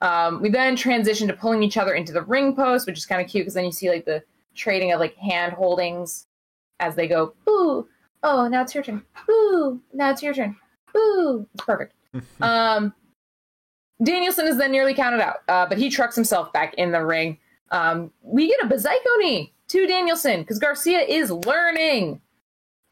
Um, 0.00 0.40
we 0.40 0.48
then 0.48 0.76
transition 0.76 1.28
to 1.28 1.34
pulling 1.34 1.62
each 1.62 1.76
other 1.76 1.94
into 1.94 2.12
the 2.12 2.22
ring 2.22 2.56
post, 2.56 2.86
which 2.86 2.98
is 2.98 3.06
kind 3.06 3.20
of 3.20 3.28
cute 3.28 3.42
because 3.42 3.54
then 3.54 3.64
you 3.64 3.72
see 3.72 3.90
like 3.90 4.06
the 4.06 4.22
trading 4.54 4.92
of 4.92 5.00
like 5.00 5.14
hand 5.16 5.52
holdings 5.52 6.26
as 6.78 6.94
they 6.94 7.06
go, 7.06 7.34
ooh, 7.48 7.86
oh, 8.22 8.48
now 8.48 8.62
it's 8.62 8.74
your 8.74 8.82
turn. 8.82 9.02
Ooh, 9.28 9.80
now 9.92 10.10
it's 10.10 10.22
your 10.22 10.32
turn. 10.32 10.56
Ooh, 10.96 11.46
it's 11.54 11.64
perfect. 11.64 11.94
um, 12.40 12.94
Danielson 14.02 14.46
is 14.46 14.56
then 14.56 14.72
nearly 14.72 14.94
counted 14.94 15.20
out, 15.20 15.36
uh, 15.48 15.66
but 15.66 15.76
he 15.76 15.90
trucks 15.90 16.14
himself 16.14 16.52
back 16.52 16.74
in 16.74 16.90
the 16.90 17.04
ring. 17.04 17.38
Um, 17.70 18.10
we 18.22 18.48
get 18.48 18.64
a 18.64 18.66
Busaiku 18.66 19.18
knee 19.18 19.52
to 19.68 19.86
Danielson 19.86 20.40
because 20.40 20.58
Garcia 20.58 21.00
is 21.00 21.30
learning. 21.30 22.20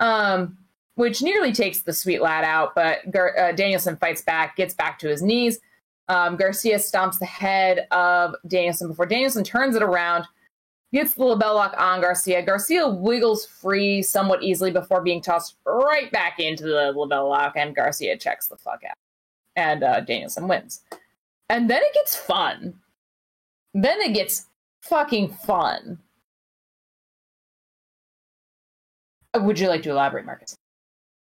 Um, 0.00 0.59
which 0.98 1.22
nearly 1.22 1.52
takes 1.52 1.82
the 1.82 1.92
sweet 1.92 2.20
lad 2.20 2.42
out, 2.42 2.74
but 2.74 3.09
Gar- 3.12 3.38
uh, 3.38 3.52
Danielson 3.52 3.96
fights 3.96 4.20
back, 4.20 4.56
gets 4.56 4.74
back 4.74 4.98
to 4.98 5.09
his 5.09 5.22
knees. 5.22 5.61
Um, 6.09 6.36
Garcia 6.36 6.76
stomps 6.76 7.18
the 7.18 7.26
head 7.26 7.86
of 7.90 8.34
Danielson 8.46 8.88
before 8.88 9.06
Danielson 9.06 9.44
turns 9.44 9.76
it 9.76 9.82
around, 9.82 10.24
gets 10.92 11.14
the 11.14 11.22
LeBell 11.22 11.54
Lock 11.54 11.74
on 11.76 12.00
Garcia. 12.00 12.42
Garcia 12.42 12.88
wiggles 12.88 13.44
free 13.44 14.02
somewhat 14.02 14.42
easily 14.42 14.70
before 14.70 15.02
being 15.02 15.20
tossed 15.20 15.56
right 15.66 16.11
back 16.11 16.40
into 16.40 16.64
the 16.64 16.92
LeBell 16.96 17.28
Lock, 17.28 17.54
and 17.56 17.76
Garcia 17.76 18.16
checks 18.16 18.48
the 18.48 18.56
fuck 18.56 18.80
out. 18.88 18.96
And 19.56 19.82
uh, 19.82 20.00
Danielson 20.00 20.48
wins. 20.48 20.80
And 21.50 21.68
then 21.68 21.82
it 21.82 21.92
gets 21.94 22.16
fun. 22.16 22.74
Then 23.74 24.00
it 24.00 24.14
gets 24.14 24.46
fucking 24.82 25.28
fun. 25.28 25.98
Would 29.36 29.59
you 29.59 29.68
like 29.68 29.82
to 29.82 29.90
elaborate, 29.90 30.24
Marcus? 30.24 30.56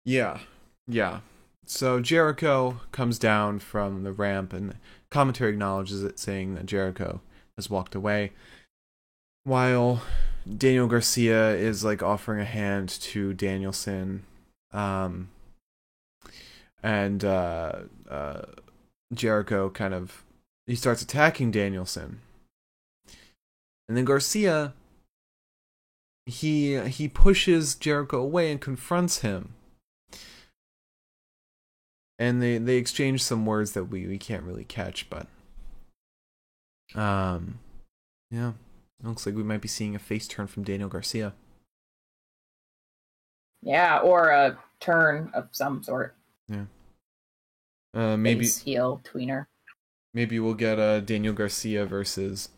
Yeah, 0.03 0.39
yeah. 0.88 1.21
So 1.66 1.99
Jericho 1.99 2.82
comes 2.91 3.18
down 3.18 3.59
from 3.59 4.03
the 4.03 4.11
ramp, 4.11 4.53
and 4.53 4.76
commentary 5.09 5.51
acknowledges 5.51 6.03
it, 6.03 6.20
saying 6.20 6.55
that 6.55 6.68
Jericho 6.68 7.22
has 7.57 7.70
walked 7.70 7.95
away, 7.95 8.32
while 9.43 10.01
Daniel 10.57 10.88
Garcia 10.88 11.55
is 11.55 11.84
like 11.84 12.03
offering 12.03 12.39
a 12.39 12.45
hand 12.45 12.89
to 12.89 13.34
Danielson, 13.34 14.24
um, 14.72 15.30
and 16.84 17.26
uh, 17.26 17.80
uh, 18.09 18.41
Jericho 19.13 19.70
kind 19.70 19.93
of 19.93 20.24
he 20.68 20.76
starts 20.76 21.01
attacking 21.01 21.49
Danielson, 21.49 22.22
and 23.89 23.97
then 23.97 24.05
Garcia 24.05 24.74
he 26.28 26.80
he 26.89 27.07
pushes 27.07 27.76
Jericho 27.76 28.22
away 28.22 28.51
and 28.51 28.61
confronts 28.61 29.20
him 29.20 29.54
and 32.20 32.41
they 32.41 32.57
they 32.57 32.78
exchange 32.78 33.24
some 33.24 33.45
words 33.45 33.72
that 33.74 33.86
we 33.86 34.07
we 34.07 34.18
can't 34.18 34.43
really 34.43 34.63
catch, 34.66 35.09
but 35.09 35.28
um, 36.95 37.59
yeah, 38.32 38.53
looks 39.03 39.26
like 39.26 39.36
we 39.36 39.43
might 39.43 39.61
be 39.61 39.68
seeing 39.68 39.95
a 39.95 39.99
face 39.99 40.28
turn 40.28 40.47
from 40.47 40.63
Daniel 40.63 40.89
Garcia. 40.89 41.34
Yeah, 43.61 43.99
or 43.99 44.30
a 44.30 44.57
turn 44.80 45.32
of 45.34 45.47
some 45.51 45.82
sort. 45.84 46.16
Yeah. 46.47 46.66
Uh, 47.93 48.18
maybe 48.18 48.41
Face 48.45 48.59
heel 48.61 49.01
tweener. 49.03 49.47
maybe 50.13 50.39
we'll 50.39 50.53
get 50.53 50.78
uh 50.80 50.99
Daniel 50.99 51.34
Garcia 51.34 51.86
versus 51.86 52.49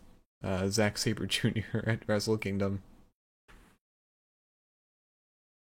uh 0.44 0.68
Zack 0.68 0.98
Sabre 0.98 1.26
Jr. 1.28 1.78
at 1.86 2.00
Wrestle 2.08 2.38
Kingdom. 2.38 2.82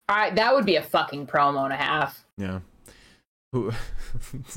I 0.09 0.31
that 0.31 0.55
would 0.55 0.67
be 0.67 0.77
a 0.77 0.83
fucking 0.83 1.27
promo 1.27 1.65
and 1.65 1.73
a 1.73 1.77
half. 1.77 2.25
Yeah. 2.37 2.61
Who 3.53 3.73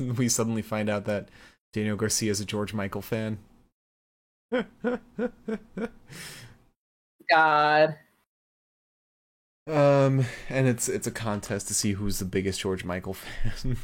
we 0.00 0.28
suddenly 0.28 0.62
find 0.62 0.88
out 0.88 1.04
that 1.06 1.28
Daniel 1.72 1.96
Garcia 1.96 2.30
is 2.30 2.40
a 2.40 2.44
George 2.44 2.72
Michael 2.72 3.02
fan. 3.02 3.38
God. 7.30 7.96
Um, 9.66 10.26
and 10.50 10.68
it's 10.68 10.88
it's 10.88 11.06
a 11.06 11.10
contest 11.10 11.68
to 11.68 11.74
see 11.74 11.92
who's 11.92 12.18
the 12.18 12.24
biggest 12.24 12.60
George 12.60 12.84
Michael 12.84 13.14
fan. 13.54 13.76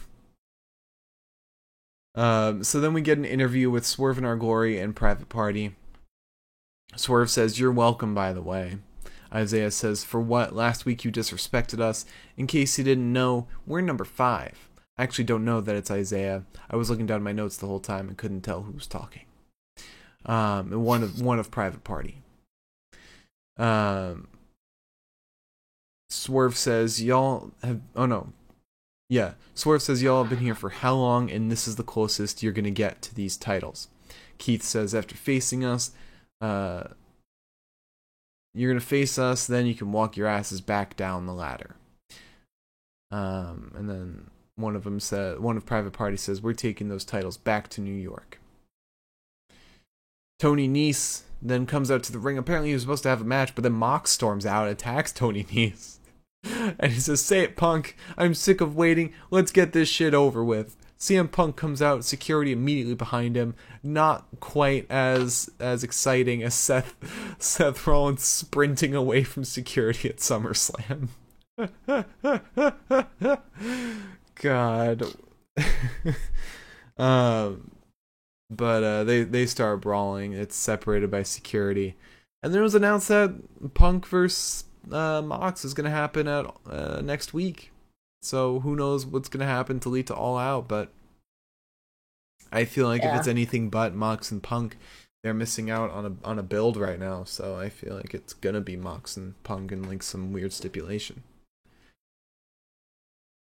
um, 2.14 2.62
so 2.62 2.80
then 2.80 2.92
we 2.92 3.00
get 3.00 3.18
an 3.18 3.24
interview 3.24 3.70
with 3.70 3.86
Swerve 3.86 4.18
and 4.18 4.26
Our 4.26 4.36
Glory 4.36 4.78
and 4.78 4.94
Private 4.94 5.28
Party. 5.28 5.74
Swerve 6.96 7.30
says, 7.30 7.58
"You're 7.58 7.72
welcome." 7.72 8.14
By 8.14 8.32
the 8.32 8.42
way, 8.42 8.76
Isaiah 9.32 9.70
says, 9.70 10.04
"For 10.04 10.20
what? 10.20 10.54
Last 10.54 10.84
week 10.84 11.04
you 11.04 11.10
disrespected 11.10 11.80
us. 11.80 12.04
In 12.36 12.46
case 12.46 12.76
you 12.78 12.84
didn't 12.84 13.12
know, 13.12 13.48
we're 13.66 13.80
number 13.80 14.04
five. 14.04 14.68
I 15.00 15.02
actually 15.04 15.24
don't 15.24 15.46
know 15.46 15.62
that 15.62 15.76
it's 15.76 15.90
Isaiah. 15.90 16.44
I 16.70 16.76
was 16.76 16.90
looking 16.90 17.06
down 17.06 17.22
my 17.22 17.32
notes 17.32 17.56
the 17.56 17.66
whole 17.66 17.80
time 17.80 18.08
and 18.08 18.18
couldn't 18.18 18.42
tell 18.42 18.60
who 18.60 18.72
was 18.72 18.86
talking. 18.86 19.22
Um, 20.26 20.74
and 20.74 20.84
one 20.84 21.02
of 21.02 21.22
one 21.22 21.38
of 21.38 21.50
Private 21.50 21.84
Party. 21.84 22.20
Um, 23.56 24.28
Swerve 26.10 26.54
says, 26.54 27.02
Y'all 27.02 27.50
have. 27.62 27.80
Oh 27.96 28.04
no. 28.04 28.34
Yeah. 29.08 29.32
Swerve 29.54 29.80
says, 29.80 30.02
Y'all 30.02 30.22
have 30.22 30.28
been 30.28 30.44
here 30.44 30.54
for 30.54 30.68
how 30.68 30.96
long, 30.96 31.30
and 31.30 31.50
this 31.50 31.66
is 31.66 31.76
the 31.76 31.82
closest 31.82 32.42
you're 32.42 32.52
to 32.52 32.70
get 32.70 33.00
to 33.00 33.14
these 33.14 33.38
titles. 33.38 33.88
Keith 34.36 34.62
says, 34.62 34.94
After 34.94 35.14
facing 35.14 35.64
us, 35.64 35.92
uh, 36.42 36.88
you're 38.52 38.74
to 38.74 38.80
face 38.80 39.18
us, 39.18 39.46
then 39.46 39.64
you 39.64 39.74
can 39.74 39.92
walk 39.92 40.18
your 40.18 40.26
asses 40.26 40.60
back 40.60 40.94
down 40.94 41.24
the 41.24 41.32
ladder. 41.32 41.76
Um, 43.10 43.72
and 43.74 43.88
then 43.88 44.30
one 44.60 44.76
of 44.76 44.84
them 44.84 45.00
said, 45.00 45.40
one 45.40 45.56
of 45.56 45.66
Private 45.66 45.92
Party 45.92 46.16
says, 46.16 46.42
We're 46.42 46.52
taking 46.52 46.88
those 46.88 47.04
titles 47.04 47.36
back 47.36 47.68
to 47.68 47.80
New 47.80 47.94
York. 47.94 48.40
Tony 50.38 50.68
Nese 50.68 51.22
then 51.42 51.66
comes 51.66 51.90
out 51.90 52.02
to 52.04 52.12
the 52.12 52.18
ring. 52.18 52.38
Apparently, 52.38 52.70
he 52.70 52.74
was 52.74 52.82
supposed 52.82 53.02
to 53.02 53.08
have 53.08 53.20
a 53.20 53.24
match, 53.24 53.54
but 53.54 53.62
then 53.62 53.72
Mox 53.72 54.10
storms 54.10 54.46
out 54.46 54.68
attacks 54.68 55.12
Tony 55.12 55.44
Nese. 55.44 55.98
And 56.78 56.92
he 56.92 57.00
says, 57.00 57.22
Say 57.22 57.40
it, 57.40 57.56
punk. 57.56 57.96
I'm 58.16 58.34
sick 58.34 58.60
of 58.60 58.74
waiting. 58.74 59.12
Let's 59.30 59.52
get 59.52 59.72
this 59.72 59.88
shit 59.88 60.14
over 60.14 60.44
with. 60.44 60.76
CM 61.00 61.32
Punk 61.32 61.56
comes 61.56 61.80
out, 61.80 62.04
security 62.04 62.52
immediately 62.52 62.94
behind 62.94 63.34
him. 63.34 63.54
Not 63.82 64.26
quite 64.38 64.86
as 64.90 65.48
as 65.58 65.82
exciting 65.82 66.42
as 66.42 66.54
Seth 66.54 66.94
Seth 67.38 67.86
Rollins 67.86 68.22
sprinting 68.22 68.94
away 68.94 69.24
from 69.24 69.44
security 69.44 70.10
at 70.10 70.18
SummerSlam. 70.18 71.08
God. 74.36 75.02
um 76.98 77.70
but 78.50 78.82
uh, 78.82 79.04
they 79.04 79.22
they 79.22 79.46
start 79.46 79.80
brawling. 79.80 80.32
It's 80.32 80.56
separated 80.56 81.08
by 81.10 81.22
security, 81.22 81.94
and 82.42 82.52
then 82.52 82.60
it 82.60 82.64
was 82.64 82.74
announced 82.74 83.06
that 83.08 83.32
Punk 83.74 84.06
versus 84.06 84.64
uh, 84.90 85.22
Mox 85.22 85.64
is 85.64 85.72
going 85.72 85.84
to 85.84 85.90
happen 85.90 86.26
at 86.26 86.46
uh, 86.68 87.00
next 87.00 87.32
week. 87.32 87.70
So 88.22 88.58
who 88.60 88.74
knows 88.74 89.06
what's 89.06 89.28
going 89.28 89.40
to 89.40 89.46
happen 89.46 89.78
to 89.80 89.88
lead 89.88 90.08
to 90.08 90.14
All 90.16 90.36
Out? 90.36 90.66
But 90.66 90.90
I 92.50 92.64
feel 92.64 92.88
like 92.88 93.02
Yeah. 93.02 93.14
if 93.14 93.20
it's 93.20 93.28
anything 93.28 93.70
but 93.70 93.94
Mox 93.94 94.32
and 94.32 94.42
Punk, 94.42 94.76
they're 95.22 95.32
missing 95.32 95.70
out 95.70 95.90
on 95.90 96.04
a 96.06 96.26
on 96.28 96.40
a 96.40 96.42
build 96.42 96.76
right 96.76 96.98
now. 96.98 97.22
So 97.22 97.56
I 97.56 97.68
feel 97.68 97.94
like 97.94 98.14
it's 98.14 98.32
gonna 98.32 98.60
be 98.60 98.76
Mox 98.76 99.16
and 99.16 99.40
Punk 99.44 99.70
and 99.70 99.86
like 99.86 100.02
some 100.02 100.32
weird 100.32 100.52
stipulation. 100.52 101.22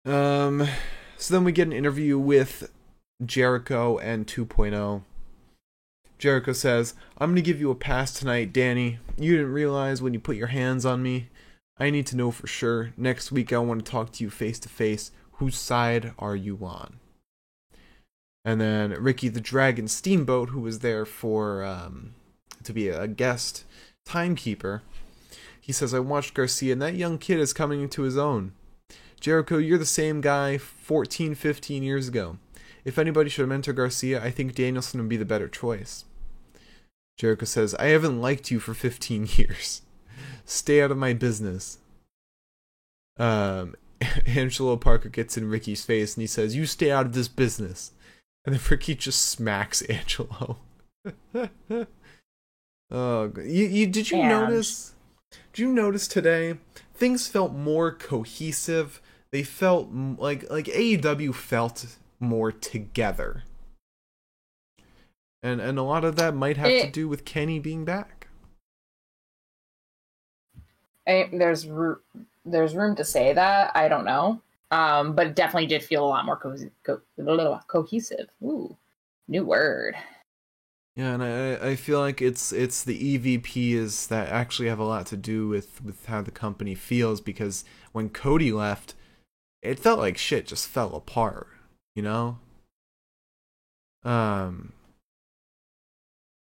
Um, 0.05 0.67
so 1.17 1.35
then 1.35 1.45
we 1.45 1.53
get 1.53 1.67
an 1.67 1.73
interview 1.73 2.19
with 2.19 2.71
Jericho 3.25 3.99
and 3.99 4.27
2.0. 4.27 5.03
Jericho 6.19 6.53
says, 6.53 6.95
I'm 7.19 7.31
going 7.31 7.37
to 7.37 7.43
give 7.43 7.61
you 7.61 7.71
a 7.71 7.77
pass 7.77 8.13
tonight, 8.13 8.53
Danny. 8.53 8.99
You 9.17 9.37
didn't 9.37 9.53
realize 9.53 10.01
when 10.01 10.15
you 10.15 10.21
put 10.21 10.37
your 10.37 10.49
hands 10.49 10.87
on 10.87 11.03
me. 11.03 11.29
I 11.79 11.91
need 11.91 12.07
to 12.09 12.17
know 12.17 12.31
for 12.31 12.47
sure. 12.47 12.93
Next 12.97 13.33
week, 13.33 13.53
I 13.53 13.59
want 13.59 13.85
to 13.85 13.91
talk 13.91 14.13
to 14.13 14.25
you 14.25 14.31
face 14.31 14.59
to 14.61 14.69
face. 14.69 15.11
Whose 15.33 15.57
side 15.57 16.13
are 16.19 16.37
you 16.37 16.59
on? 16.63 17.01
And 18.45 18.61
then 18.61 18.91
Ricky 18.93 19.29
the 19.29 19.41
Dragon 19.41 19.89
Steamboat, 19.89 20.51
who 20.51 20.61
was 20.61 20.81
there 20.81 21.05
for 21.05 21.65
um, 21.65 22.15
to 22.63 22.73
be 22.73 22.89
a 22.89 23.09
guest 23.09 23.65
timekeeper, 24.05 24.83
he 25.61 25.73
says, 25.73 25.95
I 25.95 26.01
watched 26.01 26.35
Garcia, 26.35 26.73
and 26.73 26.83
that 26.83 26.95
young 26.95 27.19
kid 27.19 27.39
is 27.39 27.53
coming 27.53 27.81
into 27.81 28.03
his 28.03 28.19
own. 28.19 28.53
Jericho, 29.23 29.57
you're 29.57 29.79
the 29.79 29.87
same 29.87 30.21
guy 30.21 30.59
14, 30.59 31.37
15 31.37 31.83
years 31.85 32.09
ago. 32.09 32.39
If 32.85 32.99
anybody 32.99 33.31
should 33.31 33.49
mentor 33.49 33.73
Garcia, 33.73 34.21
I 34.21 34.33
think 34.33 34.53
Danielson 34.57 34.99
would 34.99 35.09
be 35.09 35.17
the 35.17 35.25
better 35.25 35.47
choice. 35.47 36.05
Jericho 37.17 37.45
says, 37.45 37.73
I 37.77 37.87
haven't 37.87 38.21
liked 38.21 38.51
you 38.51 38.59
for 38.59 38.75
15 38.75 39.29
years. 39.37 39.83
Stay 40.45 40.83
out 40.83 40.91
of 40.91 40.99
my 40.99 41.13
business. 41.15 41.79
Um, 43.17 43.77
Angelo 44.27 44.77
Parker 44.77 45.09
gets 45.09 45.37
in 45.37 45.49
Ricky's 45.49 45.85
face 45.85 46.17
and 46.17 46.23
he 46.23 46.27
says, 46.27 46.57
You 46.57 46.67
stay 46.67 46.91
out 46.91 47.07
of 47.07 47.13
this 47.13 47.29
business. 47.29 47.93
And 48.45 48.57
then 48.57 48.63
Ricky 48.69 48.97
just 48.97 49.25
smacks 49.25 49.83
Angelo. 49.89 50.57
oh, 52.91 53.33
you, 53.37 53.67
you, 53.67 53.87
did 53.87 54.11
you 54.11 54.19
And- 54.19 54.29
notice? 54.29 54.95
Did 55.53 55.63
you 55.63 55.69
notice 55.73 56.09
today? 56.09 56.57
Things 56.93 57.29
felt 57.29 57.53
more 57.53 57.93
cohesive. 57.93 59.01
They 59.33 59.43
felt 59.43 59.89
like 59.91 60.51
like 60.51 60.67
AEW 60.67 61.35
felt 61.35 61.87
more 62.21 62.53
together. 62.53 63.45
And 65.43 65.61
and 65.61 65.79
a 65.79 65.83
lot 65.83 66.05
of 66.05 66.17
that 66.17 66.35
might 66.35 66.59
have 66.59 66.71
to 66.71 66.91
do 66.91 67.09
with 67.09 67.25
Kenny 67.25 67.59
being 67.59 67.85
back. 67.85 68.29
I, 71.09 71.29
there's 71.33 71.67
there's 72.45 72.77
room 72.77 72.95
to 72.97 73.05
say 73.05 73.33
that. 73.33 73.73
I 73.75 73.89
don't 73.89 74.05
know, 74.05 74.41
um, 74.71 75.15
but 75.15 75.29
it 75.29 75.35
definitely 75.35 75.67
did 75.67 75.83
feel 75.83 76.05
a 76.05 76.07
lot 76.07 76.27
more 76.27 76.37
co- 76.37 76.57
co- 76.85 77.61
cohesive. 77.67 78.29
Ooh, 78.43 78.77
new 79.29 79.45
word. 79.45 79.97
Yeah, 80.95 81.15
and 81.15 81.23
I 81.25 81.71
I 81.71 81.77
feel 81.77 82.01
like 82.01 82.21
it's 82.21 82.53
it's 82.53 82.85
the 82.85 83.19
EVPs 83.19 84.09
that 84.09 84.29
actually 84.29 84.69
have 84.69 84.79
a 84.79 84.85
lot 84.85 85.07
to 85.07 85.17
do 85.17 85.49
with 85.49 85.83
with 85.83 86.05
how 86.07 86.21
the 86.21 86.31
company 86.31 86.75
feels 86.75 87.21
because 87.21 87.65
when 87.93 88.11
Cody 88.11 88.53
left, 88.53 88.95
it 89.63 89.79
felt 89.79 89.99
like 89.99 90.19
shit 90.19 90.47
just 90.47 90.69
fell 90.69 90.95
apart, 90.95 91.49
you 91.95 92.03
know? 92.03 92.39
Um 94.05 94.73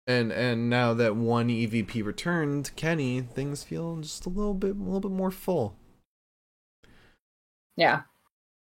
and 0.08 0.32
and 0.32 0.70
now 0.70 0.94
that 0.94 1.16
one 1.16 1.48
EVP 1.50 2.04
returned, 2.04 2.72
Kenny, 2.76 3.22
things 3.22 3.64
feel 3.64 3.98
just 3.98 4.26
a 4.26 4.30
little 4.30 4.56
bit 4.56 4.72
a 4.72 4.80
little 4.80 5.00
bit 5.00 5.12
more 5.12 5.32
full. 5.32 5.76
Yeah. 7.76 8.02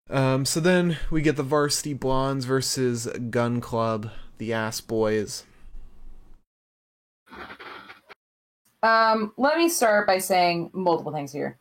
Um 0.09 0.45
so 0.45 0.59
then 0.59 0.97
we 1.09 1.21
get 1.21 1.37
the 1.37 1.43
Varsity 1.43 1.93
Blondes 1.93 2.45
versus 2.45 3.07
Gunn 3.29 3.61
Club, 3.61 4.11
the 4.37 4.53
Ass 4.53 4.81
Boys. 4.81 5.45
Um, 8.83 9.31
let 9.37 9.57
me 9.57 9.69
start 9.69 10.05
by 10.05 10.17
saying 10.17 10.69
multiple 10.73 11.13
things 11.13 11.31
here. 11.31 11.57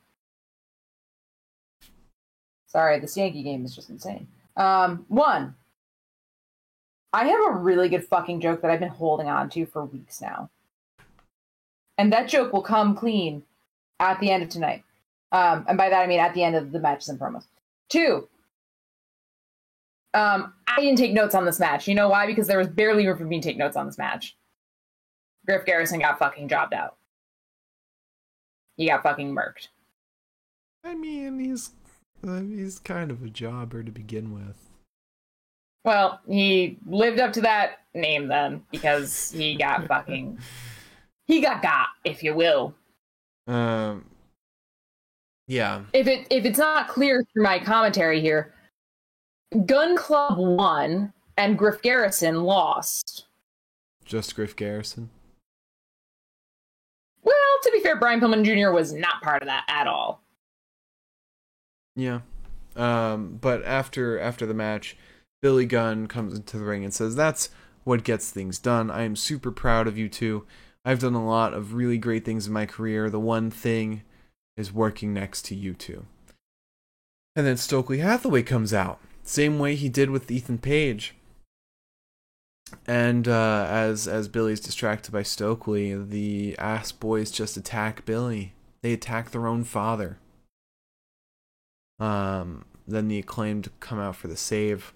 Sorry, 2.72 2.98
this 2.98 3.18
Yankee 3.18 3.42
game 3.42 3.66
is 3.66 3.74
just 3.76 3.90
insane. 3.90 4.26
Um, 4.56 5.04
one, 5.08 5.54
I 7.12 7.26
have 7.26 7.40
a 7.48 7.58
really 7.58 7.90
good 7.90 8.08
fucking 8.08 8.40
joke 8.40 8.62
that 8.62 8.70
I've 8.70 8.80
been 8.80 8.88
holding 8.88 9.28
on 9.28 9.50
to 9.50 9.66
for 9.66 9.84
weeks 9.84 10.22
now. 10.22 10.48
And 11.98 12.10
that 12.14 12.28
joke 12.28 12.50
will 12.50 12.62
come 12.62 12.96
clean 12.96 13.42
at 14.00 14.20
the 14.20 14.30
end 14.30 14.42
of 14.42 14.48
tonight. 14.48 14.84
Um, 15.32 15.66
and 15.68 15.76
by 15.76 15.90
that 15.90 16.00
I 16.00 16.06
mean 16.06 16.18
at 16.18 16.32
the 16.32 16.42
end 16.42 16.56
of 16.56 16.72
the 16.72 16.80
matches 16.80 17.10
and 17.10 17.20
promos. 17.20 17.44
Two, 17.90 18.26
um, 20.14 20.54
I 20.66 20.80
didn't 20.80 20.96
take 20.96 21.12
notes 21.12 21.34
on 21.34 21.44
this 21.44 21.60
match. 21.60 21.86
You 21.86 21.94
know 21.94 22.08
why? 22.08 22.26
Because 22.26 22.46
there 22.46 22.58
was 22.58 22.68
barely 22.68 23.06
room 23.06 23.18
for 23.18 23.24
me 23.24 23.38
to 23.38 23.46
take 23.46 23.58
notes 23.58 23.76
on 23.76 23.84
this 23.84 23.98
match. 23.98 24.34
Griff 25.44 25.66
Garrison 25.66 26.00
got 26.00 26.18
fucking 26.18 26.48
jobbed 26.48 26.72
out. 26.72 26.96
He 28.78 28.88
got 28.88 29.02
fucking 29.02 29.34
murked. 29.34 29.68
I 30.84 30.94
mean, 30.94 31.38
he's 31.38 31.70
he's 32.48 32.78
kind 32.78 33.10
of 33.10 33.22
a 33.22 33.28
jobber 33.28 33.82
to 33.82 33.90
begin 33.90 34.32
with. 34.32 34.70
Well, 35.84 36.20
he 36.28 36.78
lived 36.86 37.18
up 37.18 37.32
to 37.34 37.40
that 37.42 37.80
name 37.94 38.28
then 38.28 38.62
because 38.70 39.32
he 39.32 39.56
got 39.56 39.86
fucking 39.88 40.38
he 41.26 41.40
got 41.40 41.62
got, 41.62 41.88
if 42.04 42.22
you 42.22 42.34
will. 42.34 42.74
Um 43.46 44.04
yeah. 45.48 45.82
If 45.92 46.06
it 46.06 46.26
if 46.30 46.44
it's 46.44 46.58
not 46.58 46.88
clear 46.88 47.24
through 47.32 47.42
my 47.42 47.58
commentary 47.58 48.20
here, 48.20 48.54
Gunn 49.66 49.96
Club 49.96 50.38
won 50.38 51.12
and 51.36 51.58
Griff 51.58 51.82
Garrison 51.82 52.44
lost. 52.44 53.26
Just 54.04 54.36
Griff 54.36 54.54
Garrison. 54.54 55.10
Well, 57.22 57.34
to 57.62 57.70
be 57.72 57.80
fair, 57.80 57.96
Brian 57.96 58.20
Pillman 58.20 58.44
Jr. 58.44 58.72
was 58.72 58.92
not 58.92 59.22
part 59.22 59.42
of 59.42 59.48
that 59.48 59.64
at 59.68 59.86
all. 59.86 60.22
Yeah. 61.96 62.20
Um, 62.76 63.38
but 63.40 63.64
after 63.64 64.18
after 64.18 64.46
the 64.46 64.54
match, 64.54 64.96
Billy 65.42 65.66
Gunn 65.66 66.06
comes 66.06 66.34
into 66.34 66.58
the 66.58 66.64
ring 66.64 66.84
and 66.84 66.94
says, 66.94 67.14
"That's 67.14 67.50
what 67.84 68.04
gets 68.04 68.30
things 68.30 68.58
done. 68.58 68.90
I 68.90 69.02
am 69.02 69.16
super 69.16 69.50
proud 69.50 69.86
of 69.86 69.98
you 69.98 70.08
two. 70.08 70.46
I've 70.84 71.00
done 71.00 71.14
a 71.14 71.26
lot 71.26 71.54
of 71.54 71.74
really 71.74 71.98
great 71.98 72.24
things 72.24 72.46
in 72.46 72.52
my 72.52 72.66
career. 72.66 73.10
The 73.10 73.20
one 73.20 73.50
thing 73.50 74.02
is 74.56 74.72
working 74.72 75.12
next 75.12 75.42
to 75.46 75.54
you 75.54 75.74
two. 75.74 76.06
And 77.34 77.46
then 77.46 77.56
Stokely 77.56 77.98
Hathaway 77.98 78.42
comes 78.42 78.74
out, 78.74 79.00
same 79.22 79.58
way 79.58 79.74
he 79.74 79.88
did 79.88 80.10
with 80.10 80.30
Ethan 80.30 80.58
Page. 80.58 81.14
And 82.86 83.28
uh, 83.28 83.66
as 83.68 84.08
as 84.08 84.28
Billy's 84.28 84.60
distracted 84.60 85.12
by 85.12 85.22
Stokely, 85.22 85.94
the 85.94 86.56
ass 86.58 86.90
boys 86.92 87.30
just 87.30 87.56
attack 87.56 88.04
Billy. 88.04 88.54
They 88.82 88.92
attack 88.92 89.30
their 89.30 89.46
own 89.46 89.64
father. 89.64 90.18
Um, 92.02 92.64
then 92.88 93.06
the 93.08 93.18
acclaimed 93.20 93.68
come 93.80 93.98
out 94.00 94.16
for 94.16 94.26
the 94.28 94.36
save, 94.36 94.92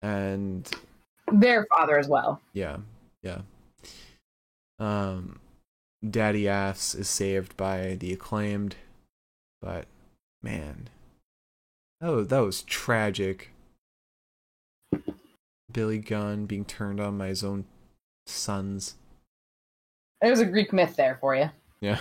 and 0.00 0.68
Their 1.30 1.66
father 1.66 1.98
as 1.98 2.08
well. 2.08 2.40
yeah, 2.54 2.78
yeah. 3.22 3.40
Um, 4.78 5.40
Daddy 6.08 6.48
ass 6.48 6.94
is 6.94 7.08
saved 7.08 7.56
by 7.56 7.96
the 8.00 8.12
acclaimed, 8.12 8.76
but 9.60 9.86
man, 10.42 10.88
that 12.00 12.08
was 12.10 12.28
that 12.28 12.38
was 12.40 12.62
tragic. 12.62 13.50
Billy 15.70 15.98
Gunn 15.98 16.46
being 16.46 16.64
turned 16.64 17.00
on 17.00 17.18
by 17.18 17.26
his 17.26 17.44
own 17.44 17.66
sons. 18.26 18.94
There's 20.22 20.40
a 20.40 20.46
Greek 20.46 20.72
myth 20.72 20.96
there 20.96 21.18
for 21.20 21.34
you. 21.34 21.50
Yeah. 21.80 21.98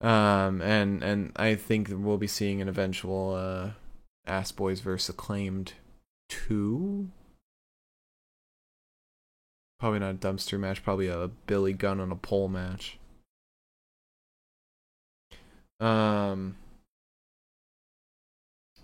Um, 0.00 0.62
and 0.62 1.02
and 1.02 1.32
I 1.36 1.56
think 1.56 1.88
we'll 1.90 2.18
be 2.18 2.28
seeing 2.28 2.62
an 2.62 2.68
eventual 2.68 3.34
uh, 3.34 3.70
Ass 4.26 4.52
Boys 4.52 4.80
versus 4.80 5.08
Acclaimed 5.08 5.72
two. 6.28 7.08
Probably 9.80 9.98
not 9.98 10.10
a 10.10 10.18
dumpster 10.18 10.58
match. 10.58 10.82
Probably 10.82 11.08
a 11.08 11.30
Billy 11.46 11.72
Gunn 11.72 12.00
on 12.00 12.12
a 12.12 12.16
pole 12.16 12.48
match. 12.48 12.98
Um. 15.80 16.56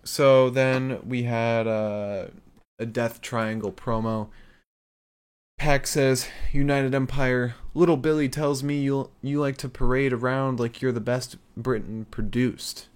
So 0.04 0.50
then 0.50 1.00
we 1.06 1.22
had 1.22 1.66
uh, 1.66 2.26
a 2.78 2.86
Death 2.86 3.20
Triangle 3.20 3.72
promo. 3.72 4.28
PAC 5.58 5.86
says, 5.86 6.28
United 6.52 6.94
Empire, 6.94 7.54
little 7.72 7.96
Billy 7.96 8.28
tells 8.28 8.62
me 8.62 8.80
you 8.80 9.10
you 9.22 9.40
like 9.40 9.56
to 9.58 9.68
parade 9.68 10.12
around 10.12 10.60
like 10.60 10.82
you're 10.82 10.92
the 10.92 11.00
best 11.00 11.36
Britain 11.56 12.06
produced. 12.10 12.88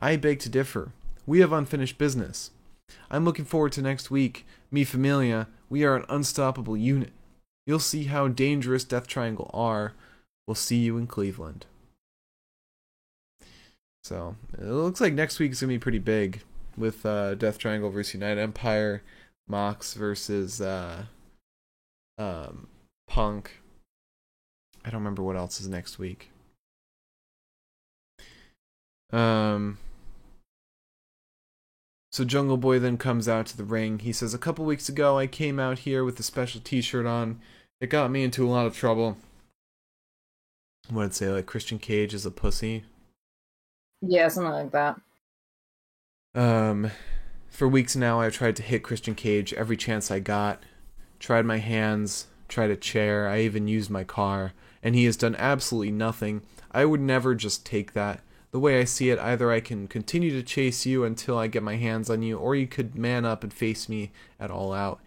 I 0.00 0.16
beg 0.16 0.40
to 0.40 0.48
differ. 0.48 0.92
We 1.24 1.40
have 1.40 1.52
unfinished 1.52 1.98
business. 1.98 2.50
I'm 3.10 3.24
looking 3.24 3.44
forward 3.44 3.72
to 3.72 3.82
next 3.82 4.10
week. 4.10 4.46
Me 4.70 4.84
Familia, 4.84 5.48
we 5.68 5.84
are 5.84 5.96
an 5.96 6.04
unstoppable 6.08 6.76
unit. 6.76 7.12
You'll 7.66 7.78
see 7.78 8.04
how 8.04 8.28
dangerous 8.28 8.84
Death 8.84 9.06
Triangle 9.06 9.50
are. 9.52 9.94
We'll 10.46 10.54
see 10.54 10.78
you 10.78 10.96
in 10.98 11.06
Cleveland. 11.06 11.66
So, 14.04 14.36
it 14.56 14.64
looks 14.64 15.00
like 15.00 15.14
next 15.14 15.40
week 15.40 15.52
is 15.52 15.60
going 15.60 15.70
to 15.70 15.74
be 15.74 15.82
pretty 15.82 15.98
big 15.98 16.42
with 16.76 17.04
uh, 17.04 17.34
Death 17.34 17.58
Triangle 17.58 17.90
versus 17.90 18.14
United 18.14 18.40
Empire, 18.40 19.02
Mox 19.48 19.94
versus 19.94 20.60
uh, 20.60 21.06
um, 22.18 22.68
Punk. 23.08 23.60
I 24.84 24.90
don't 24.90 25.00
remember 25.00 25.22
what 25.22 25.36
else 25.36 25.60
is 25.60 25.68
next 25.68 25.98
week. 25.98 26.30
Um. 29.12 29.78
So 32.12 32.24
Jungle 32.24 32.56
Boy 32.56 32.78
then 32.78 32.96
comes 32.96 33.28
out 33.28 33.46
to 33.46 33.56
the 33.56 33.64
ring. 33.64 33.98
He 33.98 34.12
says, 34.12 34.32
"A 34.32 34.38
couple 34.38 34.64
weeks 34.64 34.88
ago, 34.88 35.18
I 35.18 35.26
came 35.26 35.58
out 35.58 35.80
here 35.80 36.04
with 36.04 36.18
a 36.18 36.22
special 36.22 36.60
T-shirt 36.62 37.04
on. 37.04 37.40
It 37.80 37.90
got 37.90 38.10
me 38.10 38.24
into 38.24 38.46
a 38.46 38.50
lot 38.50 38.66
of 38.66 38.76
trouble." 38.76 39.18
What 40.88 41.02
did 41.02 41.10
it 41.10 41.14
say? 41.14 41.28
Like 41.28 41.46
Christian 41.46 41.78
Cage 41.78 42.14
is 42.14 42.24
a 42.24 42.30
pussy. 42.30 42.84
Yeah, 44.00 44.28
something 44.28 44.52
like 44.52 44.72
that. 44.72 45.00
Um, 46.34 46.90
for 47.48 47.66
weeks 47.66 47.96
now, 47.96 48.20
I've 48.20 48.34
tried 48.34 48.56
to 48.56 48.62
hit 48.62 48.82
Christian 48.82 49.14
Cage 49.14 49.52
every 49.54 49.76
chance 49.76 50.10
I 50.10 50.20
got. 50.20 50.62
Tried 51.26 51.44
my 51.44 51.58
hands, 51.58 52.28
tried 52.46 52.70
a 52.70 52.76
chair, 52.76 53.28
I 53.28 53.40
even 53.40 53.66
used 53.66 53.90
my 53.90 54.04
car, 54.04 54.52
and 54.80 54.94
he 54.94 55.06
has 55.06 55.16
done 55.16 55.34
absolutely 55.34 55.90
nothing. 55.90 56.42
I 56.70 56.84
would 56.84 57.00
never 57.00 57.34
just 57.34 57.66
take 57.66 57.94
that. 57.94 58.20
The 58.52 58.60
way 58.60 58.78
I 58.78 58.84
see 58.84 59.10
it, 59.10 59.18
either 59.18 59.50
I 59.50 59.58
can 59.58 59.88
continue 59.88 60.30
to 60.30 60.44
chase 60.44 60.86
you 60.86 61.02
until 61.02 61.36
I 61.36 61.48
get 61.48 61.64
my 61.64 61.74
hands 61.74 62.08
on 62.10 62.22
you, 62.22 62.38
or 62.38 62.54
you 62.54 62.68
could 62.68 62.94
man 62.94 63.24
up 63.24 63.42
and 63.42 63.52
face 63.52 63.88
me 63.88 64.12
at 64.38 64.52
all 64.52 64.72
out. 64.72 65.00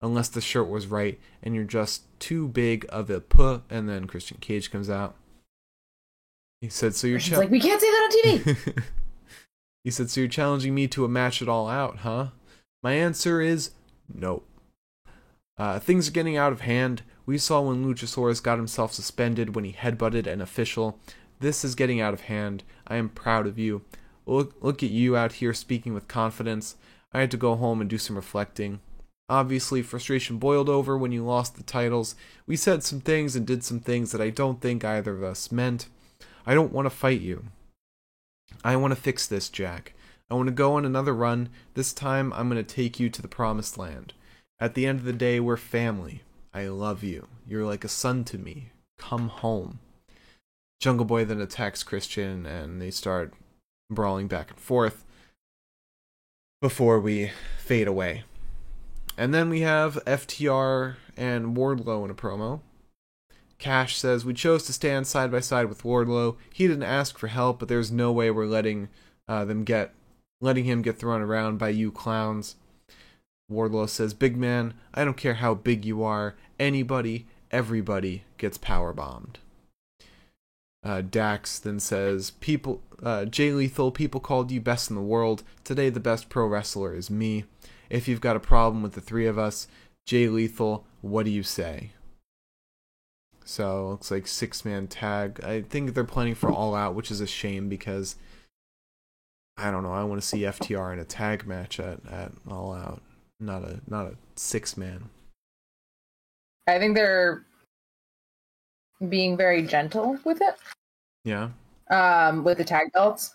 Unless 0.00 0.30
the 0.30 0.40
shirt 0.40 0.66
was 0.66 0.86
right 0.86 1.20
and 1.42 1.54
you're 1.54 1.64
just 1.64 2.04
too 2.20 2.48
big 2.48 2.86
of 2.88 3.10
a 3.10 3.20
puh, 3.20 3.60
and 3.68 3.86
then 3.86 4.06
Christian 4.06 4.38
Cage 4.40 4.70
comes 4.70 4.88
out. 4.88 5.14
He 6.62 6.70
said, 6.70 6.94
"So 6.94 7.06
you're 7.06 7.18
chal- 7.18 7.40
like, 7.40 7.50
we 7.50 7.60
can't 7.60 7.82
say 7.82 7.90
that 7.90 8.10
on 8.24 8.54
TV. 8.54 8.82
he 9.84 9.90
said, 9.90 10.08
So 10.08 10.22
you're 10.22 10.28
challenging 10.30 10.74
me 10.74 10.88
to 10.88 11.04
a 11.04 11.08
match 11.10 11.42
it 11.42 11.50
all 11.50 11.68
out, 11.68 11.98
huh? 11.98 12.28
My 12.82 12.94
answer 12.94 13.42
is 13.42 13.72
no. 14.10 14.42
Uh, 15.58 15.78
things 15.78 16.08
are 16.08 16.12
getting 16.12 16.36
out 16.36 16.52
of 16.52 16.60
hand. 16.60 17.02
We 17.24 17.38
saw 17.38 17.62
when 17.62 17.84
Luchasaurus 17.84 18.42
got 18.42 18.58
himself 18.58 18.92
suspended 18.92 19.54
when 19.54 19.64
he 19.64 19.72
headbutted 19.72 20.26
an 20.26 20.40
official. 20.40 20.98
This 21.40 21.64
is 21.64 21.74
getting 21.74 22.00
out 22.00 22.14
of 22.14 22.22
hand. 22.22 22.62
I 22.86 22.96
am 22.96 23.08
proud 23.08 23.46
of 23.46 23.58
you. 23.58 23.82
Look, 24.26 24.54
look 24.60 24.82
at 24.82 24.90
you 24.90 25.16
out 25.16 25.34
here 25.34 25.54
speaking 25.54 25.94
with 25.94 26.08
confidence. 26.08 26.76
I 27.12 27.20
had 27.20 27.30
to 27.30 27.36
go 27.36 27.56
home 27.56 27.80
and 27.80 27.88
do 27.88 27.98
some 27.98 28.16
reflecting. 28.16 28.80
Obviously, 29.28 29.82
frustration 29.82 30.38
boiled 30.38 30.68
over 30.68 30.96
when 30.96 31.10
you 31.10 31.24
lost 31.24 31.56
the 31.56 31.62
titles. 31.62 32.14
We 32.46 32.56
said 32.56 32.84
some 32.84 33.00
things 33.00 33.34
and 33.34 33.46
did 33.46 33.64
some 33.64 33.80
things 33.80 34.12
that 34.12 34.20
I 34.20 34.30
don't 34.30 34.60
think 34.60 34.84
either 34.84 35.14
of 35.14 35.22
us 35.22 35.50
meant. 35.50 35.88
I 36.46 36.54
don't 36.54 36.72
want 36.72 36.86
to 36.86 36.90
fight 36.90 37.20
you. 37.20 37.46
I 38.62 38.76
want 38.76 38.92
to 38.92 39.00
fix 39.00 39.26
this, 39.26 39.48
Jack. 39.48 39.94
I 40.30 40.34
want 40.34 40.48
to 40.48 40.52
go 40.52 40.74
on 40.74 40.84
another 40.84 41.14
run. 41.14 41.48
This 41.74 41.92
time, 41.92 42.32
I'm 42.34 42.48
going 42.48 42.64
to 42.64 42.74
take 42.74 43.00
you 43.00 43.08
to 43.10 43.22
the 43.22 43.28
promised 43.28 43.78
land. 43.78 44.12
At 44.58 44.74
the 44.74 44.86
end 44.86 45.00
of 45.00 45.04
the 45.04 45.12
day, 45.12 45.38
we're 45.38 45.56
family. 45.56 46.22
I 46.54 46.68
love 46.68 47.04
you. 47.04 47.28
You're 47.46 47.66
like 47.66 47.84
a 47.84 47.88
son 47.88 48.24
to 48.24 48.38
me. 48.38 48.70
Come 48.98 49.28
home. 49.28 49.80
Jungle 50.80 51.04
Boy 51.04 51.24
then 51.24 51.40
attacks 51.40 51.82
Christian 51.82 52.46
and 52.46 52.80
they 52.80 52.90
start 52.90 53.34
brawling 53.90 54.28
back 54.28 54.50
and 54.50 54.58
forth 54.58 55.04
before 56.60 56.98
we 56.98 57.32
fade 57.58 57.86
away. 57.86 58.24
And 59.18 59.32
then 59.32 59.48
we 59.48 59.60
have 59.60 60.02
FTR 60.04 60.96
and 61.16 61.56
Wardlow 61.56 62.04
in 62.04 62.10
a 62.10 62.14
promo. 62.14 62.60
Cash 63.58 63.96
says, 63.96 64.24
We 64.24 64.34
chose 64.34 64.64
to 64.64 64.72
stand 64.72 65.06
side 65.06 65.30
by 65.30 65.40
side 65.40 65.68
with 65.68 65.82
Wardlow. 65.82 66.36
He 66.52 66.66
didn't 66.66 66.82
ask 66.82 67.18
for 67.18 67.28
help, 67.28 67.58
but 67.58 67.68
there's 67.68 67.90
no 67.90 68.12
way 68.12 68.30
we're 68.30 68.46
letting 68.46 68.88
uh, 69.28 69.44
them 69.44 69.64
get 69.64 69.94
letting 70.40 70.64
him 70.64 70.82
get 70.82 70.98
thrown 70.98 71.22
around 71.22 71.58
by 71.58 71.70
you 71.70 71.90
clowns. 71.90 72.56
Wardlow 73.50 73.88
says, 73.88 74.14
Big 74.14 74.36
man, 74.36 74.74
I 74.94 75.04
don't 75.04 75.16
care 75.16 75.34
how 75.34 75.54
big 75.54 75.84
you 75.84 76.02
are. 76.02 76.34
Anybody, 76.58 77.26
everybody 77.50 78.24
gets 78.38 78.58
power 78.58 78.92
bombed. 78.92 79.38
Uh, 80.86 81.02
Dax 81.02 81.58
then 81.58 81.80
says, 81.80 82.30
"People, 82.30 82.80
uh, 83.02 83.24
Jay 83.24 83.50
Lethal, 83.50 83.90
people 83.90 84.20
called 84.20 84.52
you 84.52 84.60
best 84.60 84.88
in 84.88 84.94
the 84.94 85.02
world. 85.02 85.42
Today, 85.64 85.90
the 85.90 85.98
best 85.98 86.28
pro 86.28 86.46
wrestler 86.46 86.94
is 86.94 87.10
me. 87.10 87.44
If 87.90 88.06
you've 88.06 88.20
got 88.20 88.36
a 88.36 88.40
problem 88.40 88.84
with 88.84 88.92
the 88.92 89.00
three 89.00 89.26
of 89.26 89.36
us, 89.36 89.66
Jay 90.06 90.28
Lethal, 90.28 90.84
what 91.00 91.24
do 91.24 91.32
you 91.32 91.42
say?" 91.42 91.90
So 93.44 93.90
looks 93.90 94.12
like 94.12 94.26
six 94.28 94.64
man 94.64 94.86
tag. 94.86 95.42
I 95.42 95.62
think 95.62 95.94
they're 95.94 96.04
planning 96.04 96.34
for 96.36 96.50
All 96.50 96.74
Out, 96.74 96.94
which 96.94 97.10
is 97.10 97.20
a 97.20 97.26
shame 97.26 97.68
because 97.68 98.14
I 99.56 99.72
don't 99.72 99.82
know. 99.82 99.92
I 99.92 100.04
want 100.04 100.20
to 100.20 100.26
see 100.26 100.40
FTR 100.40 100.92
in 100.92 100.98
a 100.98 101.04
tag 101.04 101.46
match 101.46 101.80
at, 101.80 102.00
at 102.10 102.32
All 102.48 102.72
Out, 102.72 103.02
not 103.40 103.62
a 103.62 103.80
not 103.88 104.06
a 104.06 104.16
six 104.34 104.76
man. 104.76 105.08
I 106.66 106.78
think 106.78 106.94
they're 106.94 107.44
being 109.08 109.36
very 109.36 109.62
gentle 109.62 110.18
with 110.24 110.40
it. 110.40 110.56
Yeah. 111.24 111.50
Um, 111.90 112.44
with 112.44 112.58
the 112.58 112.64
tag 112.64 112.92
belts. 112.92 113.34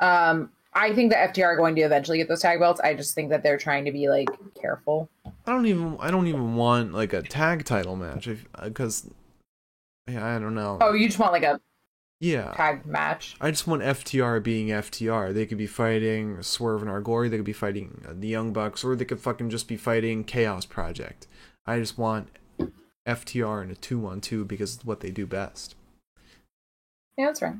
Um, 0.00 0.50
I 0.74 0.92
think 0.92 1.12
that 1.12 1.34
FTR 1.34 1.44
are 1.44 1.56
going 1.56 1.76
to 1.76 1.82
eventually 1.82 2.18
get 2.18 2.28
those 2.28 2.42
tag 2.42 2.58
belts. 2.58 2.80
I 2.80 2.94
just 2.94 3.14
think 3.14 3.30
that 3.30 3.42
they're 3.42 3.56
trying 3.56 3.84
to 3.84 3.92
be 3.92 4.08
like 4.08 4.28
careful. 4.60 5.08
I 5.24 5.52
don't 5.52 5.66
even 5.66 5.96
I 6.00 6.10
don't 6.10 6.26
even 6.26 6.56
want 6.56 6.92
like 6.92 7.12
a 7.12 7.22
tag 7.22 7.64
title 7.64 7.96
match 7.96 8.28
because 8.62 9.08
yeah, 10.10 10.26
I 10.26 10.38
don't 10.38 10.54
know. 10.54 10.78
Oh, 10.80 10.92
you 10.92 11.06
just 11.06 11.18
want 11.18 11.32
like 11.32 11.44
a 11.44 11.60
yeah 12.24 12.52
tag 12.52 12.86
match. 12.86 13.36
I 13.40 13.50
just 13.50 13.66
want 13.66 13.82
FTR 13.82 14.42
being 14.42 14.68
FTR. 14.68 15.34
They 15.34 15.46
could 15.46 15.58
be 15.58 15.66
fighting 15.66 16.42
Swerve 16.42 16.82
and 16.82 16.90
Our 16.90 17.00
Glory. 17.00 17.28
They 17.28 17.36
could 17.36 17.44
be 17.44 17.52
fighting 17.52 18.04
uh, 18.08 18.12
the 18.14 18.28
Young 18.28 18.52
Bucks, 18.52 18.84
or 18.84 18.96
they 18.96 19.04
could 19.04 19.20
fucking 19.20 19.50
just 19.50 19.68
be 19.68 19.76
fighting 19.76 20.24
Chaos 20.24 20.64
Project. 20.64 21.26
I 21.66 21.78
just 21.78 21.98
want 21.98 22.28
FTR 23.06 23.62
in 23.62 23.70
a 23.70 23.74
two 23.74 24.06
on 24.06 24.20
two 24.20 24.44
because 24.44 24.76
it's 24.76 24.84
what 24.84 25.00
they 25.00 25.10
do 25.10 25.26
best. 25.26 25.74
Yeah, 27.16 27.26
that's 27.26 27.42
right. 27.42 27.56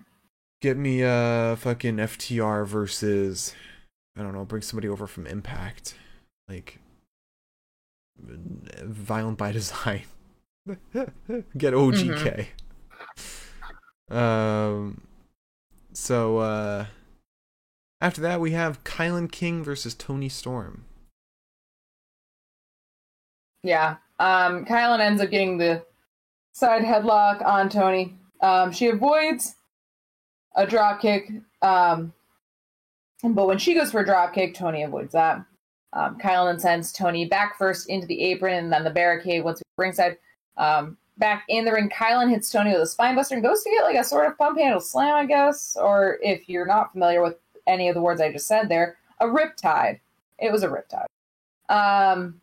Get 0.61 0.77
me 0.77 1.03
a 1.03 1.53
uh, 1.53 1.57
fucking 1.57 1.97
FTR 1.97 2.67
versus 2.67 3.55
I 4.17 4.23
don't 4.23 4.33
know, 4.33 4.45
bring 4.45 4.63
somebody 4.63 4.89
over 4.89 5.07
from 5.07 5.27
Impact. 5.27 5.95
Like 6.49 6.79
Violent 8.19 9.39
by 9.39 9.53
Design. 9.53 10.03
Get 10.67 11.75
OGK. 11.75 12.15
Mm-hmm. 12.15 12.64
Um 14.11 15.03
so 15.93 16.39
uh 16.39 16.87
after 18.01 18.21
that 18.21 18.41
we 18.41 18.53
have 18.53 18.85
KiLynn 18.85 19.31
King 19.31 19.65
versus 19.65 19.95
Toni 19.95 20.29
Storm. 20.29 20.85
Yeah. 23.63 23.97
Um 24.19 24.65
KiLynn 24.65 25.01
ends 25.01 25.23
up 25.23 25.31
getting 25.31 25.59
the 25.59 25.85
side 26.53 26.83
headlock 26.83 27.45
on 27.45 27.69
Toni. 27.69 28.15
Um 28.41 28.73
she 28.73 28.89
avoids 28.89 29.57
a 30.55 30.67
drop 30.67 31.01
kick. 31.01 31.31
Um, 31.63 32.13
but 33.23 33.47
when 33.47 33.59
she 33.59 33.75
goes 33.75 33.91
for 33.91 34.01
a 34.01 34.07
drop 34.07 34.35
kick, 34.35 34.55
Toni 34.55 34.83
avoids 34.83 35.13
that. 35.13 35.45
Um, 35.93 36.19
KiLynn 36.19 36.61
sends 36.61 36.93
Toni 36.93 37.27
back 37.27 37.57
first 37.57 37.89
into 37.89 38.07
the 38.07 38.23
apron 38.23 38.65
and 38.65 38.73
then 38.73 38.85
the 38.85 38.91
barricade 38.91 39.45
once 39.45 39.61
we 39.61 39.85
ringside. 39.85 40.19
Um, 40.57 40.97
back 41.19 41.45
in 41.49 41.65
the 41.65 41.73
ring, 41.73 41.89
KiLynn 41.89 42.31
hits 42.31 42.51
Toni 42.51 42.73
with 42.73 42.81
a 42.81 42.85
spinebuster 42.85 43.33
and 43.33 43.43
goes 43.43 43.63
to 43.63 43.71
get 43.71 43.85
like 43.85 43.97
a 43.97 44.05
sort 44.05 44.27
of 44.27 44.37
pump 44.39 44.59
handle 44.59 44.81
slam, 44.81 45.15
I 45.15 45.27
guess. 45.27 45.77
Or 45.77 46.19
if 46.23 46.49
you're 46.49 46.67
not 46.67 46.93
familiar 46.93 47.23
with 47.23 47.37
any 47.67 47.89
of 47.89 47.95
the 47.95 48.03
words 48.03 48.21
I 48.21 48.33
just 48.33 48.47
said 48.47 48.69
there, 48.69 48.99
a 49.21 49.27
riptide. 49.27 50.01
It 50.39 50.51
was 50.51 50.63
a 50.63 50.69
riptide. 50.69 51.07
Um, 51.69 52.41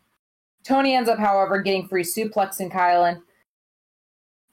Toni 0.64 0.96
ends 0.96 1.10
up, 1.10 1.20
however, 1.20 1.62
getting 1.62 1.88
free 1.88 2.04
suplex 2.04 2.32
suplexing 2.32 2.72
KiLynn 2.72 3.22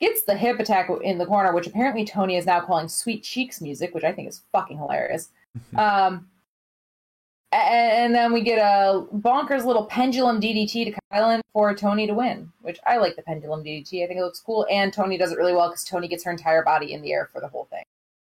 gets 0.00 0.22
the 0.22 0.36
hip 0.36 0.60
attack 0.60 0.88
in 1.02 1.18
the 1.18 1.26
corner, 1.26 1.52
which 1.52 1.66
apparently 1.66 2.04
Toni 2.04 2.36
is 2.36 2.46
now 2.46 2.60
calling 2.60 2.88
Sweet 2.88 3.22
Cheeks 3.22 3.60
music, 3.60 3.94
which 3.94 4.04
I 4.04 4.12
think 4.12 4.28
is 4.28 4.42
fucking 4.52 4.78
hilarious. 4.78 5.30
um, 5.76 6.28
and 7.52 8.14
then 8.14 8.32
we 8.32 8.42
get 8.42 8.58
a 8.58 9.06
bonkers 9.16 9.64
little 9.64 9.86
pendulum 9.86 10.40
DDT 10.40 10.92
to 10.92 11.00
KiLynn 11.12 11.40
for 11.52 11.74
Toni 11.74 12.06
to 12.06 12.14
win, 12.14 12.52
which 12.60 12.78
I 12.86 12.98
like 12.98 13.16
the 13.16 13.22
pendulum 13.22 13.64
DDT. 13.64 14.04
I 14.04 14.06
think 14.06 14.18
it 14.18 14.22
looks 14.22 14.40
cool, 14.40 14.66
and 14.70 14.92
Toni 14.92 15.16
does 15.16 15.32
it 15.32 15.38
really 15.38 15.54
well 15.54 15.68
because 15.68 15.84
Toni 15.84 16.08
gets 16.08 16.24
her 16.24 16.30
entire 16.30 16.62
body 16.62 16.92
in 16.92 17.00
the 17.00 17.12
air 17.12 17.28
for 17.32 17.40
the 17.40 17.48
whole 17.48 17.66
thing. 17.70 17.84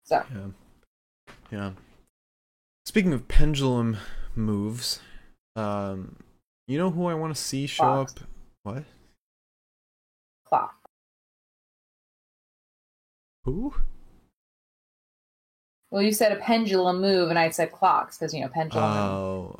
So, 0.03 0.23
yeah, 0.33 0.47
yeah. 1.51 1.71
Speaking 2.85 3.13
of 3.13 3.27
pendulum 3.27 3.97
moves, 4.35 4.99
um, 5.55 6.17
you 6.67 6.77
know 6.77 6.89
who 6.89 7.05
I 7.05 7.13
want 7.13 7.35
to 7.35 7.41
see 7.41 7.67
show 7.67 8.01
up? 8.01 8.09
What? 8.63 8.83
Clock. 10.45 10.75
Who? 13.45 13.73
Well, 15.93 16.01
you 16.01 16.11
said 16.11 16.31
a 16.31 16.37
pendulum 16.37 17.01
move, 17.01 17.29
and 17.29 17.37
I 17.37 17.51
said 17.51 17.71
clocks 17.71 18.17
because 18.17 18.33
you 18.33 18.41
know 18.41 18.47
pendulum. 18.47 18.83
Oh, 18.83 19.55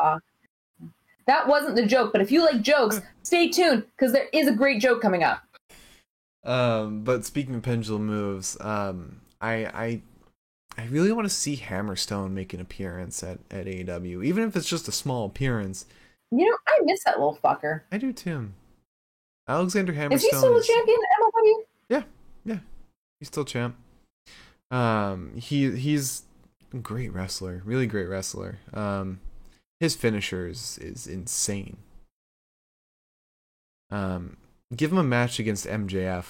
oh. 0.00 0.18
That 1.26 1.46
wasn't 1.46 1.76
the 1.76 1.84
joke, 1.84 2.10
but 2.10 2.22
if 2.22 2.32
you 2.32 2.42
like 2.42 2.62
jokes, 2.62 3.02
stay 3.22 3.50
tuned 3.50 3.84
because 3.94 4.12
there 4.12 4.28
is 4.32 4.48
a 4.48 4.52
great 4.52 4.80
joke 4.80 5.02
coming 5.02 5.22
up. 5.22 5.42
Um, 6.42 7.04
but 7.04 7.26
speaking 7.26 7.54
of 7.54 7.60
pendulum 7.60 8.06
moves, 8.06 8.58
um, 8.62 9.20
I 9.42 9.66
I 9.66 10.02
I 10.78 10.86
really 10.86 11.12
want 11.12 11.26
to 11.26 11.34
see 11.34 11.58
Hammerstone 11.58 12.30
make 12.30 12.54
an 12.54 12.60
appearance 12.62 13.22
at 13.22 13.40
at 13.50 13.66
AEW, 13.66 14.24
even 14.24 14.48
if 14.48 14.56
it's 14.56 14.68
just 14.68 14.88
a 14.88 14.92
small 14.92 15.26
appearance. 15.26 15.84
You 16.30 16.48
know, 16.48 16.56
I 16.66 16.78
miss 16.82 17.04
that 17.04 17.18
little 17.18 17.38
fucker. 17.44 17.82
I 17.92 17.98
do 17.98 18.10
too. 18.14 18.52
Alexander 19.46 19.92
Hammerstone. 19.92 20.12
Is 20.14 20.22
he 20.22 20.28
still 20.28 20.54
the 20.54 20.62
champion 20.62 20.96
at 20.96 21.24
MLW? 21.26 21.54
Yeah, 21.90 22.02
yeah, 22.46 22.58
he's 23.20 23.28
still 23.28 23.44
champ. 23.44 23.76
Um, 24.70 25.32
he 25.36 25.70
he's 25.72 26.22
a 26.72 26.78
great 26.78 27.12
wrestler, 27.12 27.62
really 27.64 27.86
great 27.86 28.08
wrestler. 28.08 28.58
Um, 28.72 29.20
his 29.80 29.94
finishers 29.94 30.78
is 30.78 31.06
is 31.06 31.06
insane. 31.06 31.78
Um, 33.90 34.36
give 34.74 34.92
him 34.92 34.98
a 34.98 35.04
match 35.04 35.38
against 35.38 35.66
MJF. 35.66 36.24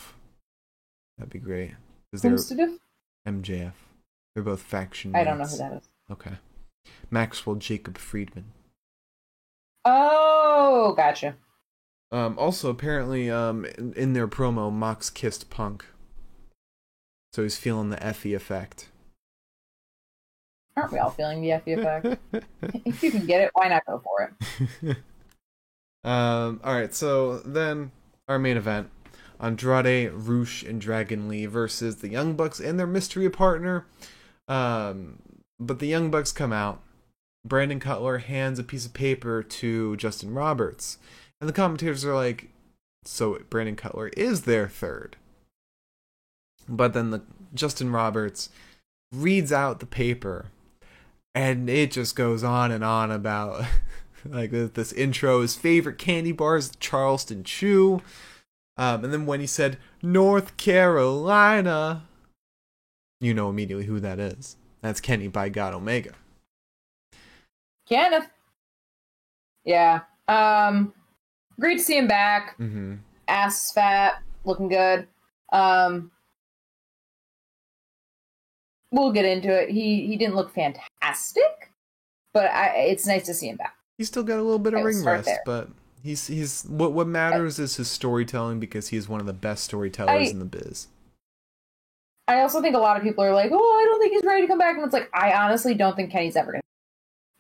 That'd 1.17 1.33
be 1.33 1.39
great. 1.39 1.73
Because 2.11 2.49
they're 2.49 2.69
MJF. 3.27 3.73
They're 4.35 4.43
both 4.43 4.63
faction. 4.63 5.15
I 5.15 5.25
don't 5.25 5.39
know 5.39 5.47
who 5.47 5.57
that 5.57 5.73
is. 5.75 5.89
Okay. 6.11 6.33
Maxwell 7.11 7.57
Jacob 7.57 7.97
Friedman. 7.97 8.53
Oh, 9.85 10.95
gotcha. 10.97 11.37
Um, 12.11 12.39
also, 12.39 12.71
apparently, 12.71 13.31
um, 13.31 13.65
in, 13.65 13.93
in, 13.95 14.13
their 14.13 14.29
promo, 14.29 14.73
Mox 14.73 15.11
kissed 15.11 15.51
Punk. 15.51 15.85
So 17.35 17.43
he's 17.43 17.57
feeling 17.57 17.91
the 17.91 17.97
Effy 17.97 18.33
effect. 18.33 18.91
Aren't 20.77 20.93
we 20.93 20.99
all 21.01 21.11
feeling 21.11 21.43
the 21.43 21.49
Effy 21.49 21.77
effect? 21.77 22.21
if 22.85 23.03
you 23.03 23.11
can 23.11 23.27
get 23.27 23.41
it, 23.41 23.51
why 23.55 23.67
not 23.67 23.85
go 23.87 24.01
for 24.05 24.31
it? 24.41 24.97
um, 26.05 26.61
all 26.63 26.75
right, 26.75 26.95
so 26.95 27.41
then 27.41 27.91
our 28.29 28.39
main 28.39 28.57
event 28.57 28.89
Andrade, 29.41 30.13
Rush, 30.13 30.63
and 30.63 30.81
Dragon 30.81 31.29
Lee 31.29 31.47
versus 31.47 31.97
the 31.97 32.09
Young 32.09 32.35
Bucks 32.37 32.61
and 32.61 32.79
their 32.79 32.87
mystery 32.87 33.29
partner. 33.29 33.85
Um, 34.47 35.19
but 35.59 35.81
the 35.81 35.89
Young 35.89 36.13
Bucks 36.13 36.31
come 36.31 36.53
out. 36.53 36.83
Brandon 37.45 37.81
Cutler 37.81 38.19
hands 38.19 38.61
a 38.61 38.63
piece 38.63 38.87
of 38.87 38.95
paper 38.95 39.43
to 39.43 39.97
Justin 39.97 40.35
Roberts. 40.35 40.99
And 41.41 41.49
the 41.49 41.53
commentators 41.53 42.05
are 42.05 42.15
like, 42.15 42.51
so 43.05 43.41
Brandon 43.51 43.75
Cutler 43.75 44.11
is 44.11 44.43
their 44.43 44.69
third. 44.69 45.17
But 46.69 46.93
then 46.93 47.11
the 47.11 47.23
Justin 47.55 47.91
Roberts 47.91 48.51
reads 49.13 49.53
out 49.53 49.81
the 49.81 49.87
paper 49.87 50.47
and 51.35 51.69
it 51.71 51.93
just 51.93 52.17
goes 52.17 52.43
on 52.43 52.71
and 52.73 52.83
on 52.83 53.11
about 53.11 53.65
like 54.25 54.51
this 54.51 54.93
intro 54.93 55.41
his 55.41 55.55
favorite 55.55 55.99
candy 55.99 56.33
bars 56.33 56.73
charleston 56.81 57.45
chew 57.45 58.03
um, 58.77 59.05
and 59.05 59.13
then 59.13 59.25
when 59.25 59.39
he 59.39 59.47
said 59.47 59.79
north 60.03 60.57
carolina 60.57 62.03
you 63.21 63.33
know 63.33 63.49
immediately 63.49 63.85
who 63.85 64.01
that 64.01 64.19
is 64.19 64.57
that's 64.81 65.01
kenny 65.01 65.29
by 65.29 65.49
god 65.49 65.73
omega 65.75 66.13
kenneth 67.87 68.29
yeah 69.65 70.01
um 70.27 70.93
great 71.59 71.79
to 71.79 71.85
see 71.85 71.97
him 71.97 72.07
back. 72.07 72.57
Mm-hmm. 72.59 72.97
Ass 73.29 73.73
fat, 73.73 74.23
looking 74.45 74.69
good. 74.69 75.07
Um, 75.53 76.11
we'll 78.95 79.13
get 79.13 79.25
into 79.25 79.51
it. 79.51 79.71
He 79.71 80.07
he 80.07 80.17
didn't 80.17 80.37
look 80.37 80.55
fantastic, 80.55 81.71
but 82.33 82.51
I, 82.51 82.69
it's 82.89 83.07
nice 83.07 83.27
to 83.27 83.35
see 83.35 83.49
him 83.49 83.57
back. 83.57 83.77
He's 83.99 84.09
still 84.09 84.23
got 84.23 84.39
a 84.39 84.43
little 84.43 84.59
bit 84.59 84.75
of 84.75 84.81
I 84.81 84.83
ring 84.83 85.03
rust, 85.03 85.27
there. 85.27 85.43
but 85.45 85.69
he's 86.03 86.27
he's 86.27 86.63
what 86.65 86.93
what 86.93 87.07
matters 87.07 87.59
is 87.59 87.77
his 87.77 87.91
storytelling 87.91 88.61
because 88.61 88.89
he's 88.89 89.09
one 89.09 89.21
of 89.21 89.27
the 89.27 89.33
best 89.33 89.65
storytellers 89.65 90.29
I- 90.29 90.31
in 90.31 90.39
the 90.39 90.45
biz. 90.45 90.89
I 92.27 92.41
also 92.41 92.63
think 92.63 92.75
a 92.75 92.79
lot 92.79 92.97
of 92.97 93.03
people 93.03 93.23
are 93.23 93.35
like, 93.35 93.51
"Oh, 93.53 93.57
I 93.83 93.85
don't 93.85 94.01
think 94.01 94.15
he's 94.15 94.25
ready 94.25 94.41
to 94.43 94.49
come 94.49 94.59
back," 94.59 94.77
and 94.77 94.85
it's 94.85 94.95
like, 94.95 95.11
I 95.13 95.35
honestly 95.35 95.75
don't 95.75 95.95
think 95.95 96.11
Kenny's 96.11 96.37
ever 96.37 96.53
gonna. 96.53 96.63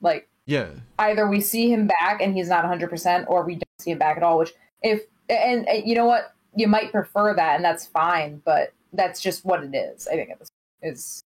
Like, 0.03 0.29
Yeah, 0.45 0.69
either 0.99 1.27
we 1.27 1.41
see 1.41 1.73
him 1.73 1.87
back 1.87 2.21
and 2.21 2.35
he's 2.35 2.51
not 2.51 2.65
100 2.65 2.91
percent, 2.91 3.25
or 3.29 3.45
we 3.45 3.55
don't 3.55 3.81
see 3.81 3.93
him 3.93 3.99
back 3.99 4.19
at 4.19 4.23
all. 4.23 4.37
Which, 4.37 4.53
if 4.83 5.05
and, 5.31 5.67
and 5.67 5.89
you 5.89 5.95
know 5.95 6.05
what, 6.05 6.35
you 6.55 6.69
might 6.69 6.93
prefer 6.93 7.35
that, 7.35 7.57
and 7.57 7.65
that's 7.65 7.87
fine. 7.87 8.43
But 8.45 8.75
that's 8.93 9.23
just 9.23 9.43
what 9.47 9.65
it 9.65 9.75
is. 9.75 10.07
I 10.07 10.17
think 10.17 10.31
it's 10.39 10.51
is 10.83 11.23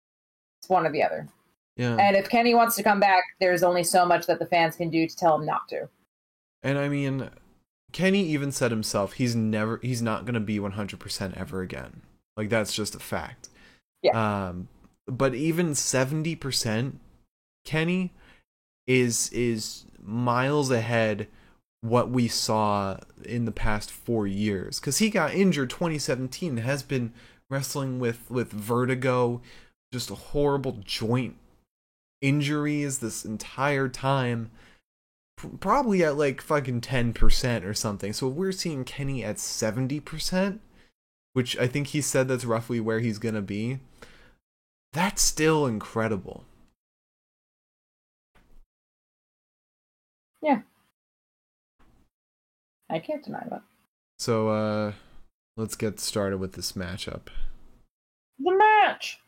it's 0.63 0.69
one 0.69 0.87
or 0.87 0.93
the 0.93 1.03
other. 1.03 1.27
yeah. 1.77 1.97
And 1.97 2.17
if 2.17 2.29
Kenny 2.29 2.55
wants 2.55 2.77
to 2.77 2.85
come 2.85 3.01
back, 3.01 3.25
there's 3.41 3.65
only 3.65 3.83
so 3.83 4.07
much 4.07 4.27
that 4.27 4.39
the 4.39 4.47
fans 4.47 4.77
can 4.77 4.91
do 4.91 5.09
to 5.09 5.17
tell 5.17 5.37
him 5.37 5.45
not 5.45 5.69
to. 5.71 5.89
And 6.63 6.79
I 6.79 6.89
mean, 6.89 7.31
Kenny 7.93 8.25
even 8.29 8.53
said 8.53 8.71
himself 8.71 9.15
he's 9.15 9.35
never 9.35 9.81
he's 9.83 10.01
not 10.01 10.25
gonna 10.25 10.41
be 10.41 10.61
one 10.61 10.73
hundred 10.73 11.01
percent 11.01 11.35
ever 11.37 11.61
again. 11.63 12.03
Like 12.37 12.49
that's 12.49 12.73
just 12.73 12.95
a 12.95 13.01
fact. 13.01 13.49
Yeah. 14.03 14.49
Um, 14.49 14.69
but 15.07 15.35
even 15.35 15.75
seventy 15.75 16.37
percent, 16.37 17.01
Kenny 17.65 18.13
is 18.87 19.31
is 19.33 19.87
miles 20.01 20.71
ahead 20.71 21.27
what 21.81 22.11
we 22.11 22.29
saw 22.29 22.97
in 23.25 23.45
the 23.45 23.53
past 23.53 23.91
four 23.91 24.27
years 24.27 24.79
because 24.79 24.99
he 24.99 25.11
got 25.11 25.35
injured 25.35 25.69
2017 25.71 26.59
has 26.59 26.83
been 26.83 27.13
wrestling 27.51 27.99
with 27.99 28.31
with 28.31 28.53
vertigo 28.53 29.41
just 29.93 30.11
a 30.11 30.15
horrible 30.15 30.79
joint 30.85 31.37
injuries 32.21 32.99
this 32.99 33.25
entire 33.25 33.89
time 33.89 34.51
probably 35.61 36.05
at 36.05 36.17
like 36.17 36.41
fucking 36.41 36.81
10% 36.81 37.65
or 37.65 37.75
something 37.75 38.13
so 38.13 38.29
we're 38.29 38.53
seeing 38.53 38.85
kenny 38.85 39.25
at 39.25 39.37
70% 39.37 40.61
which 41.33 41.59
i 41.59 41.67
think 41.67 41.89
he 41.89 42.01
said 42.01 42.29
that's 42.29 42.45
roughly 42.45 42.79
where 42.81 43.01
he's 43.01 43.19
gonna 43.19 43.43
be 43.43 43.81
that's 44.93 45.21
still 45.23 45.67
incredible 45.67 46.45
Yeah. 50.43 50.63
I 52.91 52.99
can't 52.99 53.25
deny 53.25 53.47
that. 53.49 53.63
so 54.19 54.49
uh 54.49 54.93
let's 55.57 55.77
get 55.77 56.01
started 56.01 56.39
with 56.39 56.53
this 56.55 56.73
matchup 56.73 57.29
The 58.39 58.55
match. 58.57 59.21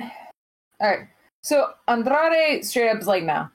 All 0.00 0.90
right. 0.90 1.08
So 1.42 1.70
Andrade 1.86 2.64
straight 2.64 2.90
up 2.90 2.98
is 2.98 3.06
like, 3.06 3.24
no, 3.24 3.48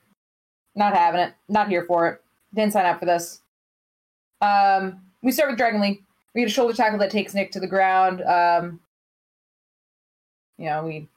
not 0.76 0.96
having 0.96 1.22
it, 1.22 1.34
not 1.50 1.70
here 1.70 1.86
for 1.86 2.08
it. 2.08 2.22
Didn't 2.54 2.74
sign 2.74 2.86
up 2.86 3.00
for 3.00 3.06
this. 3.06 3.42
Um, 4.42 5.02
we 5.22 5.32
start 5.32 5.50
with 5.50 5.58
Dragon 5.58 5.82
Lee. 5.82 6.02
We 6.34 6.42
get 6.42 6.50
a 6.50 6.54
shoulder 6.54 6.74
tackle 6.74 7.00
that 7.00 7.12
takes 7.12 7.34
Nick 7.34 7.52
to 7.52 7.60
the 7.60 7.68
ground. 7.68 8.22
Um, 8.22 8.80
you 10.58 10.66
know, 10.66 10.84
we 10.84 11.08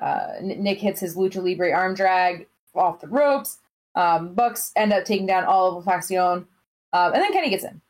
uh, 0.00 0.34
Nick 0.40 0.78
hits 0.78 1.00
his 1.00 1.16
lucha 1.16 1.42
libre 1.42 1.72
arm 1.72 1.94
drag 1.94 2.46
off 2.74 3.00
the 3.00 3.08
ropes. 3.08 3.58
Um, 3.94 4.34
Bucks 4.34 4.72
end 4.76 4.92
up 4.92 5.04
taking 5.04 5.26
down 5.26 5.44
all 5.44 5.76
of 5.76 5.84
Faction, 5.84 6.18
um, 6.18 6.46
and 6.92 7.14
then 7.14 7.32
Kenny 7.32 7.50
gets 7.50 7.64
in, 7.64 7.80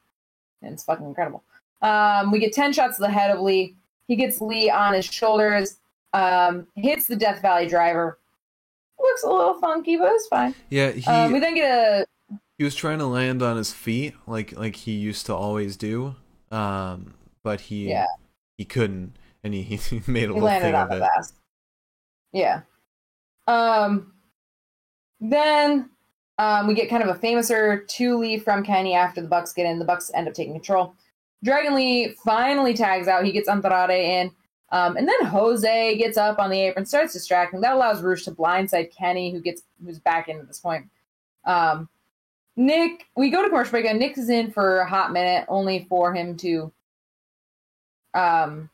and 0.62 0.72
it's 0.72 0.82
fucking 0.82 1.06
incredible. 1.06 1.44
Um, 1.80 2.32
we 2.32 2.38
get 2.38 2.52
ten 2.52 2.72
shots 2.72 2.96
to 2.96 3.02
the 3.02 3.10
head 3.10 3.30
of 3.30 3.40
Lee. 3.40 3.76
He 4.08 4.16
gets 4.16 4.40
Lee 4.40 4.68
on 4.68 4.94
his 4.94 5.04
shoulders, 5.04 5.76
um, 6.12 6.66
hits 6.76 7.06
the 7.06 7.16
Death 7.16 7.40
Valley 7.42 7.66
driver. 7.66 8.18
Looks 9.00 9.22
a 9.24 9.28
little 9.30 9.54
funky, 9.60 9.96
but 9.96 10.12
it's 10.12 10.28
fine. 10.28 10.54
yeah 10.70 10.90
he 10.92 11.04
Um, 11.06 11.32
we 11.32 11.40
then 11.40 11.54
get 11.54 11.70
a 11.70 12.06
he 12.58 12.64
was 12.64 12.74
trying 12.74 12.98
to 12.98 13.06
land 13.06 13.42
on 13.42 13.56
his 13.56 13.72
feet 13.72 14.14
like 14.26 14.56
like 14.56 14.76
he 14.76 14.92
used 14.92 15.26
to 15.26 15.34
always 15.34 15.76
do 15.76 16.14
um 16.52 17.14
but 17.42 17.62
he 17.62 17.88
Yeah. 17.90 18.06
he 18.58 18.64
couldn't 18.64 19.16
and 19.42 19.54
he, 19.54 19.62
he 19.76 20.02
made 20.06 20.24
a 20.24 20.26
he 20.26 20.26
little 20.28 20.42
landed 20.42 20.66
thing 20.66 20.74
on 20.76 20.92
of 20.92 21.02
it. 21.02 21.32
Yeah. 22.32 22.60
Um. 23.48 24.12
Then 25.20 25.90
um, 26.38 26.66
we 26.66 26.74
get 26.74 26.88
kind 26.88 27.02
of 27.02 27.08
a 27.14 27.18
famouser 27.18 27.86
two 27.88 28.16
Lee 28.18 28.38
from 28.38 28.64
Kenny 28.64 28.94
after 28.94 29.20
the 29.20 29.28
Bucks 29.28 29.52
get 29.52 29.66
in. 29.66 29.78
The 29.78 29.84
Bucks 29.84 30.10
end 30.14 30.28
up 30.28 30.34
taking 30.34 30.52
control. 30.54 30.94
Dragon 31.44 31.74
Lee 31.74 32.14
finally 32.24 32.72
tags 32.74 33.08
out. 33.08 33.24
He 33.24 33.32
gets 33.32 33.48
Andrade 33.48 33.90
in. 33.90 34.30
Um, 34.72 34.96
and 34.96 35.06
then 35.06 35.26
Jose 35.26 35.98
gets 35.98 36.16
up 36.16 36.38
on 36.38 36.50
the 36.50 36.58
apron, 36.58 36.86
starts 36.86 37.12
distracting. 37.12 37.60
That 37.60 37.74
allows 37.74 38.02
Rush 38.02 38.24
to 38.24 38.30
blindside 38.32 38.90
Kenny, 38.96 39.30
who 39.30 39.40
gets 39.40 39.62
who's 39.84 39.98
back 39.98 40.28
in 40.28 40.38
at 40.38 40.48
this 40.48 40.60
point. 40.60 40.86
Um, 41.44 41.90
Nick, 42.56 43.06
we 43.14 43.30
go 43.30 43.42
to 43.42 43.48
commercial 43.50 43.72
break, 43.72 43.84
and 43.84 43.98
Nick 43.98 44.16
is 44.16 44.30
in 44.30 44.50
for 44.50 44.78
a 44.78 44.88
hot 44.88 45.12
minute, 45.12 45.44
only 45.48 45.86
for 45.90 46.14
him 46.14 46.36
to. 46.38 46.72
Um, 48.14 48.70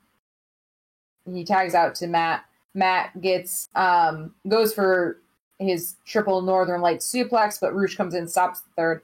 he 1.32 1.44
tags 1.44 1.74
out 1.74 1.96
to 1.96 2.06
Matt. 2.06 2.44
Matt 2.74 3.20
gets 3.20 3.68
um 3.74 4.34
goes 4.46 4.72
for 4.72 5.18
his 5.58 5.96
triple 6.06 6.42
Northern 6.42 6.80
Light 6.80 7.00
suplex, 7.00 7.60
but 7.60 7.74
Rush 7.74 7.96
comes 7.96 8.14
in, 8.14 8.28
stops 8.28 8.60
the 8.60 8.70
third. 8.76 9.02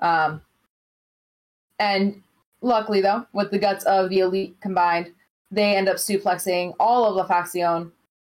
Um, 0.00 0.42
and 1.78 2.20
luckily, 2.62 3.00
though, 3.00 3.26
with 3.32 3.52
the 3.52 3.58
guts 3.60 3.84
of 3.84 4.10
the 4.10 4.18
elite 4.18 4.56
combined, 4.60 5.12
they 5.52 5.76
end 5.76 5.88
up 5.88 5.96
suplexing 5.96 6.74
all 6.80 7.04
of 7.04 7.14
La 7.14 7.26
Faction. 7.26 7.92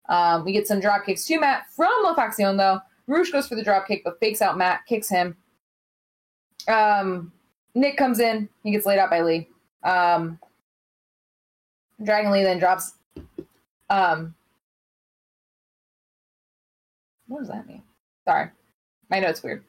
Um, 0.07 0.45
we 0.45 0.53
get 0.53 0.67
some 0.67 0.79
drop 0.79 1.05
kicks 1.05 1.25
to 1.25 1.39
Matt 1.39 1.65
from 1.75 1.91
La 2.03 2.13
Faction, 2.13 2.55
though. 2.55 2.79
Rush 3.07 3.31
goes 3.31 3.47
for 3.47 3.55
the 3.55 3.63
drop 3.63 3.87
kick, 3.87 4.03
but 4.05 4.19
fakes 4.19 4.41
out 4.41 4.57
Matt, 4.57 4.85
kicks 4.85 5.09
him. 5.09 5.35
Um, 6.67 7.31
Nick 7.73 7.97
comes 7.97 8.19
in, 8.19 8.47
he 8.63 8.71
gets 8.71 8.85
laid 8.85 8.99
out 8.99 9.09
by 9.09 9.21
Lee. 9.21 9.49
Um, 9.83 10.39
Dragon 12.03 12.31
Lee 12.31 12.43
then 12.43 12.59
drops. 12.59 12.93
Um, 13.89 14.35
what 17.27 17.39
does 17.39 17.47
that 17.47 17.67
mean? 17.67 17.81
Sorry, 18.25 18.49
my 19.09 19.19
note's 19.19 19.41
weird. 19.41 19.63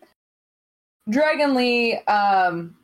Dragon 1.08 1.54
Lee 1.54 1.96
um, 2.06 2.76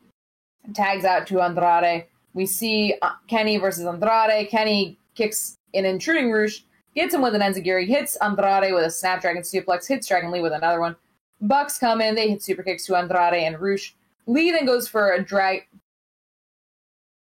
tags 0.73 1.05
out 1.05 1.27
to 1.27 1.41
Andrade. 1.41 2.05
We 2.35 2.45
see 2.45 2.93
uh, 3.01 3.13
Kenny 3.27 3.57
versus 3.57 3.85
Andrade. 3.85 4.49
Kenny 4.49 4.99
kicks 5.15 5.57
an 5.73 5.85
intruding 5.85 6.31
Rush, 6.31 6.65
gets 6.93 7.13
him 7.13 7.21
with 7.21 7.33
an 7.33 7.41
Enziguri, 7.41 7.87
hits 7.87 8.17
Andrade 8.17 8.73
with 8.73 8.83
a 8.83 8.91
Snapdragon 8.91 9.41
suplex, 9.41 9.87
hits 9.87 10.07
Dragon 10.07 10.31
Lee 10.31 10.41
with 10.41 10.51
another 10.51 10.81
one. 10.81 10.97
Bucks 11.41 11.77
come 11.77 12.01
in, 12.01 12.13
they 12.13 12.29
hit 12.29 12.43
super 12.43 12.61
kicks 12.61 12.85
to 12.85 12.95
Andrade 12.95 13.41
and 13.43 13.59
Rush. 13.59 13.95
Lee 14.27 14.51
then 14.51 14.65
goes 14.65 14.87
for 14.87 15.13
a 15.13 15.23
drag. 15.23 15.67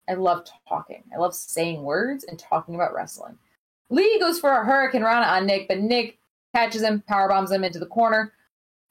I 0.10 0.16
love 0.16 0.48
talking. 0.68 1.04
I 1.14 1.20
love 1.20 1.36
saying 1.36 1.84
words 1.84 2.24
and 2.24 2.38
talking 2.38 2.76
about 2.76 2.94
wrestling. 2.94 3.38
Lee 3.90 4.20
goes 4.20 4.40
for 4.40 4.52
a 4.52 4.66
Hurricane 4.66 5.04
Rana 5.04 5.28
on 5.28 5.46
Nick, 5.46 5.68
but 5.68 5.80
Nick 5.80 6.18
catches 6.56 6.82
him, 6.82 7.04
power 7.08 7.30
bombs 7.30 7.52
him 7.52 7.64
into 7.64 7.80
the 7.80 7.86
corner. 7.86 8.34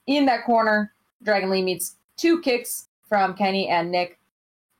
In 0.07 0.27
that 0.27 0.45
corner, 0.45 0.93
Dragon 1.25 1.51
Lee 1.51 1.63
meets 1.63 1.97
two 2.17 2.41
kicks 2.41 2.89
from 3.09 3.35
Kenny 3.35 3.69
and 3.69 3.91
Nick, 3.91 4.19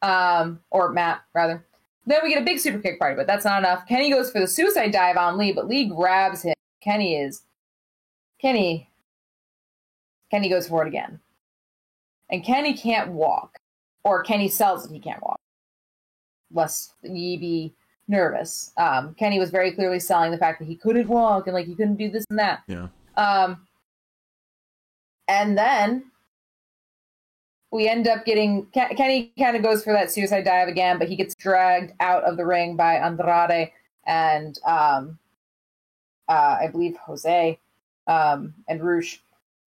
um, 0.05 0.61
or 0.71 0.93
Matt 0.93 1.23
rather. 1.35 1.65
Then 2.07 2.21
we 2.23 2.29
get 2.29 2.43
a 2.43 2.45
big 2.45 2.59
super 2.59 2.79
kick 2.79 2.99
party, 2.99 3.17
but 3.17 3.27
that's 3.27 3.47
not 3.47 3.59
enough. 3.59 3.89
Kenny 3.89 4.11
goes 4.11 4.31
for 4.31 4.39
the 4.39 4.47
suicide 4.47 4.93
dive 4.93 5.17
on 5.17 5.39
Lee, 5.39 5.53
but 5.53 5.67
Lee 5.67 5.87
grabs 5.87 6.43
him. 6.43 6.55
Kenny 6.83 7.17
is 7.17 7.43
Kenny. 8.41 8.91
Kenny 10.31 10.51
goes 10.51 10.69
for 10.69 10.85
it 10.85 10.89
again, 10.89 11.21
and 12.31 12.45
Kenny 12.45 12.75
can't 12.75 13.13
walk, 13.13 13.57
or 14.05 14.23
Kenny 14.23 14.49
sells 14.49 14.83
that 14.83 14.93
he 14.93 15.01
can't 15.01 15.23
walk. 15.23 15.39
Lest 16.53 16.93
ye 17.03 17.37
be 17.39 17.75
nervous. 18.07 18.73
Um, 18.77 19.15
Kenny 19.15 19.39
was 19.39 19.51
very 19.51 19.73
clearly 19.73 20.01
selling 20.01 20.31
the 20.31 20.39
fact 20.39 20.59
that 20.59 20.67
he 20.67 20.77
couldn't 20.77 21.09
walk 21.09 21.47
and 21.47 21.55
like 21.55 21.67
he 21.67 21.75
couldn't 21.75 21.97
do 21.97 22.11
this 22.11 22.27
and 22.29 22.39
that. 22.39 22.63
Yeah. 22.67 22.89
Um, 23.17 23.67
and 25.27 25.57
then 25.57 26.05
we 27.75 27.89
end 27.89 28.07
up 28.07 28.25
getting 28.25 28.67
Kenny 28.67 29.33
kind 29.37 29.57
of 29.57 29.63
goes 29.65 29.83
for 29.83 29.93
that 29.93 30.13
suicide 30.13 30.45
dive 30.45 30.69
again, 30.69 30.97
but 30.97 31.09
he 31.09 31.17
gets 31.17 31.35
dragged 31.35 31.93
out 31.99 32.23
of 32.23 32.37
the 32.37 32.47
ring 32.47 32.77
by 32.77 32.95
Andrade 32.95 33.73
and 34.07 34.57
um, 34.65 35.19
uh, 36.29 36.59
I 36.61 36.69
believe 36.71 36.97
Jose 36.99 37.59
um, 38.07 38.55
and 38.69 38.81
Rush, 38.81 39.21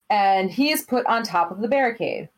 and 0.09 0.49
he 0.49 0.71
is 0.71 0.83
put 0.83 1.05
on 1.05 1.23
top 1.23 1.51
of 1.51 1.59
the 1.59 1.67
barricade. 1.67 2.29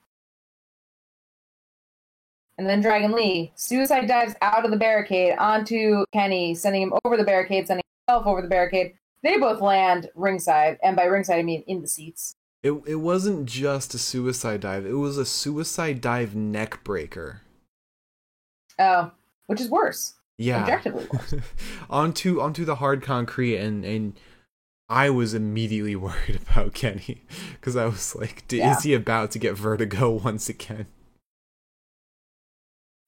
And 2.58 2.68
then 2.68 2.82
Dragon 2.82 3.12
Lee 3.12 3.54
suicide 3.56 4.08
dives 4.08 4.34
out 4.42 4.66
of 4.66 4.72
the 4.72 4.78
barricade 4.78 5.36
onto 5.38 6.04
Kenny, 6.12 6.56
sending 6.56 6.82
him 6.82 6.94
over 7.06 7.16
the 7.16 7.24
barricade, 7.24 7.68
sending 7.68 7.84
himself 8.08 8.26
over 8.26 8.42
the 8.42 8.48
barricade. 8.48 8.96
They 9.22 9.38
both 9.38 9.62
land 9.62 10.10
ringside, 10.16 10.80
and 10.82 10.96
by 10.96 11.04
ringside 11.04 11.38
I 11.38 11.44
mean 11.44 11.64
in 11.68 11.82
the 11.82 11.88
seats. 11.88 12.36
It 12.64 12.72
it 12.86 12.96
wasn't 12.96 13.46
just 13.46 13.94
a 13.94 13.98
suicide 13.98 14.62
dive. 14.62 14.86
It 14.86 14.94
was 14.94 15.18
a 15.18 15.26
suicide 15.26 16.02
dive 16.02 16.36
neck 16.36 16.84
breaker. 16.84 17.42
Oh, 18.78 19.12
which 19.48 19.62
is 19.62 19.70
worse. 19.70 20.16
Yeah. 20.38 20.62
Objectively 20.62 21.08
worse. 21.12 21.34
onto 21.90 22.40
onto 22.42 22.66
the 22.66 22.76
hard 22.76 23.02
concrete 23.04 23.58
and 23.58 23.84
and 23.86 24.20
I 24.88 25.10
was 25.10 25.34
immediately 25.34 25.96
worried 25.98 26.40
about 26.50 26.74
Kenny 26.74 27.24
because 27.54 27.76
I 27.76 27.86
was 27.86 28.16
like, 28.16 28.48
d- 28.48 28.58
Yeah. 28.58 28.76
is 28.78 28.84
he 28.84 28.94
about 28.94 29.32
to 29.32 29.40
get 29.40 29.56
vertigo 29.56 30.10
once 30.24 30.50
again? 30.50 30.88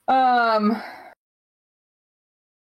Um, 0.08 0.82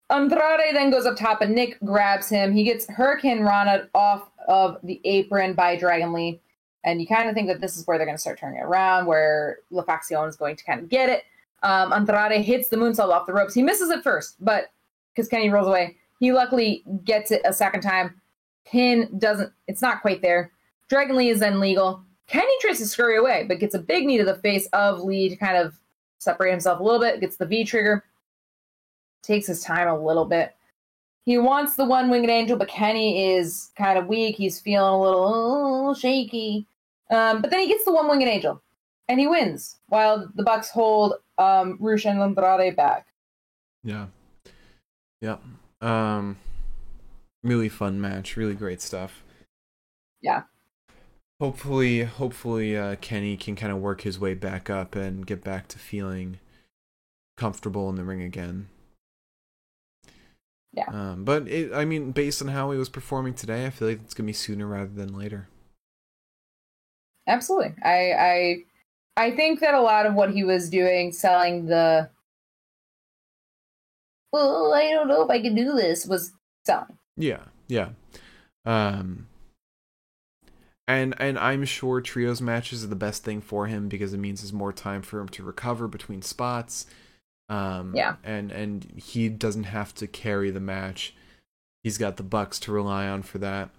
Andrade 0.09 0.75
then 0.75 0.91
goes 0.91 1.05
up 1.07 1.17
top, 1.17 1.41
and 1.41 1.55
Nick 1.55 1.79
grabs 1.85 2.29
him. 2.29 2.53
He 2.53 2.65
gets 2.65 2.87
Hurricane 2.89 3.41
Rana 3.41 3.89
off 3.95 4.29
of 4.49 4.79
the 4.83 5.01
apron 5.05 5.55
by 5.55 5.77
Dragon 5.77 6.13
Lee, 6.13 6.41
and 6.85 7.01
you 7.01 7.07
kind 7.07 7.29
of 7.29 7.35
think 7.35 7.49
that 7.49 7.61
this 7.61 7.77
is 7.77 7.87
where 7.87 7.99
they're 7.99 8.07
going 8.07 8.17
to 8.17 8.21
start 8.21 8.39
turning 8.39 8.61
it 8.61 8.65
around, 8.65 9.07
where 9.07 9.59
La 9.71 9.83
Faccion 9.83 10.29
is 10.29 10.37
going 10.37 10.57
to 10.57 10.65
kind 10.65 10.81
of 10.81 10.89
get 10.89 11.09
it. 11.09 11.25
Um, 11.63 11.93
Andrade 11.93 12.43
hits 12.43 12.69
the 12.69 12.77
moonsault 12.77 13.11
off 13.11 13.27
the 13.27 13.33
ropes. 13.33 13.55
He 13.55 13.63
misses 13.63 13.91
it 13.91 14.03
first, 14.03 14.37
but 14.41 14.71
because 15.13 15.29
Kenny 15.29 15.51
rolls 15.51 15.69
away, 15.69 15.97
he 16.19 16.33
luckily 16.33 16.85
gets 17.05 17.31
it 17.31 17.43
a 17.45 17.53
second 17.53 17.83
time. 17.83 18.21
Pin 18.65 19.09
doesn't. 19.19 19.53
It's 19.67 19.83
not 19.83 20.01
quite 20.03 20.23
there. 20.23 20.53
Dragon 20.89 21.17
Lee 21.17 21.29
is 21.29 21.41
then 21.41 21.61
legal. 21.61 22.03
Kenny 22.27 22.53
tries 22.61 22.79
to 22.79 22.87
scurry 22.87 23.17
away, 23.17 23.45
but 23.49 23.59
gets 23.59 23.75
a 23.75 23.79
big 23.79 24.07
knee 24.07 24.19
to 24.19 24.25
the 24.25 24.37
face 24.37 24.69
of 24.73 25.01
Lee 25.01 25.29
to 25.29 25.37
kind 25.37 25.57
of 25.57 25.75
separate 26.19 26.53
himself 26.53 26.79
a 26.79 26.83
little 26.83 27.01
bit, 27.01 27.21
gets 27.21 27.37
the 27.37 27.47
V 27.47 27.65
trigger, 27.65 28.05
takes 29.23 29.47
his 29.47 29.63
time 29.63 29.89
a 29.89 29.99
little 29.99 30.25
bit. 30.25 30.55
He 31.25 31.39
wants 31.39 31.77
the 31.77 31.85
one 31.85 32.09
winged 32.09 32.31
angel, 32.31 32.57
but 32.57 32.69
Kenny 32.69 33.35
is 33.35 33.71
kind 33.77 33.99
of 33.99 34.07
weak. 34.07 34.37
He's 34.37 34.61
feeling 34.61 34.93
a 34.93 35.01
little 35.01 35.89
oh, 35.89 35.95
shaky. 35.95 36.67
Um, 37.11 37.43
but 37.43 37.51
then 37.51 37.61
he 37.61 37.67
gets 37.67 37.85
the 37.85 37.93
one 37.93 38.09
winged 38.09 38.29
angel, 38.29 38.63
and 39.09 39.19
he 39.19 39.27
wins 39.27 39.79
while 39.89 40.31
the 40.35 40.45
Bucks 40.45 40.71
hold 40.71 41.15
um, 41.39 41.77
Rush 41.81 42.05
and 42.05 42.21
Andrade 42.21 42.77
back. 42.77 43.07
Yeah. 43.83 44.07
Yeah. 45.21 45.37
Um 45.81 46.39
really 47.43 47.69
fun 47.69 48.01
match, 48.01 48.37
really 48.37 48.55
great 48.55 48.81
stuff. 48.81 49.23
Yeah. 50.21 50.43
Hopefully 51.41 52.05
hopefully 52.05 52.77
uh 52.77 52.97
Kenny 53.01 53.37
can 53.37 53.57
kind 53.57 53.73
of 53.73 53.79
work 53.79 54.03
his 54.03 54.19
way 54.19 54.35
back 54.35 54.69
up 54.69 54.95
and 54.95 55.27
get 55.27 55.43
back 55.43 55.69
to 55.69 55.79
feeling 55.79 56.39
comfortable 57.37 57.89
in 57.89 57.97
the 57.97 58.05
ring 58.05 58.23
again. 58.23 58.69
Yeah. 60.73 60.89
Um 60.89 61.25
but 61.25 61.49
it 61.49 61.73
I 61.73 61.85
mean 61.87 62.13
based 62.13 62.43
on 62.43 62.49
how 62.49 62.71
he 62.71 62.79
was 62.79 62.91
performing 62.91 63.35
today, 63.35 63.67
I 63.67 63.71
feel 63.71 63.89
like 63.89 64.01
it's 64.05 64.15
going 64.15 64.27
to 64.27 64.29
be 64.29 64.35
sooner 64.35 64.67
rather 64.67 64.93
than 64.93 65.17
later. 65.17 65.49
Absolutely. 67.31 67.75
I 67.83 68.13
I 68.13 68.65
I 69.17 69.31
think 69.31 69.61
that 69.61 69.75
a 69.75 69.81
lot 69.81 70.05
of 70.05 70.15
what 70.15 70.31
he 70.33 70.43
was 70.45 70.69
doing, 70.69 71.13
selling 71.13 71.67
the 71.67 72.11
well, 74.33 74.73
I 74.75 74.91
don't 74.91 75.09
know 75.09 75.23
if 75.23 75.31
I 75.31 75.41
can 75.41 75.55
do 75.55 75.75
this, 75.75 76.07
was 76.07 76.33
selling. 76.67 76.99
Yeah, 77.17 77.43
yeah. 77.69 77.91
Um 78.65 79.29
and 80.89 81.15
and 81.21 81.39
I'm 81.39 81.65
sure 81.65 82.01
trios 82.01 82.41
matches 82.41 82.83
are 82.83 82.89
the 82.89 82.97
best 82.97 83.23
thing 83.23 83.41
for 83.41 83.67
him 83.69 83.89
because 83.89 84.13
it 84.13 84.19
means 84.19 84.41
there's 84.43 84.53
more 84.53 84.73
time 84.73 85.03
for 85.03 85.21
him 85.21 85.29
to 85.31 85.45
recover 85.45 85.87
between 85.87 86.23
spots. 86.23 86.87
Um 87.49 87.95
Yeah. 87.95 88.17
and 88.25 88.51
and 88.51 88.85
he 88.97 89.29
doesn't 89.29 89.65
have 89.65 89.95
to 89.97 90.09
carry 90.09 90.51
the 90.51 90.61
match. 90.61 91.15
He's 91.85 91.97
got 91.97 92.17
the 92.17 92.25
Bucks 92.25 92.59
to 92.61 92.73
rely 92.73 93.07
on 93.07 93.23
for 93.23 93.39
that. 93.39 93.71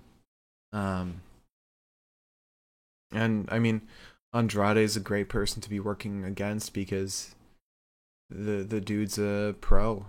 Um 0.72 1.22
and 3.12 3.48
I 3.52 3.60
mean 3.60 3.82
Andrade 4.34 4.78
is 4.78 4.96
a 4.96 5.02
great 5.02 5.30
person 5.30 5.62
to 5.62 5.70
be 5.70 5.80
working 5.80 6.24
against 6.24 6.74
because 6.74 7.36
the 8.30 8.64
the 8.64 8.82
dude's 8.82 9.18
a 9.20 9.56
pro. 9.62 10.06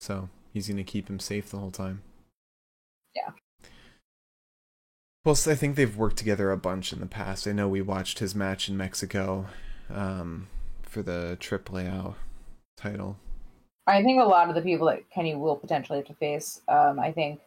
So 0.00 0.28
he's 0.52 0.68
gonna 0.68 0.84
keep 0.84 1.08
him 1.08 1.18
safe 1.18 1.50
the 1.50 1.58
whole 1.58 1.70
time. 1.70 2.02
Yeah. 3.14 3.32
Plus, 5.24 5.46
I 5.46 5.54
think 5.54 5.76
they've 5.76 5.96
worked 5.96 6.16
together 6.16 6.50
a 6.50 6.56
bunch 6.56 6.92
in 6.92 7.00
the 7.00 7.06
past. 7.06 7.46
I 7.46 7.52
know 7.52 7.68
we 7.68 7.82
watched 7.82 8.18
his 8.18 8.34
match 8.34 8.68
in 8.68 8.76
Mexico 8.76 9.46
um, 9.90 10.46
for 10.82 11.02
the 11.02 11.36
AAA 11.40 12.14
title. 12.76 13.16
I 13.86 14.02
think 14.02 14.20
a 14.20 14.24
lot 14.24 14.48
of 14.48 14.54
the 14.54 14.62
people 14.62 14.86
that 14.86 15.08
Kenny 15.10 15.34
will 15.34 15.56
potentially 15.56 15.98
have 15.98 16.06
to 16.06 16.14
face, 16.14 16.60
um, 16.68 17.00
I 17.00 17.10
think 17.10 17.40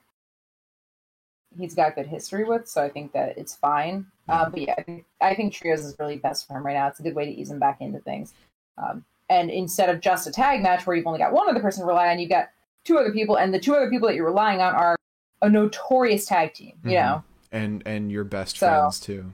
he's 1.57 1.73
got 1.75 1.95
good 1.95 2.07
history 2.07 2.43
with, 2.43 2.67
so 2.67 2.81
I 2.83 2.89
think 2.89 3.11
that 3.13 3.37
it's 3.37 3.55
fine. 3.55 4.05
Um, 4.29 4.51
but 4.51 4.61
yeah, 4.61 4.75
I 4.77 4.81
think, 4.83 5.05
I 5.19 5.35
think 5.35 5.53
trios 5.53 5.83
is 5.85 5.95
really 5.99 6.17
best 6.17 6.47
for 6.47 6.55
him 6.57 6.65
right 6.65 6.73
now. 6.73 6.87
It's 6.87 6.99
a 6.99 7.03
good 7.03 7.15
way 7.15 7.25
to 7.25 7.31
ease 7.31 7.49
him 7.51 7.59
back 7.59 7.81
into 7.81 7.99
things. 7.99 8.33
Um, 8.77 9.03
and 9.29 9.49
instead 9.49 9.89
of 9.89 9.99
just 10.01 10.27
a 10.27 10.31
tag 10.31 10.61
match 10.61 10.85
where 10.87 10.95
you've 10.95 11.07
only 11.07 11.19
got 11.19 11.33
one 11.33 11.49
other 11.49 11.59
person 11.59 11.81
to 11.83 11.87
rely 11.87 12.09
on, 12.09 12.19
you've 12.19 12.29
got 12.29 12.49
two 12.85 12.97
other 12.97 13.11
people, 13.11 13.37
and 13.37 13.53
the 13.53 13.59
two 13.59 13.75
other 13.75 13.89
people 13.89 14.07
that 14.07 14.15
you're 14.15 14.25
relying 14.25 14.61
on 14.61 14.73
are 14.73 14.95
a 15.41 15.49
notorious 15.49 16.25
tag 16.25 16.53
team. 16.53 16.73
You 16.83 16.91
Mhm. 16.91 16.93
know, 16.93 17.23
And 17.51 17.83
and 17.85 18.11
your 18.11 18.23
best 18.23 18.57
So- 18.57 18.67
friends 18.67 18.99
too. 18.99 19.31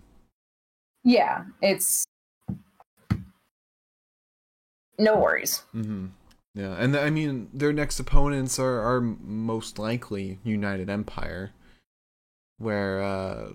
yeah, 1.04 1.46
it's 1.62 2.06
no 4.98 5.18
worries. 5.20 5.64
Mm-hmm. 5.76 6.08
Yeah, 6.56 6.74
and 6.80 6.96
I 6.98 7.10
mean 7.12 7.50
their 7.54 7.72
next 7.72 8.00
opponents 8.00 8.58
are 8.58 8.80
are 8.82 9.00
most 9.02 9.78
likely 9.78 10.40
United 10.44 10.90
Empire, 10.90 11.52
where 12.58 13.02
uh, 13.02 13.50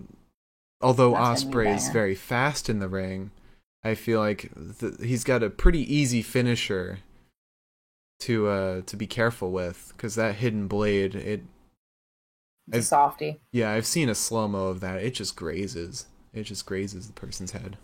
although 0.81 1.11
That's 1.13 1.43
gonna 1.43 1.55
be 1.55 1.59
a 1.59 1.71
Ospreay 1.71 1.75
is 1.75 1.89
very 1.89 2.15
fast 2.15 2.69
in 2.69 2.79
the 2.79 2.87
ring, 2.87 3.31
I 3.83 3.95
feel 3.95 4.19
like 4.19 4.49
th- 4.79 4.93
he's 5.01 5.23
got 5.23 5.43
a 5.43 5.49
pretty 5.49 5.81
easy 5.93 6.21
finisher 6.21 6.99
to 8.19 8.47
uh 8.47 8.81
to 8.85 8.95
be 8.95 9.05
careful 9.07 9.51
with 9.51 9.91
because 9.95 10.15
that 10.15 10.35
hidden 10.35 10.67
blade 10.67 11.13
it 11.15 11.41
It's 12.69 12.75
I've- 12.77 12.81
softy. 12.83 13.41
yeah 13.51 13.71
I've 13.71 13.85
seen 13.85 14.07
a 14.07 14.15
slow 14.15 14.47
mo 14.47 14.67
of 14.67 14.79
that 14.79 15.03
it 15.03 15.13
just 15.13 15.35
grazes 15.35 16.05
it 16.33 16.43
just 16.43 16.65
grazes 16.65 17.07
the 17.07 17.13
person's 17.13 17.51
head 17.51 17.75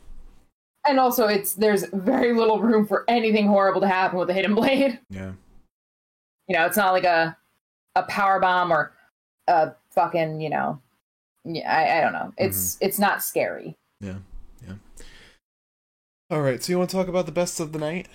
And 0.87 0.97
also, 0.99 1.27
it's 1.27 1.53
there's 1.55 1.83
very 1.91 2.33
little 2.33 2.61
room 2.61 2.87
for 2.87 3.03
anything 3.09 3.47
horrible 3.47 3.81
to 3.81 3.87
happen 3.87 4.17
with 4.17 4.29
a 4.29 4.33
hidden 4.33 4.55
blade. 4.55 4.99
yeah 5.09 5.33
You 6.47 6.55
know, 6.55 6.65
it's 6.65 6.77
not 6.77 6.93
like 6.93 7.03
a 7.03 7.35
a 7.95 8.03
power 8.03 8.39
bomb 8.39 8.71
or 8.71 8.93
a 9.47 9.73
fucking 9.91 10.39
you 10.39 10.49
know. 10.49 10.79
Yeah, 11.45 11.71
I, 11.71 11.97
I 11.97 12.01
don't 12.01 12.13
know. 12.13 12.33
It's 12.37 12.77
it's 12.81 12.99
not 12.99 13.23
scary. 13.23 13.77
yeah 14.01 14.17
yeah. 14.65 14.75
All 16.31 16.41
right, 16.41 16.61
so 16.61 16.71
you 16.71 16.77
want 16.77 16.89
to 16.91 16.95
talk 16.95 17.07
about 17.07 17.25
the 17.25 17.31
best 17.31 17.59
of 17.59 17.71
the 17.71 17.79
night? 17.79 18.07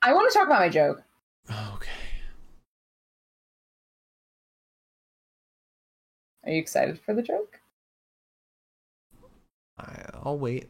I 0.00 0.14
want 0.14 0.30
to 0.32 0.38
talk 0.38 0.46
about 0.46 0.60
my 0.60 0.68
joke. 0.70 1.02
Okay. 1.50 1.90
Are 6.44 6.50
you 6.52 6.58
excited 6.58 6.98
for 7.04 7.12
the 7.12 7.22
joke? 7.22 7.60
I'll 10.28 10.38
wait. 10.38 10.68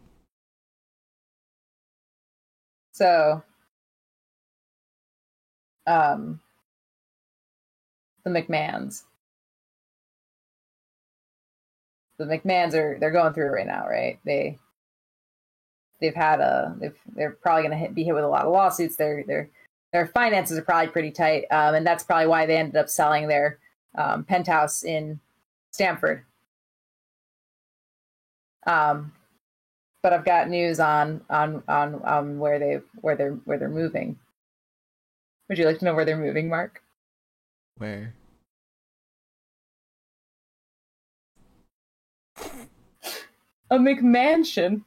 So, 2.92 3.42
um, 5.86 6.40
the 8.24 8.30
McMahons. 8.30 9.02
The 12.18 12.24
McMahons 12.24 12.74
are 12.74 12.98
they're 12.98 13.10
going 13.10 13.32
through 13.32 13.46
it 13.46 13.52
right 13.52 13.66
now, 13.66 13.86
right? 13.86 14.18
They 14.24 14.58
they've 16.00 16.14
had 16.14 16.40
a 16.40 16.74
they've 16.80 16.96
they're 17.14 17.32
probably 17.32 17.68
going 17.68 17.86
to 17.86 17.92
be 17.92 18.04
hit 18.04 18.14
with 18.14 18.24
a 18.24 18.28
lot 18.28 18.44
of 18.44 18.52
lawsuits. 18.52 18.96
Their 18.96 19.24
their 19.24 19.50
their 19.92 20.06
finances 20.08 20.58
are 20.58 20.62
probably 20.62 20.88
pretty 20.88 21.10
tight, 21.10 21.44
um, 21.50 21.74
and 21.74 21.86
that's 21.86 22.04
probably 22.04 22.26
why 22.26 22.46
they 22.46 22.56
ended 22.56 22.76
up 22.76 22.88
selling 22.88 23.28
their 23.28 23.58
um, 23.96 24.24
penthouse 24.24 24.82
in 24.84 25.20
Stamford. 25.70 26.24
Um, 28.66 29.12
but 30.02 30.12
I've 30.12 30.24
got 30.24 30.48
news 30.48 30.80
on 30.80 31.22
on 31.30 31.62
on 31.68 32.02
on 32.02 32.38
where 32.38 32.58
they 32.58 32.80
where 33.00 33.16
they're 33.16 33.38
where 33.44 33.58
they're 33.58 33.68
moving. 33.68 34.18
Would 35.48 35.58
you 35.58 35.64
like 35.64 35.78
to 35.78 35.84
know 35.84 35.94
where 35.94 36.04
they're 36.04 36.16
moving, 36.16 36.48
Mark? 36.48 36.82
Where? 37.78 38.14
A 43.70 43.76
McMansion. 43.76 44.82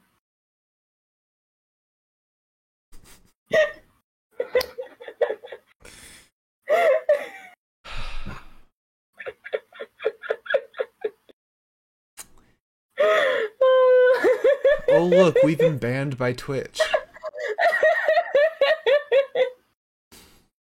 Oh 14.93 15.05
look, 15.05 15.37
we've 15.43 15.57
been 15.57 15.77
banned 15.77 16.17
by 16.17 16.33
Twitch. 16.33 16.79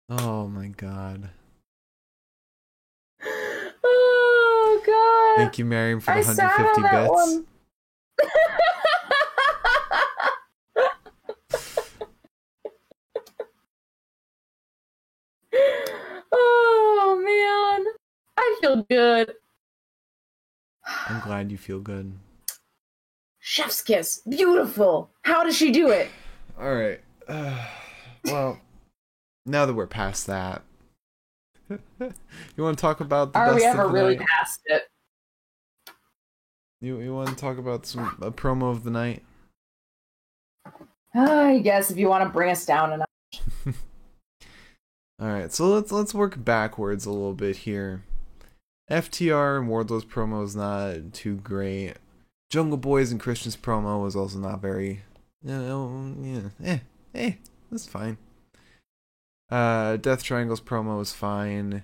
Oh 0.10 0.48
my 0.48 0.68
god. 0.68 1.30
oh 3.84 4.82
god. 4.86 5.42
Thank 5.42 5.58
you, 5.58 5.66
Miriam, 5.66 6.02
for 6.02 6.12
the 6.12 6.20
I 6.20 6.22
sat 6.22 6.60
150 6.60 6.82
on 6.82 6.84
that 6.84 7.02
bits. 7.04 7.12
one. 7.14 7.48
good. 18.92 19.34
You 21.50 21.58
feel 21.58 21.80
good. 21.80 22.14
Chef's 23.40 23.82
kiss. 23.82 24.22
Beautiful. 24.30 25.10
How 25.24 25.44
does 25.44 25.58
she 25.58 25.72
do 25.72 25.90
it? 25.90 26.10
All 26.60 26.76
right. 26.76 27.00
Uh, 27.28 27.66
well, 28.26 28.60
now 29.46 29.66
that 29.66 29.74
we're 29.74 29.88
past 29.88 30.28
that, 30.28 30.62
you 31.70 32.14
want 32.58 32.78
to 32.78 32.82
talk 32.82 33.00
about 33.00 33.34
the 33.34 33.40
Are 33.40 33.56
we 33.56 33.64
ever 33.64 33.88
really 33.88 34.18
night? 34.18 34.28
past 34.28 34.62
it? 34.66 34.84
You 36.82 37.00
you 37.00 37.14
want 37.14 37.30
to 37.30 37.36
talk 37.36 37.58
about 37.58 37.86
some 37.86 38.18
a 38.22 38.32
promo 38.32 38.72
of 38.72 38.84
the 38.84 38.92
night? 38.92 39.24
I 41.14 41.60
guess 41.60 41.92
if 41.92 41.98
you 41.98 42.08
want 42.08 42.24
to 42.24 42.30
bring 42.30 42.52
us 42.52 42.66
down 42.66 42.94
enough. 42.94 43.08
All 45.20 45.28
right, 45.28 45.52
so 45.52 45.68
let's 45.70 45.92
let's 45.92 46.14
work 46.14 46.44
backwards 46.44 47.06
a 47.06 47.12
little 47.12 47.34
bit 47.34 47.58
here. 47.58 48.04
FTR 48.92 49.58
and 49.58 49.70
Wardlow's 49.70 50.04
promo 50.04 50.44
is 50.44 50.56
not 50.56 51.14
too 51.14 51.38
great. 51.38 51.94
Jungle 52.50 52.78
Boys 52.78 53.10
and 53.12 53.22
Christian's 53.22 53.56
promo 53.56 54.04
was 54.04 54.18
also 54.18 54.38
not 54.38 54.62
very, 54.62 55.04
you 55.42 55.58
know, 55.58 56.14
yeah, 56.20 56.50
eh, 56.62 56.80
eh, 57.16 57.34
that's 57.72 57.88
fine. 57.88 58.18
Uh, 59.50 59.96
Death 59.96 60.24
Triangle's 60.24 60.60
promo 60.60 60.98
was 60.98 61.14
fine. 61.14 61.84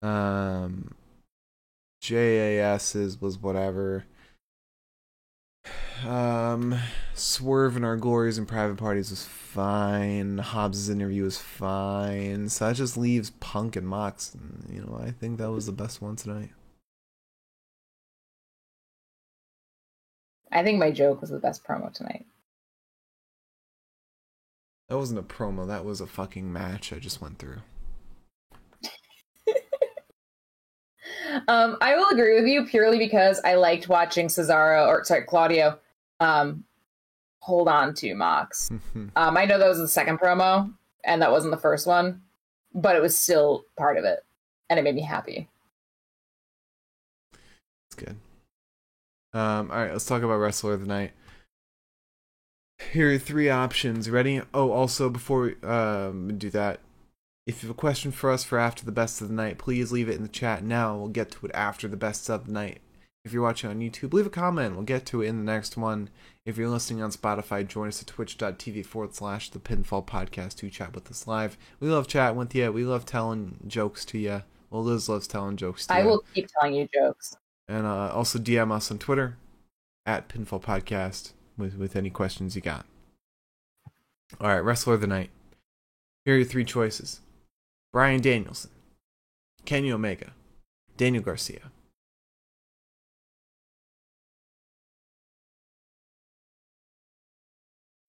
Um, 0.00 0.94
JAS's 2.00 3.20
was 3.20 3.38
whatever. 3.38 4.04
Um, 6.06 6.78
Swerve 7.14 7.76
and 7.76 7.84
Our 7.84 7.96
Glories 7.96 8.38
and 8.38 8.46
Private 8.46 8.76
Parties 8.76 9.10
was 9.10 9.24
fine. 9.24 10.38
Hobbs' 10.38 10.88
interview 10.88 11.24
was 11.24 11.38
fine. 11.38 12.48
So 12.48 12.68
that 12.68 12.76
just 12.76 12.96
leaves 12.96 13.30
Punk 13.40 13.76
and 13.76 13.86
Mox. 13.86 14.34
And, 14.34 14.66
you 14.72 14.82
know, 14.82 15.00
I 15.02 15.10
think 15.10 15.38
that 15.38 15.50
was 15.50 15.66
the 15.66 15.72
best 15.72 16.00
one 16.00 16.16
tonight. 16.16 16.50
I 20.50 20.62
think 20.62 20.78
my 20.78 20.90
joke 20.90 21.20
was 21.20 21.30
the 21.30 21.38
best 21.38 21.64
promo 21.64 21.92
tonight. 21.92 22.26
That 24.88 24.96
wasn't 24.96 25.20
a 25.20 25.22
promo. 25.22 25.66
That 25.66 25.84
was 25.84 26.00
a 26.00 26.06
fucking 26.06 26.50
match 26.50 26.92
I 26.92 26.98
just 26.98 27.20
went 27.20 27.38
through. 27.38 27.58
Um, 31.48 31.76
I 31.80 31.96
will 31.96 32.08
agree 32.10 32.34
with 32.34 32.48
you 32.48 32.66
purely 32.66 32.98
because 32.98 33.40
I 33.44 33.54
liked 33.54 33.88
watching 33.88 34.28
Cesaro 34.28 34.86
or 34.86 35.04
sorry 35.04 35.24
Claudio 35.24 35.78
um, 36.20 36.64
hold 37.40 37.68
on 37.68 37.94
to 37.94 38.14
Mox. 38.14 38.70
Um, 39.16 39.36
I 39.36 39.44
know 39.44 39.58
that 39.58 39.68
was 39.68 39.78
the 39.78 39.88
second 39.88 40.18
promo 40.18 40.72
and 41.04 41.22
that 41.22 41.30
wasn't 41.30 41.52
the 41.52 41.60
first 41.60 41.86
one, 41.86 42.22
but 42.74 42.96
it 42.96 43.02
was 43.02 43.18
still 43.18 43.64
part 43.76 43.96
of 43.96 44.04
it, 44.04 44.24
and 44.68 44.78
it 44.78 44.82
made 44.82 44.94
me 44.94 45.02
happy. 45.02 45.48
It's 47.86 47.96
good. 47.96 48.16
Um, 49.32 49.70
all 49.70 49.78
right, 49.78 49.92
let's 49.92 50.06
talk 50.06 50.22
about 50.22 50.36
wrestler 50.36 50.74
of 50.74 50.80
the 50.80 50.86
night. 50.86 51.12
Here 52.92 53.12
are 53.12 53.18
three 53.18 53.50
options. 53.50 54.08
Ready? 54.08 54.40
Oh, 54.54 54.70
also 54.70 55.10
before 55.10 55.40
we 55.42 55.68
um, 55.68 56.38
do 56.38 56.50
that, 56.50 56.80
if 57.48 57.62
you 57.62 57.68
have 57.68 57.76
a 57.76 57.80
question 57.80 58.12
for 58.12 58.30
us 58.30 58.44
for 58.44 58.58
after 58.58 58.84
the 58.84 58.92
best 58.92 59.22
of 59.22 59.28
the 59.28 59.34
night, 59.34 59.56
please 59.56 59.90
leave 59.90 60.10
it 60.10 60.16
in 60.16 60.22
the 60.22 60.28
chat 60.28 60.62
now. 60.62 60.94
We'll 60.94 61.08
get 61.08 61.30
to 61.30 61.46
it 61.46 61.52
after 61.54 61.88
the 61.88 61.96
best 61.96 62.28
of 62.28 62.44
the 62.44 62.52
night. 62.52 62.82
If 63.24 63.32
you're 63.32 63.42
watching 63.42 63.70
on 63.70 63.80
YouTube, 63.80 64.12
leave 64.12 64.26
a 64.26 64.30
comment. 64.30 64.74
We'll 64.74 64.84
get 64.84 65.06
to 65.06 65.22
it 65.22 65.28
in 65.28 65.38
the 65.38 65.50
next 65.50 65.78
one. 65.78 66.10
If 66.44 66.58
you're 66.58 66.68
listening 66.68 67.02
on 67.02 67.10
Spotify, 67.10 67.66
join 67.66 67.88
us 67.88 68.02
at 68.02 68.08
twitch.tv 68.08 68.84
forward 68.84 69.14
slash 69.14 69.48
the 69.48 69.58
pinfall 69.58 70.06
podcast 70.06 70.56
to 70.56 70.68
chat 70.68 70.94
with 70.94 71.10
us 71.10 71.26
live. 71.26 71.56
We 71.80 71.88
love 71.88 72.06
chatting 72.06 72.36
with 72.36 72.54
you. 72.54 72.70
We 72.70 72.84
love 72.84 73.06
telling 73.06 73.56
jokes 73.66 74.04
to 74.06 74.18
you. 74.18 74.42
Well, 74.68 74.84
Liz 74.84 75.08
loves 75.08 75.26
telling 75.26 75.56
jokes 75.56 75.86
to 75.86 75.94
I 75.94 76.00
you. 76.00 76.06
will 76.06 76.24
keep 76.34 76.48
telling 76.60 76.74
you 76.74 76.86
jokes. 76.94 77.34
And 77.66 77.86
uh, 77.86 78.10
also 78.12 78.38
DM 78.38 78.70
us 78.70 78.90
on 78.90 78.98
Twitter 78.98 79.38
at 80.04 80.28
Pinfall 80.28 80.62
Podcast 80.62 81.32
with, 81.56 81.78
with 81.78 81.96
any 81.96 82.10
questions 82.10 82.54
you 82.54 82.60
got. 82.60 82.84
All 84.38 84.48
right, 84.48 84.58
Wrestler 84.58 84.94
of 84.94 85.00
the 85.00 85.06
Night. 85.06 85.30
Here 86.26 86.34
are 86.34 86.38
your 86.38 86.46
three 86.46 86.66
choices 86.66 87.22
Bryan 87.92 88.20
Danielson, 88.20 88.70
Kenny 89.64 89.90
Omega, 89.90 90.32
Daniel 90.96 91.22
Garcia. 91.22 91.70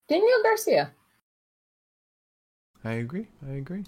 Daniel 0.07 0.41
Garcia. 0.43 0.91
I 2.83 2.93
agree. 2.93 3.27
I 3.47 3.53
agree. 3.53 3.83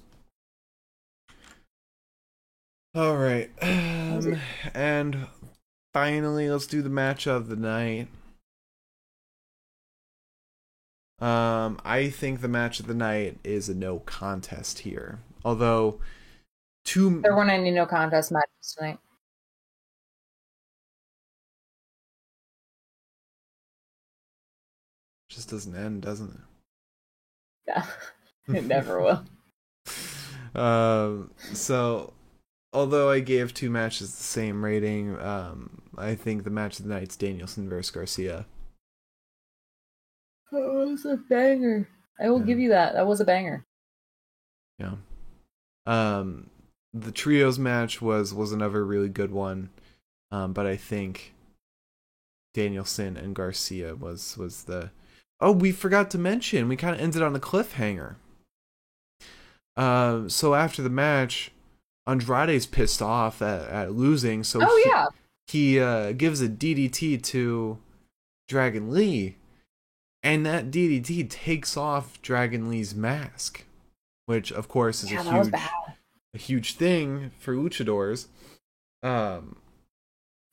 All 2.93 3.17
right. 3.17 3.49
Um, 3.61 4.39
and 4.73 5.27
finally, 5.93 6.49
let's 6.49 6.67
do 6.67 6.81
the 6.81 6.89
match 6.89 7.25
of 7.25 7.47
the 7.47 7.55
night. 7.55 8.07
Um, 11.19 11.79
I 11.85 12.09
think 12.09 12.41
the 12.41 12.47
match 12.47 12.79
of 12.79 12.87
the 12.87 12.93
night 12.93 13.37
is 13.43 13.69
a 13.69 13.73
no 13.73 13.99
contest 13.99 14.79
here. 14.79 15.19
Although, 15.43 15.99
two 16.85 17.21
There 17.21 17.35
weren't 17.35 17.49
any 17.49 17.71
no 17.71 17.85
contest 17.85 18.31
matches 18.31 18.75
tonight. 18.77 18.99
just 25.29 25.49
doesn't 25.49 25.75
end, 25.75 26.01
doesn't 26.01 26.31
it? 26.31 26.41
Yeah, 27.67 27.85
it 28.53 28.65
never 28.65 29.01
will. 29.01 29.23
um, 30.61 31.31
so, 31.53 32.13
although 32.73 33.09
I 33.09 33.19
gave 33.21 33.53
two 33.53 33.69
matches 33.69 34.15
the 34.15 34.23
same 34.23 34.63
rating, 34.63 35.17
um, 35.19 35.81
I 35.97 36.15
think 36.15 36.43
the 36.43 36.49
match 36.49 36.79
of 36.79 36.85
the 36.87 36.93
night's 36.93 37.15
Danielson 37.15 37.69
versus 37.69 37.91
Garcia. 37.91 38.45
That 40.51 40.61
was 40.61 41.05
a 41.05 41.15
banger. 41.15 41.87
I 42.19 42.29
will 42.29 42.39
Yeah. 42.39 42.45
give 42.45 42.59
you 42.59 42.69
that. 42.69 42.93
That 42.93 43.07
was 43.07 43.21
a 43.21 43.25
banger. 43.25 43.65
Yeah. 44.79 44.95
Um, 45.86 46.49
the 46.93 47.11
trios 47.11 47.57
match 47.57 48.01
was 48.01 48.34
was 48.34 48.51
another 48.51 48.86
really 48.86 49.09
good 49.09 49.32
one, 49.32 49.69
um, 50.32 50.53
but 50.53 50.65
I 50.65 50.75
think 50.75 51.34
Danielson 52.53 53.18
and 53.18 53.35
Garcia 53.35 53.95
was 53.95 54.38
was 54.38 54.64
the. 54.64 54.91
Oh, 55.39 55.51
we 55.51 55.72
forgot 55.72 56.11
to 56.11 56.19
mention. 56.19 56.68
We 56.68 56.76
kind 56.76 56.93
of 56.93 57.01
ended 57.01 57.23
on 57.23 57.35
a 57.35 57.39
cliffhanger. 57.39 58.15
Um, 59.76 60.30
so 60.30 60.53
after 60.53 60.84
the 60.84 60.89
match, 60.89 61.51
Andrade's 62.06 62.65
pissed 62.65 63.01
off 63.01 63.41
at, 63.41 63.68
at 63.69 63.91
losing, 63.93 64.43
so 64.43 64.60
oh 64.61 64.81
he, 64.84 64.89
yeah, 64.89 65.06
he 65.47 65.80
uh, 65.80 66.11
gives 66.11 66.41
a 66.41 66.49
DDT 66.49 67.22
to 67.23 67.77
Dragon 68.47 68.91
Lee, 68.91 69.38
and 70.22 70.45
that 70.45 70.72
DDT 70.72 71.30
takes 71.30 71.77
off 71.77 72.22
Dragon 72.22 72.69
Lee's 72.69 72.93
mask, 72.93 73.64
which 74.32 74.52
of 74.53 74.68
course 74.70 75.03
is 75.03 75.12
yeah, 75.12 75.20
a 75.20 75.44
huge 75.44 75.53
a 76.34 76.38
huge 76.38 76.76
thing 76.76 77.32
for 77.38 77.53
luchadors. 77.53 78.28
Um, 79.03 79.58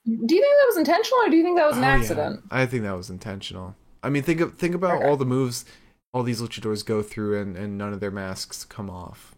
Do 0.05 0.35
you 0.35 0.43
think 0.43 0.57
that 0.59 0.67
was 0.67 0.77
intentional, 0.79 1.21
or 1.21 1.31
do 1.31 1.37
you 1.37 1.45
think 1.45 1.57
that 1.57 1.67
was 1.69 1.77
an 1.77 1.85
oh, 1.85 1.87
yeah. 1.87 1.95
accident? 1.95 2.41
I 2.51 2.67
think 2.67 2.83
that 2.83 2.97
was 2.97 3.09
intentional. 3.09 3.77
I 4.03 4.09
mean, 4.11 4.23
think 4.25 4.41
of 4.41 4.59
think 4.59 4.75
about 4.75 4.97
Okay. 4.97 5.09
all 5.09 5.17
the 5.17 5.25
moves 5.25 5.65
all 6.13 6.23
these 6.25 6.41
luchadors 6.43 6.85
go 6.85 7.03
through, 7.03 7.41
and 7.41 7.57
and 7.57 7.79
none 7.79 7.93
of 7.93 8.01
their 8.01 8.11
masks 8.11 8.65
come 8.65 8.91
off. 8.91 9.37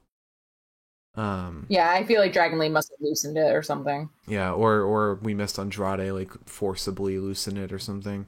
Um, 1.16 1.66
Yeah, 1.68 1.90
I 1.90 2.04
feel 2.04 2.20
like 2.20 2.32
Dragon 2.32 2.58
Lee 2.58 2.68
must 2.68 2.90
have 2.90 3.00
loosened 3.00 3.36
it 3.36 3.52
or 3.54 3.62
something. 3.62 4.08
Yeah, 4.26 4.52
or 4.52 4.80
or 4.80 5.16
we 5.16 5.34
missed 5.34 5.58
Andrade 5.58 6.12
like 6.12 6.32
forcibly 6.48 7.18
loosen 7.18 7.56
it 7.58 7.72
or 7.72 7.78
something. 7.78 8.26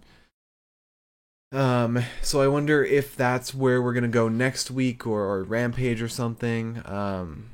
Um, 1.53 2.03
so 2.23 2.41
I 2.41 2.49
wonder 2.49 2.83
if 2.83 3.15
that's 3.15 3.55
where 3.55 3.83
we're 3.83 3.93
gonna 3.93 4.09
go 4.09 4.29
next 4.29 4.71
week 4.71 5.07
or, 5.07 5.23
or 5.23 5.43
Rampage 5.45 6.01
or 6.01 6.09
something. 6.09 6.81
Um, 6.87 7.51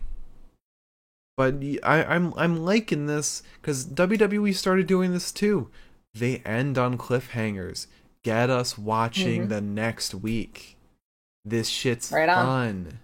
but 1.36 1.54
I, 1.82 2.04
I'm 2.04 2.32
I'm 2.36 2.56
liking 2.64 3.06
this 3.06 3.42
because 3.60 3.84
WWE 3.86 4.54
started 4.54 4.86
doing 4.86 5.12
this 5.12 5.32
too. 5.32 5.68
They 6.14 6.38
end 6.38 6.78
on 6.78 6.96
cliffhangers. 6.96 7.86
Get 8.24 8.50
us 8.50 8.76
watching 8.78 9.46
Mhm. 9.46 9.48
the 9.48 9.60
next 9.60 10.14
week. 10.14 10.76
This 11.44 11.68
shit's 11.68 12.12
Right 12.12 12.28
fun. 12.28 13.00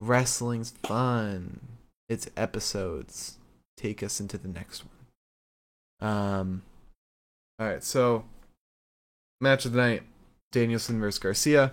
Wrestling's 0.00 0.70
fun. 0.84 1.60
It's 2.08 2.28
episodes. 2.36 3.38
Take 3.76 4.02
us 4.02 4.20
into 4.20 4.36
the 4.38 4.48
next 4.48 4.84
one. 4.84 6.08
Um. 6.10 6.62
All 7.58 7.66
right, 7.66 7.84
so 7.84 8.24
match 9.40 9.64
of 9.64 9.72
the 9.72 9.78
night: 9.78 10.02
Danielson 10.52 11.00
versus 11.00 11.18
Garcia. 11.18 11.72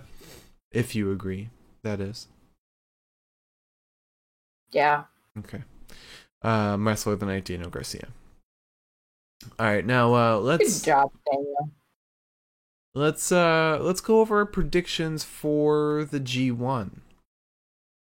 If 0.70 0.94
you 0.94 1.10
agree, 1.10 1.50
that 1.82 2.00
is 2.00 2.28
Yeah, 4.70 5.04
okay. 5.38 5.62
Um, 6.42 6.86
wrestler 6.86 7.14
of 7.14 7.20
the 7.20 7.26
night: 7.26 7.44
Daniel 7.44 7.70
Garcia. 7.70 8.08
All 9.58 9.66
right, 9.66 9.84
now 9.84 10.14
uh, 10.14 10.38
let's 10.38 10.80
Good 10.80 10.86
job, 10.86 11.12
Daniel. 11.30 11.70
let's 12.94 13.32
uh 13.32 13.78
let's 13.80 14.00
go 14.00 14.20
over 14.20 14.38
our 14.38 14.46
predictions 14.46 15.24
for 15.24 16.06
the 16.10 16.20
G1. 16.20 17.00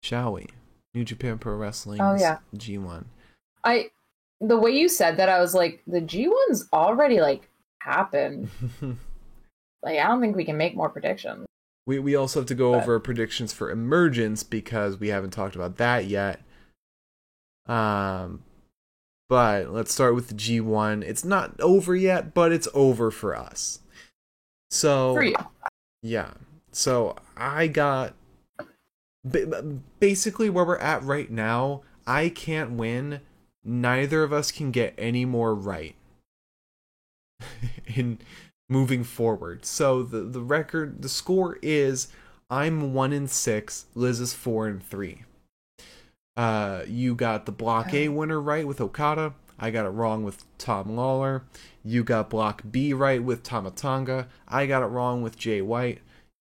Shall 0.03 0.33
we? 0.33 0.47
New 0.93 1.03
Japan 1.03 1.37
Pro 1.39 1.55
Wrestling. 1.55 2.01
Oh, 2.01 2.15
yeah. 2.15 2.37
G1. 2.55 3.05
I 3.63 3.89
the 4.41 4.57
way 4.57 4.71
you 4.71 4.89
said 4.89 5.17
that, 5.17 5.29
I 5.29 5.39
was 5.39 5.55
like, 5.55 5.81
the 5.87 6.01
G 6.01 6.27
one's 6.27 6.67
already 6.73 7.21
like 7.21 7.49
happened. 7.79 8.49
like, 9.83 9.99
I 9.99 10.07
don't 10.07 10.21
think 10.21 10.35
we 10.35 10.45
can 10.45 10.57
make 10.57 10.75
more 10.75 10.89
predictions. 10.89 11.45
we 11.85 11.99
we 11.99 12.15
also 12.15 12.39
have 12.39 12.47
to 12.47 12.55
go 12.55 12.71
But- 12.71 12.83
over 12.83 12.99
predictions 12.99 13.51
for 13.53 13.69
emergence 13.69 14.43
because 14.43 14.97
we 14.99 15.09
haven't 15.09 15.31
talked 15.31 15.55
about 15.55 15.77
that 15.77 16.05
yet. 16.05 16.41
Um, 17.65 18.43
but 19.29 19.69
let's 19.69 19.93
start 19.93 20.15
with 20.15 20.27
the 20.29 20.33
G1. 20.35 21.03
It's 21.03 21.23
not 21.25 21.59
over 21.61 21.95
yet, 21.95 22.33
but 22.33 22.51
it's 22.51 22.67
over 22.73 23.09
for 23.11 23.35
us. 23.35 23.79
So 24.71 25.13
For 25.15 25.23
you. 25.23 25.35
Yeah. 26.01 26.31
So 26.71 27.15
I 27.37 27.67
got 27.67 28.13
basically 29.99 30.49
where 30.49 30.65
we're 30.65 30.77
at 30.77 31.03
right 31.03 31.29
now. 31.31 31.81
I 32.05 32.29
can't 32.29 32.71
win. 32.71 33.21
Neither 33.63 34.23
of 34.23 34.33
us 34.33 34.51
can 34.51 34.71
get 34.71 34.93
any 34.97 35.23
more 35.25 35.55
right 35.55 35.95
in 37.95 38.19
moving 38.73 39.03
forward. 39.03 39.65
So 39.65 40.01
the 40.01 40.21
the 40.21 40.41
record, 40.41 41.03
the 41.03 41.09
score 41.09 41.59
is 41.61 42.07
I'm 42.49 42.93
one 42.93 43.13
in 43.13 43.27
six. 43.27 43.85
Liz 43.93 44.19
is 44.19 44.33
four 44.33 44.67
and 44.67 44.83
three. 44.83 45.23
Uh, 46.35 46.81
you 46.87 47.13
got 47.13 47.45
the 47.45 47.51
block 47.51 47.93
A 47.93 48.09
winner 48.09 48.41
right 48.41 48.67
with 48.67 48.81
Okada. 48.81 49.35
I 49.59 49.69
got 49.69 49.85
it 49.85 49.89
wrong 49.89 50.23
with 50.23 50.43
Tom 50.57 50.87
Lawlor. 50.89 51.43
You 51.85 52.03
got 52.03 52.31
block 52.31 52.63
B 52.69 52.91
right 52.91 53.23
with 53.23 53.43
Tama 53.43 53.71
Tonga. 53.71 54.27
I 54.47 54.65
got 54.65 54.81
it 54.81 54.87
wrong 54.87 55.21
with 55.21 55.37
Jay 55.37 55.61
White. 55.61 55.99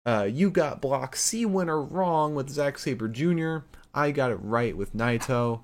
Uh, 0.05 0.29
you 0.31 0.51
got 0.51 0.83
block 0.83 1.17
C 1.17 1.47
winner 1.47 1.83
wrong 1.83 2.35
with 2.35 2.51
Zack 2.51 2.79
Sabre 2.79 3.09
Jr. 3.09 3.65
I 3.95 4.11
got 4.11 4.31
it 4.31 4.39
right 4.43 4.77
with 4.77 4.95
Naito. 4.95 5.61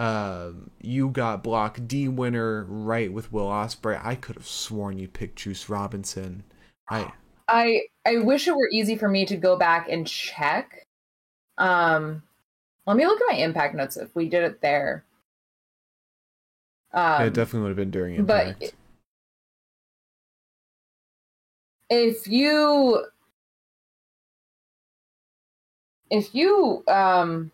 Um, 0.00 0.70
you 0.80 1.10
got 1.10 1.42
block 1.42 1.78
D 1.86 2.08
winner 2.08 2.64
right 2.64 3.12
with 3.12 3.30
Will 3.30 3.48
Ospreay. 3.48 4.00
I 4.02 4.14
could 4.14 4.36
have 4.36 4.46
sworn 4.46 4.98
you 4.98 5.06
picked 5.06 5.40
Juice 5.40 5.68
Robinson. 5.68 6.42
I 6.88 7.12
I 7.48 7.82
I 8.06 8.16
wish 8.16 8.48
it 8.48 8.56
were 8.56 8.70
easy 8.72 8.96
for 8.96 9.10
me 9.10 9.26
to 9.26 9.36
go 9.36 9.58
back 9.58 9.90
and 9.90 10.06
check. 10.06 10.86
Um, 11.58 12.22
let 12.86 12.96
me 12.96 13.04
look 13.04 13.20
at 13.20 13.26
my 13.30 13.36
impact 13.40 13.74
notes 13.74 13.98
if 13.98 14.16
we 14.16 14.30
did 14.30 14.42
it 14.42 14.62
there. 14.62 15.04
Um, 16.94 17.24
it 17.24 17.34
definitely 17.34 17.60
would 17.60 17.68
have 17.68 17.76
been 17.76 17.90
during 17.90 18.14
impact. 18.14 18.58
but 18.58 18.72
if 21.90 22.26
you 22.26 23.04
if 26.08 26.34
you 26.34 26.84
um 26.88 27.52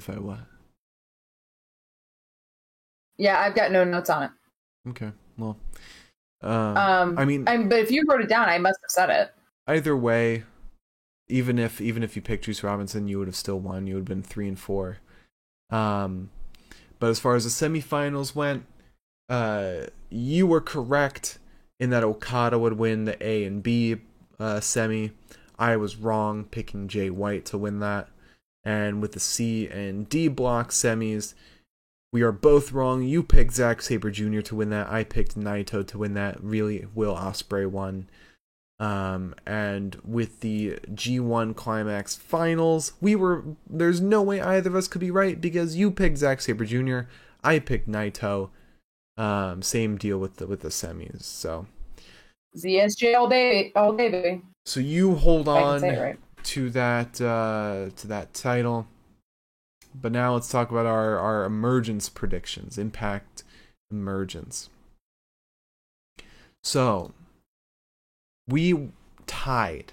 if 0.00 0.10
I 0.10 0.18
what? 0.18 0.40
yeah 3.18 3.40
i've 3.40 3.54
got 3.54 3.70
no 3.70 3.84
notes 3.84 4.10
on 4.10 4.24
it 4.24 4.30
Okay, 4.88 5.12
well, 5.36 5.58
um, 6.40 6.76
um 6.78 7.18
I 7.18 7.26
mean, 7.26 7.44
I'm, 7.46 7.68
but 7.68 7.80
if 7.80 7.90
you 7.90 8.04
wrote 8.08 8.22
it 8.22 8.30
down 8.30 8.48
i 8.48 8.56
must 8.56 8.78
have 8.82 8.90
said 8.90 9.10
it 9.10 9.34
either 9.70 9.96
way, 9.96 10.44
even 11.28 11.58
if 11.58 11.80
even 11.80 12.02
if 12.02 12.16
you 12.16 12.22
picked 12.22 12.44
Juice 12.44 12.62
Robinson, 12.62 13.08
you 13.08 13.18
would 13.18 13.28
have 13.28 13.36
still 13.36 13.58
won. 13.58 13.86
You 13.86 13.94
would 13.94 14.00
have 14.00 14.06
been 14.08 14.22
three 14.22 14.48
and 14.48 14.58
four. 14.58 14.98
Um, 15.70 16.30
but 16.98 17.10
as 17.10 17.20
far 17.20 17.36
as 17.36 17.44
the 17.44 17.50
semifinals 17.50 18.34
went, 18.34 18.66
uh, 19.28 19.86
you 20.10 20.46
were 20.46 20.60
correct 20.60 21.38
in 21.78 21.90
that 21.90 22.04
Okada 22.04 22.58
would 22.58 22.74
win 22.74 23.04
the 23.04 23.24
A 23.26 23.44
and 23.44 23.62
B 23.62 23.96
uh, 24.38 24.60
semi. 24.60 25.12
I 25.58 25.76
was 25.76 25.96
wrong 25.96 26.44
picking 26.44 26.88
Jay 26.88 27.10
White 27.10 27.44
to 27.46 27.58
win 27.58 27.80
that. 27.80 28.08
And 28.64 29.00
with 29.00 29.12
the 29.12 29.20
C 29.20 29.68
and 29.68 30.08
D 30.08 30.28
block 30.28 30.70
semis, 30.70 31.34
we 32.12 32.22
are 32.22 32.32
both 32.32 32.72
wrong. 32.72 33.02
You 33.02 33.22
picked 33.22 33.54
Zack 33.54 33.82
Sabre 33.82 34.10
Jr. 34.10 34.40
to 34.40 34.56
win 34.56 34.70
that. 34.70 34.90
I 34.90 35.04
picked 35.04 35.38
Naito 35.38 35.86
to 35.86 35.98
win 35.98 36.14
that. 36.14 36.42
Really, 36.42 36.86
Will 36.94 37.14
Ospreay 37.14 37.66
won. 37.66 38.08
Um, 38.78 39.34
and 39.46 39.96
with 40.04 40.40
the 40.40 40.78
G1 40.90 41.54
Climax 41.54 42.16
Finals, 42.16 42.94
we 43.00 43.14
were 43.14 43.44
there's 43.68 44.00
no 44.00 44.22
way 44.22 44.40
either 44.40 44.70
of 44.70 44.76
us 44.76 44.88
could 44.88 45.00
be 45.00 45.10
right 45.10 45.40
because 45.40 45.76
you 45.76 45.90
picked 45.90 46.18
Zack 46.18 46.40
Sabre 46.40 46.64
Jr. 46.64 47.00
I 47.44 47.58
picked 47.58 47.88
Naito. 47.88 48.50
Um, 49.16 49.60
same 49.60 49.96
deal 49.98 50.18
with 50.18 50.36
the 50.36 50.46
with 50.46 50.60
the 50.60 50.68
semis. 50.68 51.22
So 51.22 51.66
zsj 52.56 53.16
all 53.16 53.28
day 53.28 53.72
all 53.76 53.92
day 53.92 54.10
baby 54.10 54.42
so 54.64 54.80
you 54.80 55.14
hold 55.14 55.42
if 55.42 55.54
i 55.54 55.60
can 55.60 55.84
on 55.84 55.98
right 55.98 56.18
to 56.44 56.70
that 56.70 57.20
uh, 57.20 57.90
to 57.96 58.06
that 58.06 58.34
title. 58.34 58.86
But 59.94 60.12
now 60.12 60.34
let's 60.34 60.48
talk 60.48 60.70
about 60.70 60.86
our 60.86 61.18
our 61.18 61.44
emergence 61.44 62.08
predictions, 62.08 62.78
impact 62.78 63.42
emergence. 63.90 64.70
So 66.62 67.12
we 68.48 68.90
tied. 69.26 69.92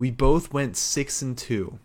We 0.00 0.10
both 0.10 0.52
went 0.52 0.76
six 0.76 1.22
and 1.22 1.36
two. 1.36 1.78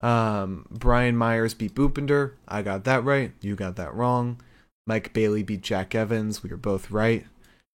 Um, 0.00 0.66
Brian 0.70 1.16
Myers 1.16 1.54
beat 1.54 1.74
Bhupinder. 1.74 2.32
I 2.46 2.62
got 2.62 2.84
that 2.84 3.04
right. 3.04 3.32
You 3.40 3.56
got 3.56 3.76
that 3.76 3.94
wrong. 3.94 4.40
Mike 4.86 5.12
Bailey 5.12 5.42
beat 5.42 5.62
Jack 5.62 5.94
Evans. 5.94 6.42
We 6.42 6.50
were 6.50 6.56
both 6.56 6.90
right. 6.90 7.26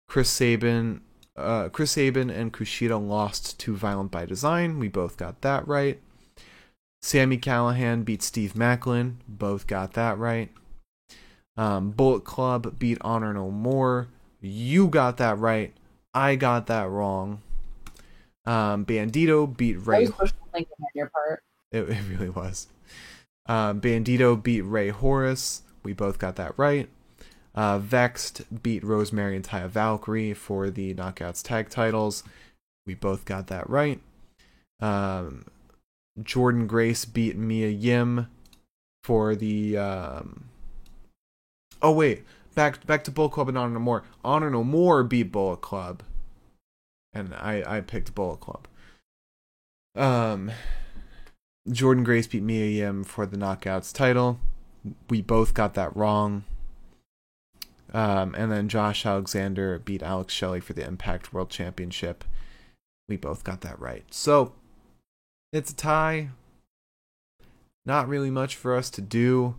Chris 0.08 0.30
Sabin 0.30 1.02
uh, 1.36 1.70
Chris 1.70 1.92
Sabin 1.92 2.30
and 2.30 2.54
Kushida 2.54 3.00
lost 3.06 3.60
to 3.60 3.76
Violent 3.76 4.12
by 4.12 4.26
Design. 4.26 4.80
We 4.80 4.88
both 4.88 5.18
got 5.18 5.42
that 5.42 5.68
right. 5.68 6.00
Sami 7.02 7.38
Callihan 7.38 8.06
beat 8.06 8.22
Steve 8.22 8.54
Maclin. 8.54 9.16
Both 9.28 9.68
got 9.68 9.94
that 9.94 10.18
right. 10.18 10.52
Um, 11.58 11.92
Bullet 11.92 12.24
Club 12.24 12.78
beat 12.80 12.98
Honor 13.02 13.34
No 13.34 13.50
More. 13.52 14.08
You 14.40 14.88
got 14.88 15.18
that 15.18 15.38
right. 15.40 15.74
I 16.14 16.36
got 16.36 16.68
that 16.68 16.90
wrong. 16.90 17.42
Um, 18.46 18.86
Bandito 18.86 19.56
beat 19.56 19.76
Rey. 19.76 20.02
was 20.02 20.12
pushing 20.12 20.38
lincoln 20.54 20.74
on 20.80 20.88
your 20.96 21.10
part 21.10 21.44
It, 21.72 21.90
it 21.90 22.02
really 22.10 22.30
was. 22.30 22.68
Um, 23.46 23.82
Bandito 23.82 24.42
beat 24.42 24.62
Rey 24.62 24.90
Horus. 24.90 25.62
We 25.84 25.94
both 25.94 26.20
got 26.20 26.36
that 26.38 26.58
right. 26.58 26.90
Uh, 27.54 27.80
VXT 27.80 28.64
beat 28.64 28.84
Rosemary 28.84 29.36
and 29.36 29.46
Taya 29.46 29.68
Valkyrie 29.68 30.34
for 30.34 30.70
the 30.70 30.94
Knockouts 30.94 31.44
tag 31.44 31.70
titles. 31.70 32.24
We 32.86 32.94
both 32.94 33.26
got 33.26 33.48
that 33.48 33.70
right. 33.70 34.00
Um, 34.80 35.46
Jordynne 36.20 36.68
Grace 36.68 37.06
beat 37.06 37.38
Mia 37.38 37.70
Yim 37.70 38.28
for 39.04 39.36
the. 39.36 39.78
Um... 39.78 40.46
Oh 41.82 41.92
wait, 41.92 42.24
back 42.56 42.86
back 42.86 43.04
to 43.06 43.12
Bullet 43.12 43.32
Club 43.32 43.50
and 43.50 43.58
Honor 43.58 43.74
No 43.74 43.80
More. 43.80 44.04
Honor 44.24 44.50
No 44.50 44.64
More 44.64 45.04
beat 45.04 45.32
Bullet 45.32 45.62
Club, 45.62 46.04
and 47.14 47.34
I 47.36 47.64
I 47.68 47.82
picked 47.82 48.16
Bullet 48.16 48.40
Club. 48.40 48.68
Um, 49.96 50.52
Jordynne 51.68 52.06
Grace 52.06 52.28
beat 52.28 52.44
Mia 52.44 52.66
Yim 52.66 53.04
for 53.04 53.26
the 53.26 53.38
Knockouts 53.38 53.94
title. 53.94 54.40
We 55.10 55.22
both 55.22 55.54
got 55.54 55.74
that 55.76 55.96
wrong. 55.96 56.44
Um, 57.94 58.34
and 58.36 58.52
then 58.52 58.70
Josh 58.70 59.06
Alexander 59.06 59.80
beat 59.80 60.02
Alex 60.02 60.34
Shelley 60.34 60.62
for 60.62 60.74
the 60.74 60.86
Impact 60.86 61.34
World 61.34 61.50
Championship. 61.50 62.24
We 63.10 63.18
both 63.18 63.44
got 63.44 63.62
that 63.62 63.80
right. 63.80 64.06
So 64.12 64.54
it's 65.52 65.72
a 65.72 65.76
tie. 65.76 66.30
Not 67.86 68.08
really 68.08 68.32
much 68.32 68.56
for 68.56 68.76
us 68.76 68.90
to 68.92 69.02
do. 69.02 69.56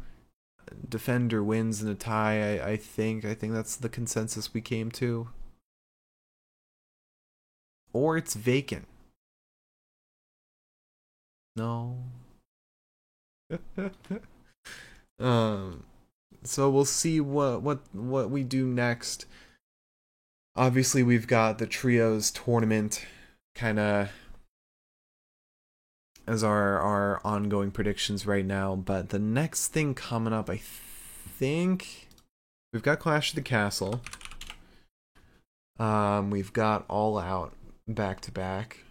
Defender 0.88 1.42
wins 1.42 1.82
in 1.82 1.88
a 1.88 1.94
tie, 1.94 2.58
I, 2.58 2.70
I 2.70 2.76
think. 2.76 3.24
I 3.24 3.34
think 3.34 3.52
that's 3.52 3.76
the 3.76 3.90
consensus 3.90 4.54
we 4.54 4.62
came 4.62 4.90
to. 4.92 5.28
Or 7.92 8.16
it's 8.16 8.34
vacant. 8.34 8.86
No. 11.56 11.98
um 15.20 15.84
so 16.44 16.70
we'll 16.70 16.84
see 16.84 17.20
what 17.20 17.62
what 17.62 17.80
what 17.92 18.30
we 18.30 18.42
do 18.42 18.66
next. 18.66 19.26
Obviously, 20.54 21.02
we've 21.02 21.26
got 21.26 21.58
the 21.58 21.66
trios 21.66 22.30
tournament 22.30 23.06
kind 23.54 23.78
of 23.78 24.10
as 26.26 26.44
our 26.44 26.78
our 26.78 27.20
ongoing 27.24 27.70
predictions 27.70 28.26
right 28.26 28.44
now, 28.44 28.76
but 28.76 29.10
the 29.10 29.18
next 29.18 29.68
thing 29.68 29.94
coming 29.94 30.32
up, 30.32 30.48
I 30.50 30.60
think 31.38 32.08
we've 32.72 32.82
got 32.82 32.98
Clash 32.98 33.30
of 33.30 33.36
the 33.36 33.42
Castle. 33.42 34.00
Um, 35.78 36.30
we've 36.30 36.52
got 36.52 36.84
All 36.88 37.18
Out 37.18 37.54
back 37.88 38.20
to 38.22 38.32
back. 38.32 38.84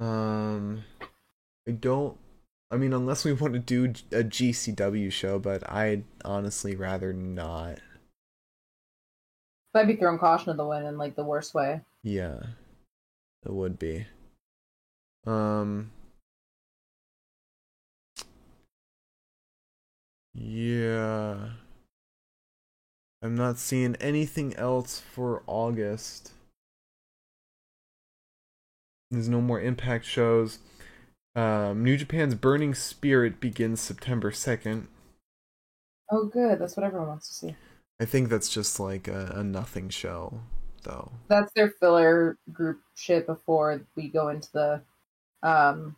Um, 0.00 0.84
I 1.66 1.72
don't. 1.72 2.18
I 2.74 2.76
mean, 2.76 2.92
unless 2.92 3.24
we 3.24 3.32
want 3.32 3.52
to 3.52 3.60
do 3.60 3.84
a 4.10 4.24
GCW 4.24 5.12
show, 5.12 5.38
but 5.38 5.70
I'd 5.70 6.02
honestly 6.24 6.74
rather 6.74 7.12
not. 7.12 7.78
I'd 9.72 9.86
be 9.86 9.94
throwing 9.94 10.18
caution 10.18 10.46
to 10.46 10.54
the 10.54 10.66
wind 10.66 10.84
in 10.84 10.98
like 10.98 11.14
the 11.14 11.22
worst 11.22 11.54
way. 11.54 11.82
Yeah. 12.02 12.40
It 13.46 13.52
would 13.52 13.78
be. 13.78 14.06
Um. 15.24 15.92
Yeah. 20.32 21.50
I'm 23.22 23.36
not 23.36 23.58
seeing 23.58 23.94
anything 24.00 24.52
else 24.56 24.98
for 24.98 25.44
August. 25.46 26.32
There's 29.12 29.28
no 29.28 29.40
more 29.40 29.60
Impact 29.60 30.04
shows. 30.04 30.58
Um, 31.36 31.82
New 31.82 31.96
Japan's 31.96 32.34
Burning 32.34 32.74
Spirit 32.74 33.40
begins 33.40 33.80
September 33.80 34.30
2nd. 34.30 34.86
Oh, 36.10 36.26
good. 36.26 36.58
That's 36.60 36.76
what 36.76 36.86
everyone 36.86 37.08
wants 37.08 37.28
to 37.28 37.34
see. 37.34 37.56
I 38.00 38.04
think 38.04 38.28
that's 38.28 38.48
just 38.48 38.78
like 38.78 39.08
a, 39.08 39.32
a 39.36 39.44
nothing 39.44 39.88
show, 39.88 40.40
though. 40.82 41.10
That's 41.28 41.52
their 41.54 41.70
filler 41.80 42.38
group 42.52 42.80
shit 42.94 43.26
before 43.26 43.84
we 43.96 44.08
go 44.08 44.28
into 44.28 44.48
the 44.52 44.82
um 45.42 45.96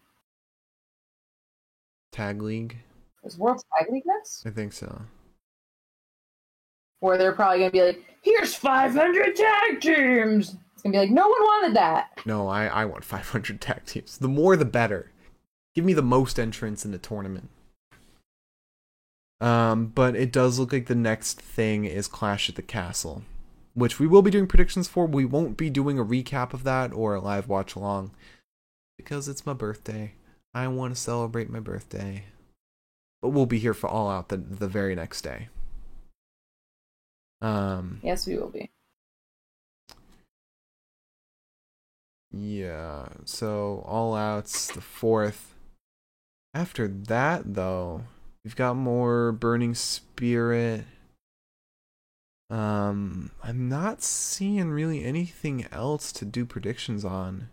Tag 2.12 2.40
League? 2.40 2.78
is 3.24 3.36
World 3.36 3.62
Tag 3.78 3.88
League 3.92 4.04
next? 4.06 4.46
I 4.46 4.50
think 4.50 4.72
so. 4.72 5.02
Where 7.00 7.18
they're 7.18 7.32
probably 7.32 7.58
gonna 7.58 7.70
be 7.70 7.82
like, 7.82 8.04
here's 8.22 8.54
five 8.54 8.92
hundred 8.92 9.36
tag 9.36 9.80
teams. 9.80 10.56
It's 10.72 10.82
gonna 10.82 10.92
be 10.92 10.98
like, 10.98 11.10
no 11.10 11.28
one 11.28 11.42
wanted 11.42 11.76
that. 11.76 12.20
No, 12.24 12.48
I, 12.48 12.66
I 12.66 12.84
want 12.84 13.04
500 13.04 13.60
tag 13.60 13.84
teams. 13.86 14.18
The 14.18 14.28
more 14.28 14.56
the 14.56 14.64
better. 14.64 15.10
Give 15.76 15.84
me 15.84 15.92
the 15.92 16.00
most 16.00 16.38
entrants 16.38 16.86
in 16.86 16.92
the 16.92 16.98
tournament. 16.98 17.50
Um, 19.42 19.88
but 19.88 20.16
it 20.16 20.32
does 20.32 20.58
look 20.58 20.72
like 20.72 20.86
the 20.86 20.94
next 20.94 21.38
thing 21.38 21.84
is 21.84 22.08
Clash 22.08 22.48
at 22.48 22.54
the 22.54 22.62
Castle, 22.62 23.24
which 23.74 24.00
we 24.00 24.06
will 24.06 24.22
be 24.22 24.30
doing 24.30 24.46
predictions 24.46 24.88
for. 24.88 25.04
We 25.04 25.26
won't 25.26 25.58
be 25.58 25.68
doing 25.68 25.98
a 25.98 26.04
recap 26.04 26.54
of 26.54 26.64
that 26.64 26.94
or 26.94 27.14
a 27.14 27.20
live 27.20 27.46
watch 27.46 27.74
along 27.74 28.12
because 28.96 29.28
it's 29.28 29.44
my 29.44 29.52
birthday. 29.52 30.14
I 30.54 30.66
want 30.68 30.94
to 30.94 31.00
celebrate 31.00 31.50
my 31.50 31.60
birthday. 31.60 32.24
But 33.20 33.28
we'll 33.28 33.44
be 33.44 33.58
here 33.58 33.74
for 33.74 33.90
All 33.90 34.08
Out 34.08 34.30
the, 34.30 34.38
the 34.38 34.68
very 34.68 34.94
next 34.94 35.20
day. 35.20 35.50
Um, 37.42 38.00
Yes, 38.02 38.26
we 38.26 38.38
will 38.38 38.48
be. 38.48 38.70
Yeah, 42.32 43.08
so 43.26 43.84
all 43.86 44.14
out's 44.14 44.68
the 44.72 44.80
fourth. 44.80 45.52
After 46.56 46.88
that, 46.88 47.52
though, 47.52 48.04
we've 48.42 48.56
got 48.56 48.76
more 48.76 49.30
Burning 49.30 49.74
Spirit. 49.74 50.86
Um, 52.48 53.30
I'm 53.44 53.68
not 53.68 54.02
seeing 54.02 54.70
really 54.70 55.04
anything 55.04 55.66
else 55.70 56.12
to 56.12 56.24
do 56.24 56.46
predictions 56.46 57.04
on. 57.04 57.50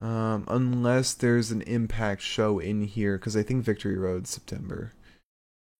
Um, 0.00 0.46
unless 0.48 1.14
there's 1.14 1.52
an 1.52 1.62
impact 1.62 2.22
show 2.22 2.58
in 2.58 2.82
here, 2.82 3.16
because 3.16 3.36
I 3.36 3.44
think 3.44 3.62
Victory 3.62 3.96
Road 3.96 4.26
September. 4.26 4.94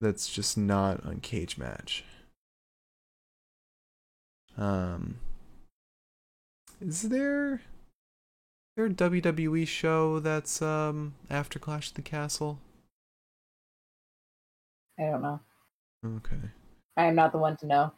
That's 0.01 0.33
just 0.33 0.57
not 0.57 1.05
on 1.05 1.19
Cage 1.19 1.59
Match. 1.59 2.05
Um, 4.57 5.19
is 6.81 7.03
there 7.03 7.63
there 8.77 8.87
a 8.87 8.91
WWE 8.91 9.67
show 9.67 10.21
that's 10.21 10.63
um 10.63 11.15
after 11.31 11.59
Clash 11.59 11.89
of 11.89 11.95
the 11.95 12.03
Castle? 12.03 12.59
I 14.99 15.05
don't 15.05 15.23
know. 15.23 15.41
Okay. 16.05 16.51
I 16.97 17.05
am 17.07 17.15
not 17.15 17.33
the 17.33 17.39
one 17.39 17.57
to 17.59 17.67
know. 17.67 17.93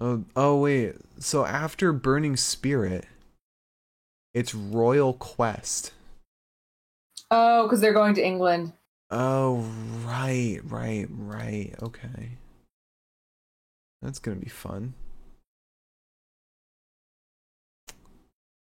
Oh 0.00 0.24
oh 0.36 0.60
wait. 0.60 0.94
So 1.18 1.44
after 1.44 1.92
Burning 1.92 2.36
Spirit, 2.36 3.06
it's 4.32 4.54
Royal 4.54 5.12
Quest. 5.14 5.92
Oh, 7.30 7.64
because 7.64 7.80
they're 7.80 7.92
going 7.92 8.14
to 8.14 8.24
England. 8.24 8.72
Oh 9.10 9.68
right, 10.04 10.60
right, 10.64 11.06
right. 11.10 11.74
Okay. 11.82 12.38
That's 14.02 14.18
gonna 14.18 14.36
be 14.36 14.48
fun. 14.48 14.94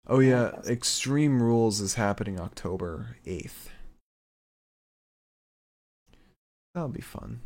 Oh 0.07 0.19
yeah, 0.19 0.59
Extreme 0.67 1.41
Rules 1.41 1.79
is 1.79 1.93
happening 1.93 2.39
October 2.39 3.15
8th. 3.25 3.69
That'll 6.73 6.89
be 6.89 7.01
fun. 7.01 7.41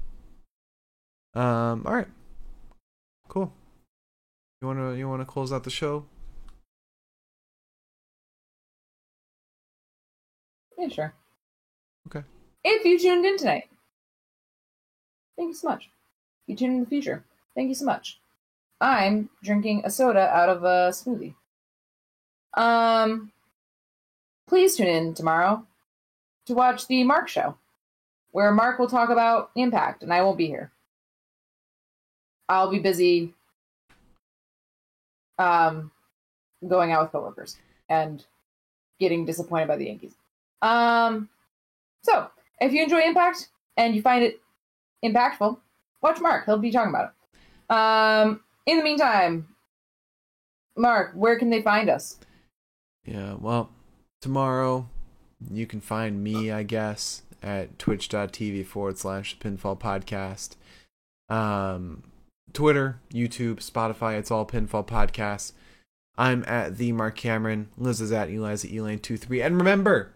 Um 1.36 1.84
all 1.86 1.94
right. 1.94 2.08
Cool. 3.28 3.54
You 4.62 4.68
want 4.68 4.80
to 4.80 4.96
you 4.96 5.08
want 5.08 5.22
to 5.22 5.26
close 5.26 5.54
out 5.54 5.64
the 5.64 5.70
show? 5.70 6.06
Yeah, 10.78 10.88
sure. 10.90 11.14
Okay. 12.08 12.26
If 12.64 12.86
you 12.86 12.98
tuned 12.98 13.26
in 13.26 13.38
tonight, 13.38 13.70
thank 15.38 15.50
you 15.50 15.54
so 15.54 15.68
much. 15.70 15.90
If 16.48 16.50
you 16.50 16.56
tune 16.56 16.72
in 16.76 16.80
the 16.82 16.90
future, 16.90 17.24
thank 17.56 17.70
you 17.70 17.76
so 17.76 17.86
much. 17.86 18.20
I'm 18.80 19.30
drinking 19.44 19.82
a 19.86 19.90
soda 19.90 20.28
out 20.30 20.50
of 20.50 20.64
a 20.64 20.92
smoothie. 20.92 21.34
Um, 22.58 23.32
please 24.48 24.76
tune 24.76 24.88
in 24.88 25.14
tomorrow 25.14 25.64
to 26.48 26.54
watch 26.54 26.88
the 26.88 27.04
Mark 27.04 27.30
show, 27.30 27.56
where 28.32 28.52
Mark 28.52 28.80
will 28.80 28.90
talk 28.90 29.10
about 29.10 29.52
Impact, 29.56 30.02
and 30.02 30.12
I 30.12 30.24
won't 30.24 30.38
be 30.38 30.48
here. 30.48 30.72
I'll 32.50 32.72
be 32.72 32.80
busy 32.80 33.34
um, 35.38 35.92
going 36.68 36.92
out 36.92 37.04
with 37.04 37.12
coworkers 37.12 37.58
and 37.90 38.26
getting 39.00 39.26
disappointed 39.26 39.68
by 39.68 39.78
the 39.78 39.86
Yankees. 39.86 40.16
Um, 40.64 41.30
so 42.02 42.30
if 42.60 42.74
you 42.74 42.82
enjoy 42.82 43.02
Impact 43.02 43.50
and 43.76 43.96
you 43.96 44.02
find 44.02 44.24
it 44.24 44.42
impactful, 45.06 45.60
watch 46.02 46.20
Mark. 46.20 46.46
He'll 46.46 46.58
be 46.58 46.72
talking 46.72 46.90
about 46.90 47.12
it. 47.12 47.74
Um, 47.76 48.42
in 48.66 48.78
the 48.78 48.84
meantime, 48.84 49.48
Mark, 50.76 51.12
where 51.14 51.38
can 51.38 51.50
they 51.52 51.62
find 51.62 51.90
us? 51.90 52.18
Yeah, 53.08 53.36
well, 53.40 53.70
tomorrow 54.22 54.90
you 55.50 55.66
can 55.66 55.80
find 55.80 56.24
me, 56.24 56.52
I 56.52 56.64
guess, 56.64 57.24
at 57.42 57.80
twitch.tv 57.80 58.66
forward 58.66 58.98
slash 58.98 59.38
pinfall 59.40 59.80
podcast. 59.80 60.56
Um, 61.34 62.04
Twitter, 62.52 63.00
YouTube, 63.12 63.58
Spotify, 63.58 64.20
it's 64.20 64.30
all 64.30 64.46
pinfall 64.46 64.86
podcasts. 64.86 65.54
I'm 66.18 66.44
at 66.48 66.78
the 66.78 66.92
Mark 66.92 67.16
Cameron. 67.16 67.70
Liz 67.78 68.02
is 68.02 68.12
at 68.12 68.30
Eliza 68.30 68.68
Elaine23. 68.68 69.46
And 69.46 69.58
remember, 69.58 70.12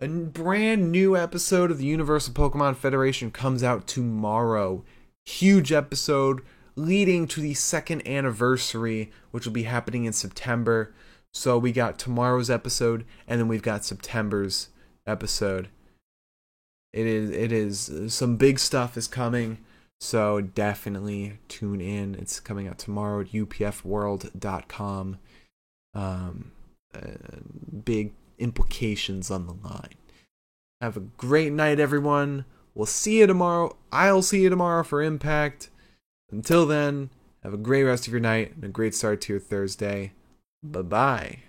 a 0.00 0.08
brand 0.08 0.90
new 0.90 1.16
episode 1.16 1.70
of 1.70 1.78
the 1.78 1.86
Universal 1.86 2.32
Pokemon 2.32 2.76
Federation 2.76 3.30
comes 3.30 3.62
out 3.62 3.86
tomorrow. 3.86 4.82
Huge 5.26 5.72
episode 5.72 6.40
leading 6.74 7.26
to 7.26 7.40
the 7.40 7.54
second 7.54 8.06
anniversary, 8.06 9.10
which 9.30 9.44
will 9.44 9.52
be 9.52 9.64
happening 9.64 10.04
in 10.04 10.12
September. 10.12 10.94
So 11.34 11.58
we 11.58 11.72
got 11.72 11.98
tomorrow's 11.98 12.50
episode, 12.50 13.04
and 13.26 13.40
then 13.40 13.48
we've 13.48 13.62
got 13.62 13.84
September's 13.84 14.68
episode. 15.06 15.68
It 16.92 17.06
is 17.06 17.30
it 17.30 17.52
is 17.52 18.14
some 18.14 18.36
big 18.36 18.58
stuff 18.58 18.96
is 18.98 19.08
coming, 19.08 19.58
so 19.98 20.42
definitely 20.42 21.38
tune 21.48 21.80
in. 21.80 22.14
It's 22.16 22.38
coming 22.38 22.68
out 22.68 22.78
tomorrow 22.78 23.20
at 23.20 23.28
upfworld.com. 23.28 25.18
Um, 25.94 26.52
uh, 26.94 27.00
big 27.84 28.12
implications 28.38 29.30
on 29.30 29.46
the 29.46 29.54
line. 29.54 29.94
Have 30.82 30.96
a 30.96 31.00
great 31.00 31.52
night, 31.52 31.80
everyone. 31.80 32.44
We'll 32.74 32.86
see 32.86 33.20
you 33.20 33.26
tomorrow. 33.26 33.76
I'll 33.90 34.22
see 34.22 34.42
you 34.42 34.50
tomorrow 34.50 34.82
for 34.82 35.02
Impact. 35.02 35.70
Until 36.30 36.66
then, 36.66 37.10
have 37.42 37.54
a 37.54 37.58
great 37.58 37.84
rest 37.84 38.06
of 38.06 38.12
your 38.12 38.20
night 38.20 38.54
and 38.54 38.64
a 38.64 38.68
great 38.68 38.94
start 38.94 39.20
to 39.22 39.32
your 39.34 39.40
Thursday. 39.40 40.12
Bye 40.62 40.82
bye. 40.82 41.42